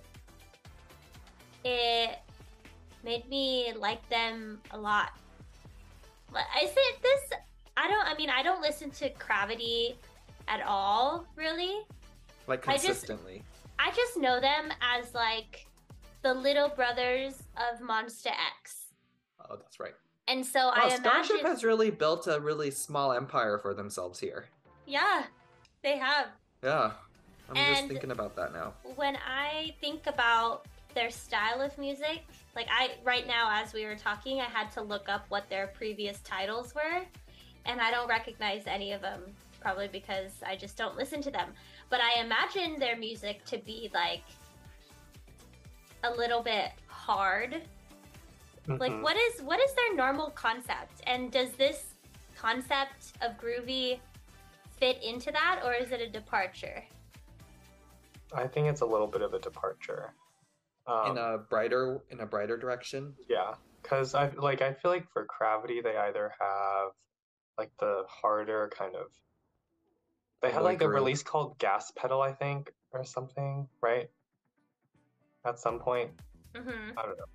it 1.64 2.20
made 3.04 3.28
me 3.28 3.74
like 3.78 4.08
them 4.10 4.62
a 4.72 4.78
lot. 4.78 5.12
But 6.32 6.44
Is 6.64 6.72
it 6.76 7.02
this? 7.02 7.40
I 7.78 7.88
don't. 7.90 8.06
I 8.08 8.16
mean, 8.16 8.30
I 8.30 8.44
don't 8.44 8.62
listen 8.62 8.90
to 8.92 9.10
CRAVITY 9.10 9.96
at 10.48 10.62
all, 10.66 11.26
really. 11.36 11.82
Like 12.48 12.68
I 12.68 12.74
just- 12.74 12.86
consistently. 12.86 13.44
I 13.78 13.92
just 13.92 14.16
know 14.18 14.40
them 14.40 14.72
as 14.82 15.14
like 15.14 15.68
the 16.22 16.34
little 16.34 16.70
brothers 16.70 17.44
of 17.58 17.82
MONSTA 17.82 18.30
X, 18.62 18.86
Oh, 19.50 19.58
that's 19.58 19.80
right. 19.80 19.94
And 20.28 20.46
so 20.46 20.68
Wow, 20.68 20.74
I 20.76 20.90
Starship 20.96 21.32
imagine. 21.32 21.46
has 21.52 21.64
really 21.64 21.92
built 21.92 22.28
a 22.28 22.40
really 22.40 22.72
small 22.72 23.12
empire 23.14 23.58
for 23.60 23.74
themselves 23.74 24.20
here. 24.20 24.46
Yeah, 24.86 25.24
they 25.84 25.98
have. 25.98 26.28
Yeah. 26.64 26.92
I'm 27.50 27.56
just 27.76 27.88
thinking 27.88 28.10
about 28.12 28.36
that 28.38 28.54
now. 28.54 28.74
when 28.96 29.18
I 29.18 29.76
think 29.80 30.08
about 30.08 30.66
their 30.96 31.12
style 31.12 31.62
of 31.62 31.78
music, 31.78 32.24
like 32.56 32.66
I 32.72 32.92
right 33.04 33.28
now 33.28 33.50
as 33.52 33.72
we 33.74 33.86
were 33.86 33.96
talking, 33.96 34.42
I 34.42 34.46
had 34.46 34.72
to 34.72 34.82
look 34.82 35.10
up 35.10 35.26
what 35.30 35.48
their 35.50 35.68
previous 35.68 36.20
titles 36.22 36.74
were, 36.74 37.02
and 37.66 37.80
I 37.80 37.92
don't 37.92 38.08
recognize 38.08 38.64
any 38.66 38.94
of 38.94 39.02
them, 39.02 39.22
probably 39.62 39.88
because 39.88 40.32
I 40.44 40.56
just 40.56 40.76
don't 40.76 40.98
listen 40.98 41.22
to 41.22 41.30
them. 41.30 41.50
But 41.92 42.00
I 42.02 42.20
imagine 42.22 42.80
their 42.80 42.96
music 42.98 43.46
to 43.46 43.60
be 43.60 43.92
like 43.94 44.24
a 46.04 46.10
little 46.12 46.42
bit 46.42 46.72
hard. 46.88 47.62
Like 48.68 48.92
Mhm. 48.92 49.02
what 49.02 49.16
is 49.16 49.42
what 49.42 49.60
is 49.60 49.74
their 49.76 49.96
normal 49.96 50.32
concept? 50.32 51.02
And 51.06 51.32
does 51.32 51.52
this 51.54 51.94
concept 52.36 53.14
of 53.22 53.38
groovy 53.38 54.00
fit 54.72 55.02
into 55.04 55.32
that 55.32 55.62
or 55.64 55.74
is 55.74 55.92
it 55.92 56.02
a 56.02 56.10
departure? 56.10 56.84
I 58.34 58.48
think 58.48 58.68
it's 58.68 58.82
a 58.82 58.86
little 58.86 59.08
bit 59.08 59.22
of 59.22 59.34
a 59.34 59.40
departure. 59.40 60.14
Um, 60.88 61.12
in 61.12 61.18
a 61.18 61.38
brighter 61.38 62.02
in 62.10 62.20
a 62.22 62.26
brighter 62.26 62.58
direction. 62.58 63.16
Yeah, 63.28 63.56
because 63.82 64.14
I 64.16 64.30
like 64.30 64.62
I 64.62 64.74
feel 64.74 64.92
like 64.92 65.10
for 65.12 65.26
CRAVITY 65.26 65.82
they 65.82 65.98
either 65.98 66.34
have 66.40 66.92
like 67.58 67.72
the 67.78 68.04
harder 68.08 68.70
kind 68.70 68.96
of 68.96 69.12
they 70.42 70.52
had 70.52 70.60
Boy 70.60 70.66
like 70.66 70.82
a 70.82 70.86
group. 70.86 70.96
release 70.96 71.24
called 71.24 71.58
Gas 71.60 71.92
Pedal 71.92 72.22
I 72.22 72.34
think 72.34 72.72
or 72.92 73.04
something, 73.04 73.68
right? 73.82 74.10
At 75.46 75.60
some 75.60 75.80
point, 75.80 76.12
Mhm. 76.54 76.94
I 76.98 77.02
don't 77.04 77.18
know. 77.18 77.26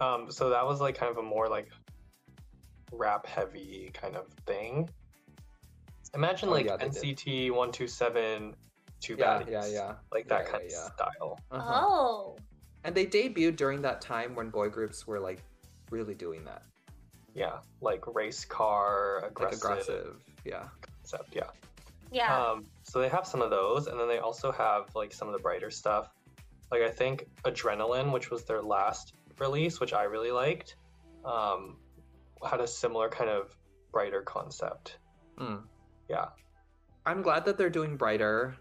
Um, 0.00 0.30
so 0.30 0.50
that 0.50 0.66
was 0.66 0.80
like 0.80 0.96
kind 0.98 1.10
of 1.10 1.18
a 1.18 1.22
more 1.22 1.48
like 1.48 1.68
rap 2.92 3.26
heavy 3.26 3.90
kind 3.94 4.16
of 4.16 4.26
thing. 4.46 4.88
Imagine 6.14 6.48
Oh, 6.48 6.52
like 6.52 6.66
yeah, 6.66 6.76
they 6.76 6.88
did. 6.88 7.02
NCT 7.18 7.50
one 7.52 7.72
two 7.72 7.86
seven, 7.88 8.54
two 9.00 9.16
Yeah, 9.18 9.40
baddies, 9.42 9.50
yeah, 9.50 9.66
yeah. 9.66 9.94
like 10.12 10.28
that 10.28 10.44
Yeah, 10.46 10.50
kind 10.50 10.64
yeah, 10.68 10.76
of 10.76 10.92
yeah. 10.98 11.04
style. 11.06 11.40
Uh-huh. 11.50 11.80
Oh. 11.84 12.36
And 12.84 12.94
they 12.94 13.06
debuted 13.06 13.56
during 13.56 13.82
that 13.82 14.00
time 14.00 14.34
when 14.34 14.50
boy 14.50 14.68
groups 14.68 15.06
were 15.06 15.18
like 15.18 15.42
really 15.90 16.14
doing 16.14 16.44
that. 16.44 16.62
Yeah, 17.34 17.58
like 17.80 18.06
race 18.14 18.44
car, 18.44 19.20
Like 19.22 19.30
aggressive, 19.32 19.58
aggressive. 19.58 20.16
Yeah. 20.44 20.64
concept. 20.82 21.34
Yeah. 21.34 21.44
Yeah. 22.12 22.36
Um, 22.36 22.64
so 22.84 23.00
they 23.00 23.08
have 23.08 23.26
some 23.26 23.42
of 23.42 23.50
those, 23.50 23.88
and 23.88 23.98
then 23.98 24.06
they 24.06 24.18
also 24.18 24.52
have 24.52 24.94
like 24.94 25.12
some 25.12 25.26
of 25.26 25.32
the 25.34 25.40
brighter 25.40 25.70
stuff. 25.70 26.10
Like 26.70 26.82
I 26.82 26.90
think 26.90 27.26
Adrenaline, 27.44 28.12
which 28.12 28.30
was 28.30 28.44
their 28.44 28.62
last 28.62 29.14
release, 29.38 29.80
which 29.80 29.92
I 29.92 30.04
really 30.04 30.30
liked, 30.30 30.76
um, 31.24 31.76
had 32.48 32.60
a 32.60 32.66
similar 32.66 33.08
kind 33.08 33.30
of 33.30 33.56
brighter 33.92 34.22
concept. 34.22 34.98
Mm. 35.38 35.62
Yeah. 36.08 36.26
I'm 37.06 37.22
glad 37.22 37.44
that 37.46 37.58
they're 37.58 37.70
doing 37.70 37.96
brighter. 37.96 38.56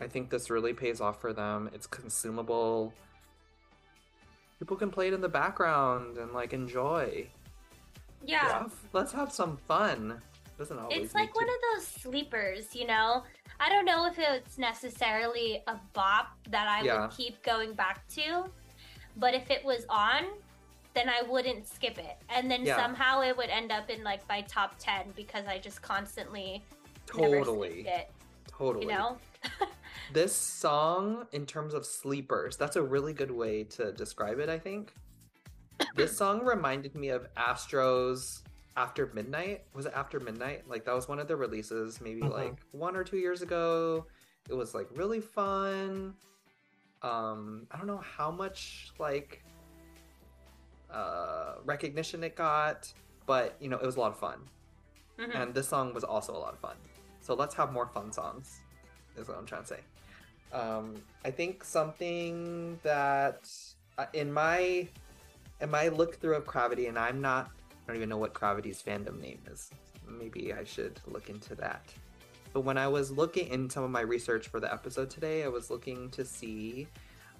I 0.00 0.06
think 0.08 0.30
this 0.30 0.50
really 0.50 0.72
pays 0.72 1.00
off 1.00 1.20
for 1.20 1.32
them. 1.32 1.70
It's 1.72 1.86
consumable. 1.86 2.92
People 4.58 4.76
can 4.76 4.90
play 4.90 5.08
it 5.08 5.14
in 5.14 5.20
the 5.20 5.28
background 5.28 6.18
and 6.18 6.32
like 6.32 6.52
enjoy. 6.52 7.28
yeah. 8.24 8.42
Let's 8.42 8.52
have, 8.52 8.74
let's 8.92 9.12
have 9.12 9.32
some 9.32 9.56
fun. 9.68 10.20
Doesn't 10.58 10.78
always. 10.78 10.98
It's 10.98 11.14
like 11.14 11.34
one 11.34 11.46
to. 11.46 11.52
of 11.52 11.58
those 11.74 11.86
sleepers, 11.86 12.74
you 12.74 12.86
know? 12.86 13.24
I 13.58 13.68
don't 13.68 13.84
know 13.84 14.06
if 14.06 14.18
it's 14.18 14.58
necessarily 14.58 15.62
a 15.66 15.76
bop 15.92 16.28
that 16.50 16.68
I 16.68 16.82
Yeah. 16.82 17.02
would 17.02 17.10
keep 17.10 17.42
going 17.42 17.74
back 17.74 18.06
to, 18.08 18.44
but 19.16 19.34
if 19.34 19.50
it 19.50 19.64
was 19.64 19.84
on, 19.88 20.24
then 20.94 21.08
I 21.08 21.22
wouldn't 21.22 21.66
skip 21.66 21.98
it. 21.98 22.16
And 22.28 22.50
then 22.50 22.64
Yeah. 22.64 22.76
somehow 22.76 23.20
it 23.22 23.36
would 23.36 23.48
end 23.50 23.72
up 23.72 23.88
in 23.90 24.02
like 24.04 24.26
my 24.28 24.42
top 24.42 24.74
10 24.78 25.12
because 25.16 25.46
I 25.46 25.58
just 25.58 25.80
constantly 25.82 26.62
totally, 27.06 27.86
it, 27.86 28.10
totally. 28.46 28.84
you 28.86 28.90
know? 28.92 29.18
This 30.12 30.34
song, 30.34 31.26
in 31.32 31.46
terms 31.46 31.72
of 31.72 31.86
sleepers, 31.86 32.56
that's 32.58 32.76
a 32.76 32.82
really 32.82 33.12
good 33.14 33.30
way 33.30 33.64
to 33.64 33.92
describe 33.92 34.38
it, 34.40 34.48
I 34.50 34.58
think. 34.58 34.92
this 35.96 36.14
song 36.16 36.44
reminded 36.44 36.94
me 36.94 37.08
of 37.08 37.26
Astro's 37.36 38.42
After 38.76 39.10
Midnight. 39.14 39.64
Was 39.74 39.86
it 39.86 39.92
After 39.94 40.20
Midnight? 40.20 40.68
Like, 40.68 40.84
that 40.84 40.94
was 40.94 41.08
one 41.08 41.18
of 41.18 41.28
the 41.28 41.36
releases 41.36 42.00
maybe 42.00 42.20
Mhm. 42.22 42.30
like 42.30 42.56
one 42.72 42.94
or 42.94 43.04
two 43.04 43.16
years 43.18 43.40
ago. 43.42 44.06
It 44.50 44.54
was 44.54 44.74
like 44.74 44.88
really 44.94 45.20
fun. 45.20 46.14
Um, 47.02 47.66
I 47.70 47.78
don't 47.78 47.86
know 47.86 48.02
how 48.16 48.30
much 48.30 48.92
like 48.98 49.42
uh 50.90 51.54
recognition 51.64 52.22
it 52.22 52.36
got, 52.36 52.92
but 53.26 53.56
you 53.60 53.68
know, 53.68 53.78
it 53.78 53.86
was 53.86 53.96
a 53.96 54.00
lot 54.00 54.12
of 54.12 54.18
fun. 54.18 54.38
Mhm. 55.18 55.34
And 55.34 55.54
this 55.54 55.68
song 55.68 55.94
was 55.94 56.04
also 56.04 56.32
a 56.34 56.38
lot 56.38 56.52
of 56.54 56.60
fun. 56.60 56.76
So 57.20 57.34
let's 57.34 57.54
have 57.54 57.72
more 57.72 57.86
fun 57.86 58.12
songs, 58.12 58.60
is 59.16 59.28
what 59.28 59.38
I'm 59.38 59.46
trying 59.46 59.62
to 59.62 59.68
say. 59.68 59.80
Um, 60.52 61.02
I 61.24 61.30
think 61.30 61.64
something 61.64 62.78
that 62.82 63.48
uh, 63.98 64.06
in 64.12 64.32
my 64.32 64.88
in 65.60 65.70
my 65.70 65.88
look 65.88 66.16
through 66.20 66.34
of 66.34 66.46
CRAVITY, 66.46 66.88
and 66.88 66.98
I'm 66.98 67.20
not, 67.20 67.50
I 67.70 67.86
don't 67.86 67.96
even 67.96 68.08
know 68.08 68.16
what 68.18 68.34
CRAVITY's 68.34 68.82
fandom 68.82 69.20
name 69.20 69.40
is. 69.50 69.70
Maybe 70.08 70.52
I 70.52 70.64
should 70.64 71.00
look 71.06 71.30
into 71.30 71.54
that. 71.56 71.84
But 72.52 72.60
when 72.60 72.76
I 72.76 72.88
was 72.88 73.10
looking 73.10 73.48
in 73.48 73.70
some 73.70 73.82
of 73.82 73.90
my 73.90 74.02
research 74.02 74.48
for 74.48 74.60
the 74.60 74.72
episode 74.72 75.10
today, 75.10 75.44
I 75.44 75.48
was 75.48 75.70
looking 75.70 76.10
to 76.10 76.24
see 76.24 76.86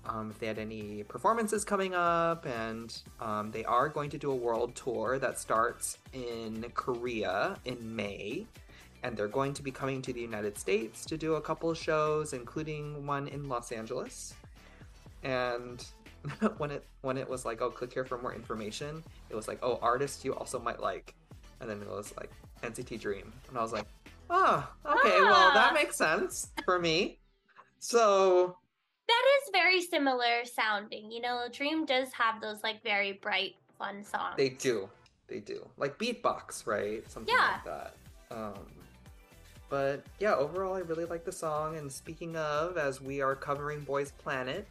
um, 0.04 0.30
if 0.30 0.38
they 0.38 0.46
had 0.46 0.58
any 0.58 1.04
performances 1.04 1.64
coming 1.64 1.94
up, 1.94 2.46
and 2.46 2.96
um, 3.20 3.50
they 3.50 3.64
are 3.64 3.88
going 3.88 4.10
to 4.10 4.18
do 4.18 4.30
a 4.30 4.34
world 4.34 4.74
tour 4.74 5.18
that 5.18 5.38
starts 5.38 5.98
in 6.12 6.64
Korea 6.74 7.58
in 7.64 7.94
May, 7.94 8.46
and 9.02 9.16
they're 9.16 9.28
going 9.28 9.54
to 9.54 9.62
be 9.62 9.70
coming 9.70 10.02
to 10.02 10.12
the 10.12 10.20
United 10.20 10.58
States 10.58 11.04
to 11.06 11.16
do 11.16 11.34
a 11.34 11.40
couple 11.40 11.72
shows, 11.74 12.32
including 12.32 13.06
one 13.06 13.28
in 13.28 13.48
Los 13.48 13.70
Angeles. 13.70 14.34
And 15.22 15.84
when 16.56 16.70
it 16.70 16.84
when 17.02 17.16
it 17.16 17.28
was 17.28 17.44
like, 17.44 17.60
oh, 17.60 17.70
click 17.70 17.92
here 17.92 18.04
for 18.04 18.18
more 18.18 18.34
information, 18.34 19.04
it 19.30 19.36
was 19.36 19.46
like, 19.46 19.58
oh, 19.62 19.78
artists 19.82 20.24
you 20.24 20.34
also 20.34 20.58
might 20.58 20.80
like, 20.80 21.14
and 21.60 21.70
then 21.70 21.80
it 21.80 21.88
was 21.88 22.12
like 22.18 22.30
NCT 22.62 23.00
Dream, 23.00 23.32
and 23.48 23.58
I 23.58 23.62
was 23.62 23.72
like, 23.72 23.86
ah, 24.30 24.70
okay, 24.86 25.20
well 25.20 25.50
Ah. 25.50 25.54
that 25.54 25.74
makes 25.74 25.96
sense 25.96 26.50
for 26.64 26.78
me. 26.78 27.18
So 27.78 28.56
That 29.08 29.22
is 29.42 29.50
very 29.52 29.82
similar 29.82 30.44
sounding. 30.44 31.10
You 31.10 31.20
know, 31.20 31.46
Dream 31.52 31.84
does 31.84 32.12
have 32.12 32.40
those 32.40 32.62
like 32.62 32.82
very 32.82 33.12
bright, 33.12 33.56
fun 33.78 34.04
songs. 34.04 34.34
They 34.36 34.50
do. 34.50 34.88
They 35.26 35.40
do. 35.40 35.68
Like 35.76 35.98
beatbox, 35.98 36.66
right? 36.66 37.08
Something 37.10 37.34
Yeah. 37.34 37.50
like 37.52 37.64
that. 37.64 37.96
Um 38.30 38.66
but 39.68 40.04
yeah, 40.20 40.34
overall, 40.34 40.74
I 40.74 40.80
really 40.80 41.06
like 41.06 41.24
the 41.24 41.32
song. 41.32 41.76
And 41.78 41.90
speaking 41.90 42.36
of, 42.36 42.76
as 42.76 43.00
we 43.00 43.22
are 43.22 43.34
covering 43.34 43.80
Boys 43.80 44.12
Planet, 44.12 44.68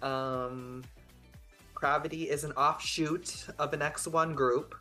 um, 0.00 0.82
CRAVITY 1.74 2.30
is 2.30 2.42
an 2.44 2.52
offshoot 2.52 3.46
of 3.58 3.74
an 3.74 3.80
X1 3.80 4.34
group. 4.34 4.74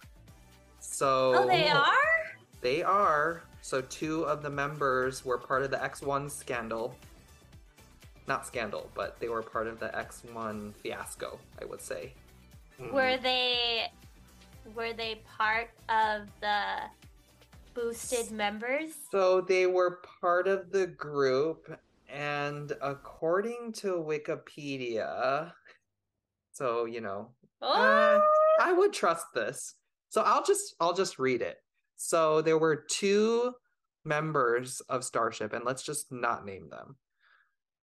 So 0.79 1.33
Oh, 1.35 1.47
they 1.47 1.67
are? 1.67 2.23
They 2.61 2.81
are. 2.81 3.43
So 3.61 3.81
two 3.81 4.23
of 4.23 4.41
the 4.41 4.49
members 4.49 5.23
were 5.25 5.37
part 5.37 5.63
of 5.63 5.71
the 5.71 5.77
X1 5.77 6.29
scandal. 6.31 6.95
Not 8.27 8.45
scandal, 8.45 8.89
but 8.93 9.19
they 9.19 9.29
were 9.29 9.41
part 9.41 9.67
of 9.67 9.79
the 9.79 9.87
X1 9.87 10.73
fiasco, 10.75 11.39
I 11.61 11.65
would 11.65 11.81
say. 11.81 12.13
Mm. 12.79 12.93
Were 12.93 13.17
they 13.17 13.91
were 14.75 14.93
they 14.93 15.21
part 15.37 15.71
of 15.89 16.27
the 16.41 16.81
boosted 17.73 18.31
members? 18.31 18.91
So 19.11 19.41
they 19.41 19.65
were 19.65 19.99
part 20.21 20.47
of 20.47 20.71
the 20.71 20.87
group, 20.87 21.75
and 22.07 22.71
according 22.81 23.73
to 23.73 23.93
Wikipedia, 23.93 25.51
so 26.51 26.85
you 26.85 27.01
know, 27.01 27.29
Oh, 27.61 28.21
I 28.59 28.71
would 28.71 28.93
trust 28.93 29.27
this. 29.33 29.75
So 30.09 30.21
I'll 30.21 30.43
just 30.43 30.75
I'll 30.79 30.93
just 30.93 31.19
read 31.19 31.41
it. 31.41 31.57
So 32.01 32.41
there 32.41 32.57
were 32.57 32.77
two 32.77 33.55
members 34.05 34.79
of 34.87 35.03
Starship, 35.03 35.51
and 35.51 35.65
let's 35.65 35.83
just 35.83 36.13
not 36.13 36.45
name 36.45 36.69
them. 36.69 36.95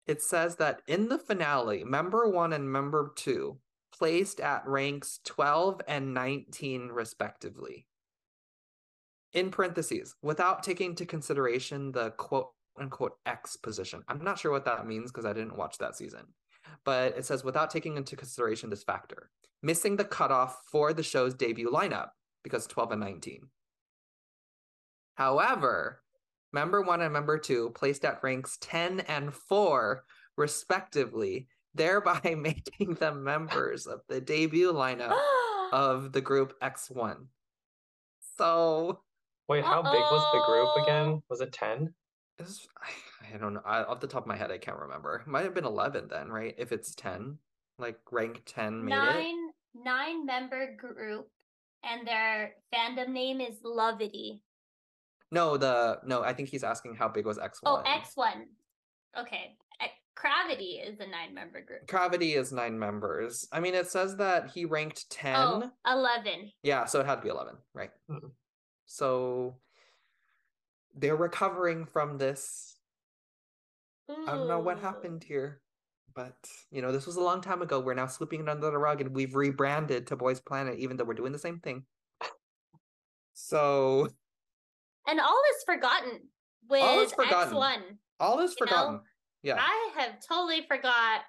It 0.06 0.22
says 0.22 0.58
that 0.58 0.84
in 0.88 1.10
the 1.10 1.18
finale, 1.18 1.84
member 1.84 2.30
one 2.30 2.54
and 2.54 2.72
member 2.72 3.12
two 3.16 3.58
placed 3.92 4.40
at 4.40 4.68
ranks 4.68 5.22
12 5.26 5.82
and 5.88 6.14
19 6.14 6.90
respectively. 6.90 7.88
In 9.34 9.50
parentheses, 9.50 10.14
without 10.22 10.62
taking 10.62 10.92
into 10.92 11.08
consideration 11.08 11.92
the 11.92 12.12
quote 12.12 12.52
unquote 12.78 13.18
X 13.26 13.58
position. 13.58 14.04
I'm 14.08 14.24
not 14.24 14.38
sure 14.38 14.52
what 14.52 14.66
that 14.66 14.86
means 14.86 15.12
because 15.12 15.26
I 15.26 15.34
didn't 15.34 15.58
watch 15.58 15.80
that 15.80 15.96
season. 15.96 16.28
But 16.84 17.18
it 17.18 17.26
says 17.26 17.44
without 17.44 17.72
taking 17.72 17.98
into 17.98 18.16
consideration 18.16 18.70
this 18.70 18.84
factor, 18.84 19.32
missing 19.64 19.96
the 19.96 20.06
cutoff 20.06 20.62
for 20.72 20.94
the 20.94 21.02
show's 21.02 21.34
debut 21.34 21.72
lineup 21.72 22.10
because 22.44 22.68
12 22.68 22.92
and 22.92 23.02
19. 23.02 23.50
However, 25.16 26.02
member 26.54 26.82
one 26.82 27.02
and 27.02 27.12
member 27.12 27.38
two 27.38 27.72
placed 27.72 28.06
at 28.06 28.24
ranks 28.24 28.58
10 28.62 29.02
and 29.02 29.34
4, 29.34 30.04
respectively, 30.38 31.48
thereby 31.74 32.36
making 32.38 32.96
them 32.96 33.24
members 33.24 33.88
of 33.88 34.02
the 34.08 34.22
debut 34.22 34.72
lineup 34.72 35.18
of 35.74 36.12
the 36.12 36.22
group 36.22 36.60
X1. 36.62 37.26
So, 38.38 39.02
Wait, 39.48 39.64
how 39.64 39.82
big 39.82 40.02
was 40.02 40.26
the 40.34 40.44
group 40.46 40.86
again? 40.86 41.22
Was 41.30 41.42
it 41.42 41.52
10? 41.54 41.94
this, 42.38 42.68
I 43.34 43.38
don't 43.38 43.54
know. 43.54 43.62
I, 43.66 43.84
off 43.84 44.00
the 44.00 44.08
top 44.08 44.24
of 44.24 44.28
my 44.28 44.36
head, 44.36 44.52
I 44.52 44.58
can't 44.58 44.80
remember. 44.80 45.22
It 45.26 45.30
might 45.30 45.44
have 45.44 45.54
been 45.54 45.66
11 45.66 46.08
then, 46.10 46.30
right? 46.30 46.56
If 46.58 46.72
it's 46.72 46.96
10, 46.96 47.38
like 47.80 48.00
rank 48.12 48.44
10 48.46 48.84
made 48.84 48.94
it. 48.94 48.98
nine 48.98 49.36
nine 49.84 50.26
member 50.26 50.76
group, 50.76 51.28
and 51.84 52.08
their 52.08 52.54
fandom 52.74 53.10
name 53.10 53.42
is 53.42 53.56
LUVITY. 53.64 54.42
No, 55.32 55.58
the 55.58 56.00
no, 56.06 56.22
I 56.24 56.34
think 56.34 56.50
he's 56.50 56.64
asking 56.64 56.96
how 56.96 57.08
big 57.08 57.26
was 57.26 57.38
X1. 57.38 57.60
Oh, 57.66 57.82
X 57.86 58.12
one. 58.16 58.46
Okay, 59.18 59.56
X- 59.82 59.94
CRAVITY 60.16 60.82
is 60.86 61.00
a 61.00 61.08
nine 61.08 61.34
member 61.34 61.62
group. 61.62 61.88
CRAVITY 61.88 62.36
is 62.36 62.52
nine 62.52 62.78
members. 62.78 63.48
I 63.52 63.60
mean, 63.60 63.74
it 63.74 63.88
says 63.88 64.16
that 64.18 64.52
he 64.52 64.66
ranked 64.66 65.10
10. 65.10 65.36
Oh, 65.36 65.72
11. 65.88 66.52
Yeah, 66.64 66.86
so 66.86 67.00
it 67.00 67.06
had 67.06 67.16
to 67.16 67.22
be 67.22 67.30
11, 67.30 67.56
right? 67.74 67.92
Mhm. 68.10 68.32
So 68.86 69.58
they're 70.96 71.16
recovering 71.16 71.86
from 71.86 72.18
this. 72.18 72.78
I 74.10 74.14
don't 74.36 74.48
know 74.48 74.60
what 74.60 74.80
happened 74.80 75.24
here, 75.24 75.62
but 76.14 76.36
you 76.70 76.82
know, 76.84 76.92
this 76.92 77.08
was 77.08 77.16
a 77.16 77.22
long 77.22 77.42
time 77.42 77.62
ago. 77.64 77.80
We're 77.80 77.96
now 77.96 78.06
sweeping 78.08 78.42
it 78.42 78.50
under 78.50 78.70
the 78.70 78.78
rug 78.78 79.02
and 79.02 79.16
we've 79.16 79.36
rebranded 79.36 80.08
to 80.08 80.16
Boys 80.16 80.40
Planet, 80.40 80.78
even 80.78 80.96
though 80.96 81.04
we're 81.06 81.16
doing 81.16 81.32
the 81.34 81.40
same 81.40 81.60
thing. 81.60 81.86
So 83.34 84.10
And 85.08 85.20
all 85.20 85.42
is 85.56 85.64
forgotten 85.66 86.22
with 86.70 86.82
All 86.82 87.00
is 87.02 87.12
forgotten. 87.14 87.50
X 87.50 87.54
one. 87.54 87.82
all 88.20 88.40
is 88.40 88.56
You 88.60 88.66
know, 88.66 88.72
forgotten. 88.72 89.02
yeah. 89.44 89.58
I 89.60 89.92
have 89.98 90.20
totally 90.28 90.66
forgot 90.68 91.22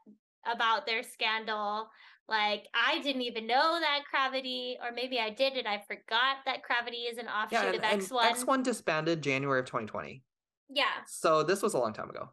about 0.51 0.87
their 0.87 1.03
scandal. 1.03 1.89
Like 2.29 2.67
I 2.75 3.01
didn't 3.03 3.23
even 3.23 3.47
know 3.47 3.79
that 3.81 4.01
CRAVITY, 4.11 4.79
or 4.83 4.91
maybe 4.93 5.19
I 5.21 5.31
did 5.31 5.53
and 5.55 5.69
I 5.69 5.83
forgot 5.87 6.39
that 6.47 6.63
CRAVITY 6.65 7.05
is 7.11 7.19
an 7.19 7.27
offshoot 7.29 7.53
yeah, 7.53 7.67
and, 7.67 7.77
of 7.77 7.83
X 7.85 8.11
one. 8.11 8.35
X1 8.35 8.63
disbanded 8.65 9.23
January 9.23 9.61
of 9.61 9.67
2020. 9.67 10.23
Yeah, 10.69 10.85
So 11.07 11.45
this 11.45 11.63
was 11.63 11.75
a 11.75 11.79
long 11.79 11.93
time 11.93 12.11
ago. 12.11 12.29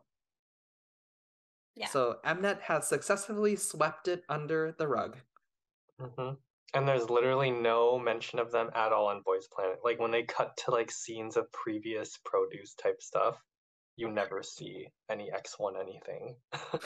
Yeah. 1.75 1.87
So 1.87 2.17
Mnet 2.25 2.61
has 2.61 2.87
successfully 2.87 3.55
swept 3.55 4.07
it 4.07 4.23
under 4.29 4.73
the 4.77 4.87
rug. 4.87 5.17
hmm 5.99 6.31
And 6.73 6.87
there's 6.87 7.09
literally 7.09 7.51
no 7.51 7.99
mention 7.99 8.39
of 8.39 8.51
them 8.51 8.69
at 8.75 8.91
all 8.91 9.07
on 9.07 9.21
Boys 9.23 9.47
Planet. 9.53 9.79
Like 9.83 9.99
when 9.99 10.11
they 10.11 10.23
cut 10.23 10.57
to 10.65 10.71
like 10.71 10.89
scenes 10.91 11.37
of 11.37 11.51
previous 11.51 12.17
produce 12.25 12.73
type 12.73 13.01
stuff, 13.01 13.39
you 13.95 14.09
never 14.09 14.41
see 14.41 14.87
any 15.09 15.29
X1 15.31 15.79
anything. 15.79 16.35
oh 16.53 16.79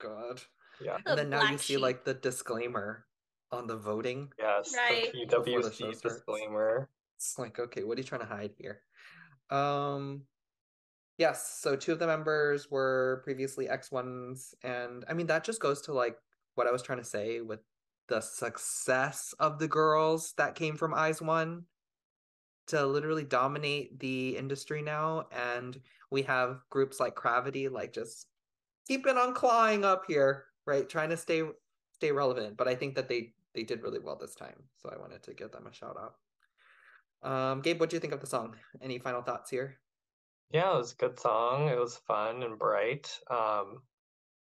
God. 0.00 0.40
Yeah. 0.80 0.98
The 1.04 1.10
and 1.10 1.18
then 1.18 1.30
now 1.30 1.42
you 1.42 1.48
black 1.48 1.58
see 1.60 1.74
sheep. 1.74 1.82
like 1.82 2.04
the 2.04 2.14
disclaimer 2.14 3.06
on 3.52 3.68
the 3.68 3.76
voting. 3.76 4.30
Yes, 4.38 4.74
Right. 4.76 5.12
the 5.12 5.38
Before 5.40 5.62
the 5.62 5.72
show 5.72 5.92
disclaimer. 5.92 6.88
It's 7.16 7.38
like, 7.38 7.58
okay, 7.60 7.84
what 7.84 7.96
are 7.96 8.00
you 8.00 8.06
trying 8.06 8.22
to 8.22 8.26
hide 8.26 8.54
here? 8.58 8.82
Um 9.50 10.22
yes, 11.16 11.60
so 11.60 11.76
two 11.76 11.92
of 11.92 12.00
the 12.00 12.08
members 12.08 12.68
were 12.70 13.20
previously 13.22 13.68
X1s, 13.68 14.54
and 14.64 15.04
I 15.08 15.14
mean 15.14 15.28
that 15.28 15.44
just 15.44 15.60
goes 15.60 15.80
to 15.82 15.92
like 15.92 16.18
what 16.56 16.66
I 16.66 16.72
was 16.72 16.82
trying 16.82 16.98
to 16.98 17.04
say 17.04 17.40
with 17.40 17.60
the 18.08 18.20
success 18.20 19.34
of 19.38 19.58
the 19.58 19.68
girls 19.68 20.34
that 20.36 20.54
came 20.54 20.76
from 20.76 20.94
IZ*ONE 20.94 21.64
to 22.68 22.86
literally 22.86 23.24
dominate 23.24 23.98
the 24.00 24.36
industry 24.36 24.82
now. 24.82 25.26
And 25.32 25.80
we 26.10 26.22
have 26.22 26.60
groups 26.70 27.00
like 27.00 27.14
CRAVITY, 27.14 27.68
like 27.68 27.92
just 27.92 28.26
keeping 28.86 29.16
on 29.16 29.34
clawing 29.34 29.84
up 29.84 30.04
here, 30.06 30.44
right? 30.66 30.88
Trying 30.88 31.10
to 31.10 31.16
stay 31.16 31.42
stay 31.92 32.12
relevant. 32.12 32.56
But 32.56 32.68
I 32.68 32.74
think 32.74 32.94
that 32.96 33.08
they 33.08 33.32
they 33.54 33.62
did 33.62 33.82
really 33.82 34.00
well 34.00 34.16
this 34.16 34.34
time. 34.34 34.62
So 34.76 34.90
I 34.92 35.00
wanted 35.00 35.22
to 35.24 35.34
give 35.34 35.52
them 35.52 35.66
a 35.66 35.72
shout 35.72 35.96
out. 35.96 36.14
Um, 37.22 37.60
Gabe, 37.60 37.80
what 37.80 37.90
do 37.90 37.96
you 37.96 38.00
think 38.00 38.12
of 38.12 38.20
the 38.20 38.26
song? 38.26 38.56
Any 38.82 38.98
final 38.98 39.22
thoughts 39.22 39.50
here? 39.50 39.78
Yeah, 40.50 40.74
it 40.74 40.78
was 40.78 40.92
a 40.92 40.96
good 40.96 41.18
song. 41.18 41.68
It 41.68 41.78
was 41.78 41.96
fun 41.96 42.42
and 42.42 42.58
bright. 42.58 43.18
Um, 43.30 43.82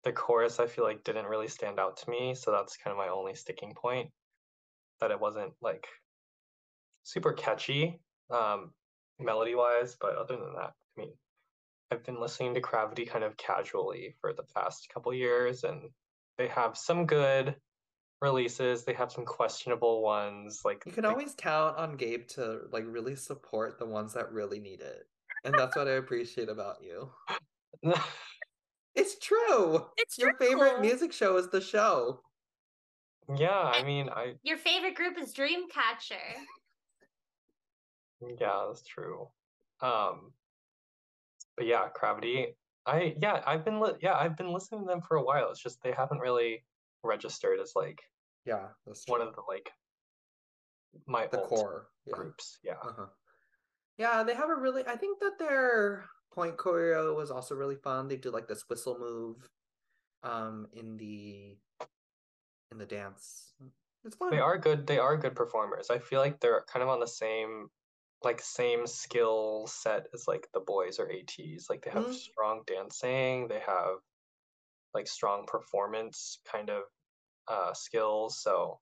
the 0.04 0.12
chorus 0.12 0.58
I 0.60 0.66
feel 0.66 0.84
like 0.84 1.04
didn't 1.04 1.26
really 1.26 1.48
stand 1.48 1.78
out 1.78 1.96
to 1.98 2.10
me, 2.10 2.34
so 2.34 2.50
that's 2.50 2.76
kind 2.76 2.92
of 2.92 2.98
my 2.98 3.08
only 3.08 3.34
sticking 3.34 3.74
point. 3.74 4.10
That 5.00 5.10
it 5.10 5.20
wasn't 5.20 5.52
like 5.60 5.86
super 7.04 7.32
catchy, 7.32 8.00
um, 8.30 8.72
melody 9.18 9.54
wise, 9.54 9.96
but 10.00 10.16
other 10.16 10.36
than 10.36 10.54
that, 10.54 10.72
I 10.72 11.00
mean, 11.00 11.12
I've 11.90 12.04
been 12.04 12.20
listening 12.20 12.54
to 12.54 12.60
CRAVITY 12.60 13.06
kind 13.06 13.24
of 13.24 13.36
casually 13.36 14.14
for 14.20 14.32
the 14.32 14.44
past 14.54 14.88
couple 14.92 15.12
years, 15.12 15.64
and 15.64 15.90
they 16.38 16.48
have 16.48 16.76
some 16.76 17.06
good 17.06 17.56
releases. 18.22 18.84
They 18.84 18.92
have 18.94 19.12
some 19.12 19.24
questionable 19.24 20.02
ones. 20.02 20.60
Like 20.64 20.82
You 20.86 20.92
can 20.92 21.04
always 21.04 21.34
count 21.36 21.76
on 21.76 21.96
Gabe 21.96 22.26
to 22.28 22.60
like 22.72 22.84
really 22.86 23.16
support 23.16 23.78
the 23.78 23.86
ones 23.86 24.14
that 24.14 24.32
really 24.32 24.60
need 24.60 24.80
it. 24.80 25.06
And 25.44 25.54
that's 25.56 25.76
what 25.76 25.88
I 25.88 25.92
appreciate 25.92 26.48
about 26.48 26.76
you. 26.82 27.10
It's 28.94 29.18
true. 29.18 29.86
It's 29.96 30.18
Your 30.18 30.34
favorite 30.34 30.80
music 30.80 31.12
show 31.12 31.36
is 31.36 31.48
the 31.50 31.60
show. 31.60 32.20
yeah, 33.36 33.50
I 33.74 33.82
mean, 33.84 34.08
I 34.08 34.34
Your 34.42 34.58
favorite 34.58 34.94
group 34.96 35.18
is 35.18 35.32
Dreamcatcher. 35.34 36.16
Yeah, 38.38 38.64
that's 38.68 38.82
true. 38.82 39.28
Um, 39.80 40.32
but 41.56 41.66
yeah, 41.66 41.88
CRAVITY. 41.94 42.54
I 42.86 43.14
yeah, 43.20 43.42
I've 43.46 43.64
been 43.64 43.80
li- 43.80 43.96
yeah, 44.02 44.14
I've 44.16 44.36
been 44.36 44.52
listening 44.52 44.82
to 44.82 44.86
them 44.86 45.00
for 45.02 45.16
a 45.16 45.22
while. 45.22 45.50
It's 45.50 45.62
just 45.62 45.82
they 45.82 45.92
haven't 45.92 46.18
really 46.18 46.64
registered 47.02 47.60
as 47.60 47.72
like 47.76 48.00
Yeah, 48.44 48.68
that's 48.86 49.04
true. 49.04 49.18
one 49.18 49.26
of 49.26 49.34
the 49.34 49.42
like 49.48 49.70
my 51.06 51.26
the 51.28 51.40
old 51.40 51.48
core. 51.48 51.86
Yeah. 52.06 52.14
groups. 52.16 52.58
Yeah. 52.64 52.74
Uh-huh. 52.82 53.06
Yeah, 53.98 54.22
they 54.22 54.34
have 54.34 54.50
a 54.50 54.54
really 54.54 54.82
I 54.86 54.96
think 54.96 55.20
that 55.20 55.38
their 55.38 56.04
point 56.30 56.56
choreo 56.56 57.14
was 57.14 57.30
also 57.30 57.54
really 57.54 57.76
fun. 57.76 58.08
They 58.08 58.16
do 58.16 58.30
like 58.30 58.48
this 58.48 58.68
whistle 58.68 58.98
move 58.98 59.48
um 60.22 60.68
in 60.72 60.96
the 60.96 61.56
in 62.70 62.78
the 62.78 62.86
dance. 62.86 63.54
It's 64.04 64.16
fun. 64.16 64.30
They 64.30 64.38
are 64.38 64.58
good. 64.58 64.86
They 64.86 64.98
are 64.98 65.16
good 65.16 65.34
performers. 65.36 65.90
I 65.90 65.98
feel 65.98 66.20
like 66.20 66.40
they're 66.40 66.64
kind 66.72 66.82
of 66.82 66.88
on 66.88 67.00
the 67.00 67.06
same 67.06 67.68
like 68.22 68.40
same 68.40 68.86
skill 68.86 69.66
set 69.66 70.06
as 70.14 70.28
like 70.28 70.46
The 70.52 70.60
Boyz 70.60 70.98
or 70.98 71.08
ATEEZ. 71.08 71.70
Like 71.70 71.82
they 71.84 71.90
have 71.90 72.04
Mhm. 72.04 72.14
strong 72.14 72.62
dancing, 72.66 73.48
they 73.48 73.60
have 73.60 73.98
like 74.94 75.06
strong 75.08 75.46
performance 75.46 76.38
kind 76.44 76.70
of 76.70 76.84
uh 77.48 77.74
skills. 77.74 78.40
So 78.42 78.80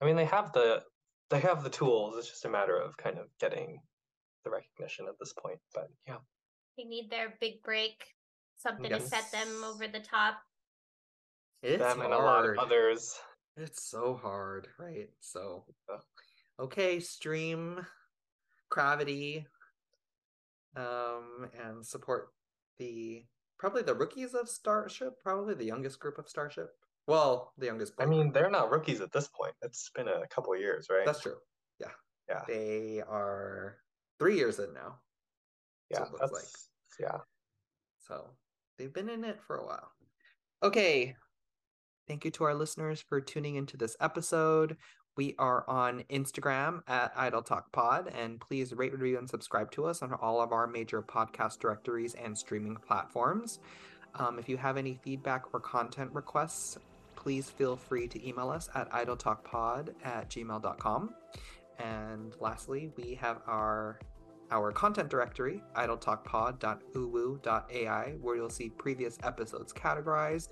I 0.00 0.06
mean 0.06 0.16
they 0.16 0.24
have 0.26 0.52
the 0.52 0.84
they 1.30 1.40
have 1.40 1.64
the 1.64 1.70
tools. 1.70 2.16
It's 2.16 2.28
just 2.28 2.44
a 2.44 2.48
matter 2.50 2.76
of 2.78 2.96
kind 2.96 3.18
of 3.18 3.28
getting 3.38 3.80
the 4.44 4.50
recognition 4.50 5.06
at 5.08 5.18
this 5.20 5.32
point. 5.34 5.60
But 5.74 5.88
yeah, 6.06 6.18
they 6.76 6.84
need 6.84 7.10
their 7.10 7.34
big 7.40 7.62
break, 7.62 8.04
something 8.56 8.90
yes. 8.90 9.02
to 9.02 9.08
set 9.08 9.32
them 9.32 9.64
over 9.64 9.86
the 9.88 10.00
top. 10.00 10.38
It's 11.62 11.82
them 11.82 11.98
hard. 11.98 12.12
and 12.12 12.14
a 12.14 12.18
lot 12.18 12.44
of 12.44 12.58
others. 12.58 13.14
It's 13.56 13.82
so 13.82 14.18
hard, 14.20 14.68
right? 14.78 15.08
So, 15.20 15.64
okay, 16.60 17.00
stream 17.00 17.84
CRAVITY, 18.68 19.46
um, 20.76 21.48
and 21.64 21.84
support 21.84 22.28
the 22.78 23.24
probably 23.58 23.82
the 23.82 23.94
rookies 23.94 24.34
of 24.34 24.48
Starship, 24.48 25.14
probably 25.22 25.54
the 25.54 25.64
youngest 25.64 25.98
group 25.98 26.18
of 26.18 26.28
Starship. 26.28 26.70
Well, 27.06 27.52
the 27.56 27.66
youngest. 27.66 27.94
I 27.98 28.06
mean, 28.06 28.32
they're 28.32 28.50
not 28.50 28.70
rookies 28.70 29.00
at 29.00 29.12
this 29.12 29.28
point. 29.28 29.54
It's 29.62 29.90
been 29.94 30.08
a 30.08 30.26
couple 30.28 30.52
of 30.52 30.60
years, 30.60 30.88
right? 30.90 31.06
That's 31.06 31.20
true. 31.20 31.36
Yeah. 31.80 31.92
Yeah. 32.28 32.42
They 32.46 33.02
are 33.08 33.76
three 34.18 34.36
years 34.36 34.58
in 34.58 34.74
now. 34.74 34.98
Yeah. 35.90 36.04
So 36.04 36.16
that's, 36.18 36.32
like. 36.32 36.44
Yeah. 37.00 37.18
So 37.98 38.30
they've 38.78 38.92
been 38.92 39.08
in 39.08 39.24
it 39.24 39.40
for 39.46 39.56
a 39.56 39.66
while. 39.66 39.90
Okay. 40.62 41.14
Thank 42.08 42.24
you 42.24 42.30
to 42.32 42.44
our 42.44 42.54
listeners 42.54 43.00
for 43.00 43.20
tuning 43.20 43.56
into 43.56 43.76
this 43.76 43.96
episode. 44.00 44.76
We 45.16 45.34
are 45.38 45.64
on 45.68 46.04
Instagram 46.10 46.82
at 46.86 47.10
Idol 47.16 47.42
Talk 47.42 47.72
Pod, 47.72 48.12
and 48.14 48.38
please 48.38 48.74
rate, 48.74 48.92
review, 48.92 49.18
and 49.18 49.28
subscribe 49.28 49.70
to 49.72 49.86
us 49.86 50.02
on 50.02 50.12
all 50.12 50.42
of 50.42 50.52
our 50.52 50.66
major 50.66 51.00
podcast 51.02 51.58
directories 51.58 52.14
and 52.14 52.36
streaming 52.36 52.76
platforms. 52.76 53.58
Um, 54.14 54.38
if 54.38 54.48
you 54.48 54.56
have 54.58 54.76
any 54.76 55.00
feedback 55.02 55.54
or 55.54 55.60
content 55.60 56.10
requests, 56.12 56.78
please 57.16 57.48
feel 57.50 57.76
free 57.76 58.06
to 58.08 58.28
email 58.28 58.50
us 58.50 58.68
at 58.74 58.90
idoltalkpod 58.90 59.94
at 60.04 60.28
gmail.com. 60.30 61.14
And 61.78 62.34
lastly, 62.38 62.92
we 62.96 63.14
have 63.14 63.40
our 63.46 63.98
our 64.50 64.72
content 64.72 65.08
directory, 65.08 65.62
idoltalkpod.uwu.ai, 65.74 68.14
where 68.20 68.36
you'll 68.36 68.50
see 68.50 68.70
previous 68.70 69.18
episodes 69.22 69.72
categorized, 69.72 70.48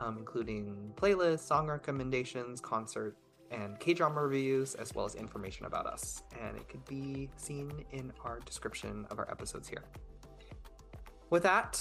um, 0.00 0.18
including 0.18 0.92
playlists, 0.96 1.40
song 1.40 1.68
recommendations, 1.68 2.60
concert 2.60 3.16
and 3.50 3.78
K 3.78 3.94
drama 3.94 4.22
reviews, 4.22 4.74
as 4.74 4.94
well 4.94 5.04
as 5.04 5.14
information 5.14 5.66
about 5.66 5.86
us. 5.86 6.22
And 6.40 6.56
it 6.56 6.68
could 6.68 6.84
be 6.86 7.28
seen 7.36 7.84
in 7.92 8.12
our 8.24 8.40
description 8.40 9.06
of 9.10 9.18
our 9.18 9.30
episodes 9.30 9.68
here. 9.68 9.84
With 11.30 11.42
that, 11.44 11.80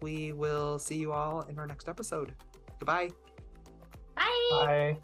we 0.00 0.32
will 0.32 0.78
see 0.78 0.96
you 0.96 1.12
all 1.12 1.42
in 1.42 1.58
our 1.58 1.66
next 1.66 1.88
episode. 1.88 2.34
Goodbye. 2.78 3.10
Bye. 4.16 4.48
Bye. 4.50 4.98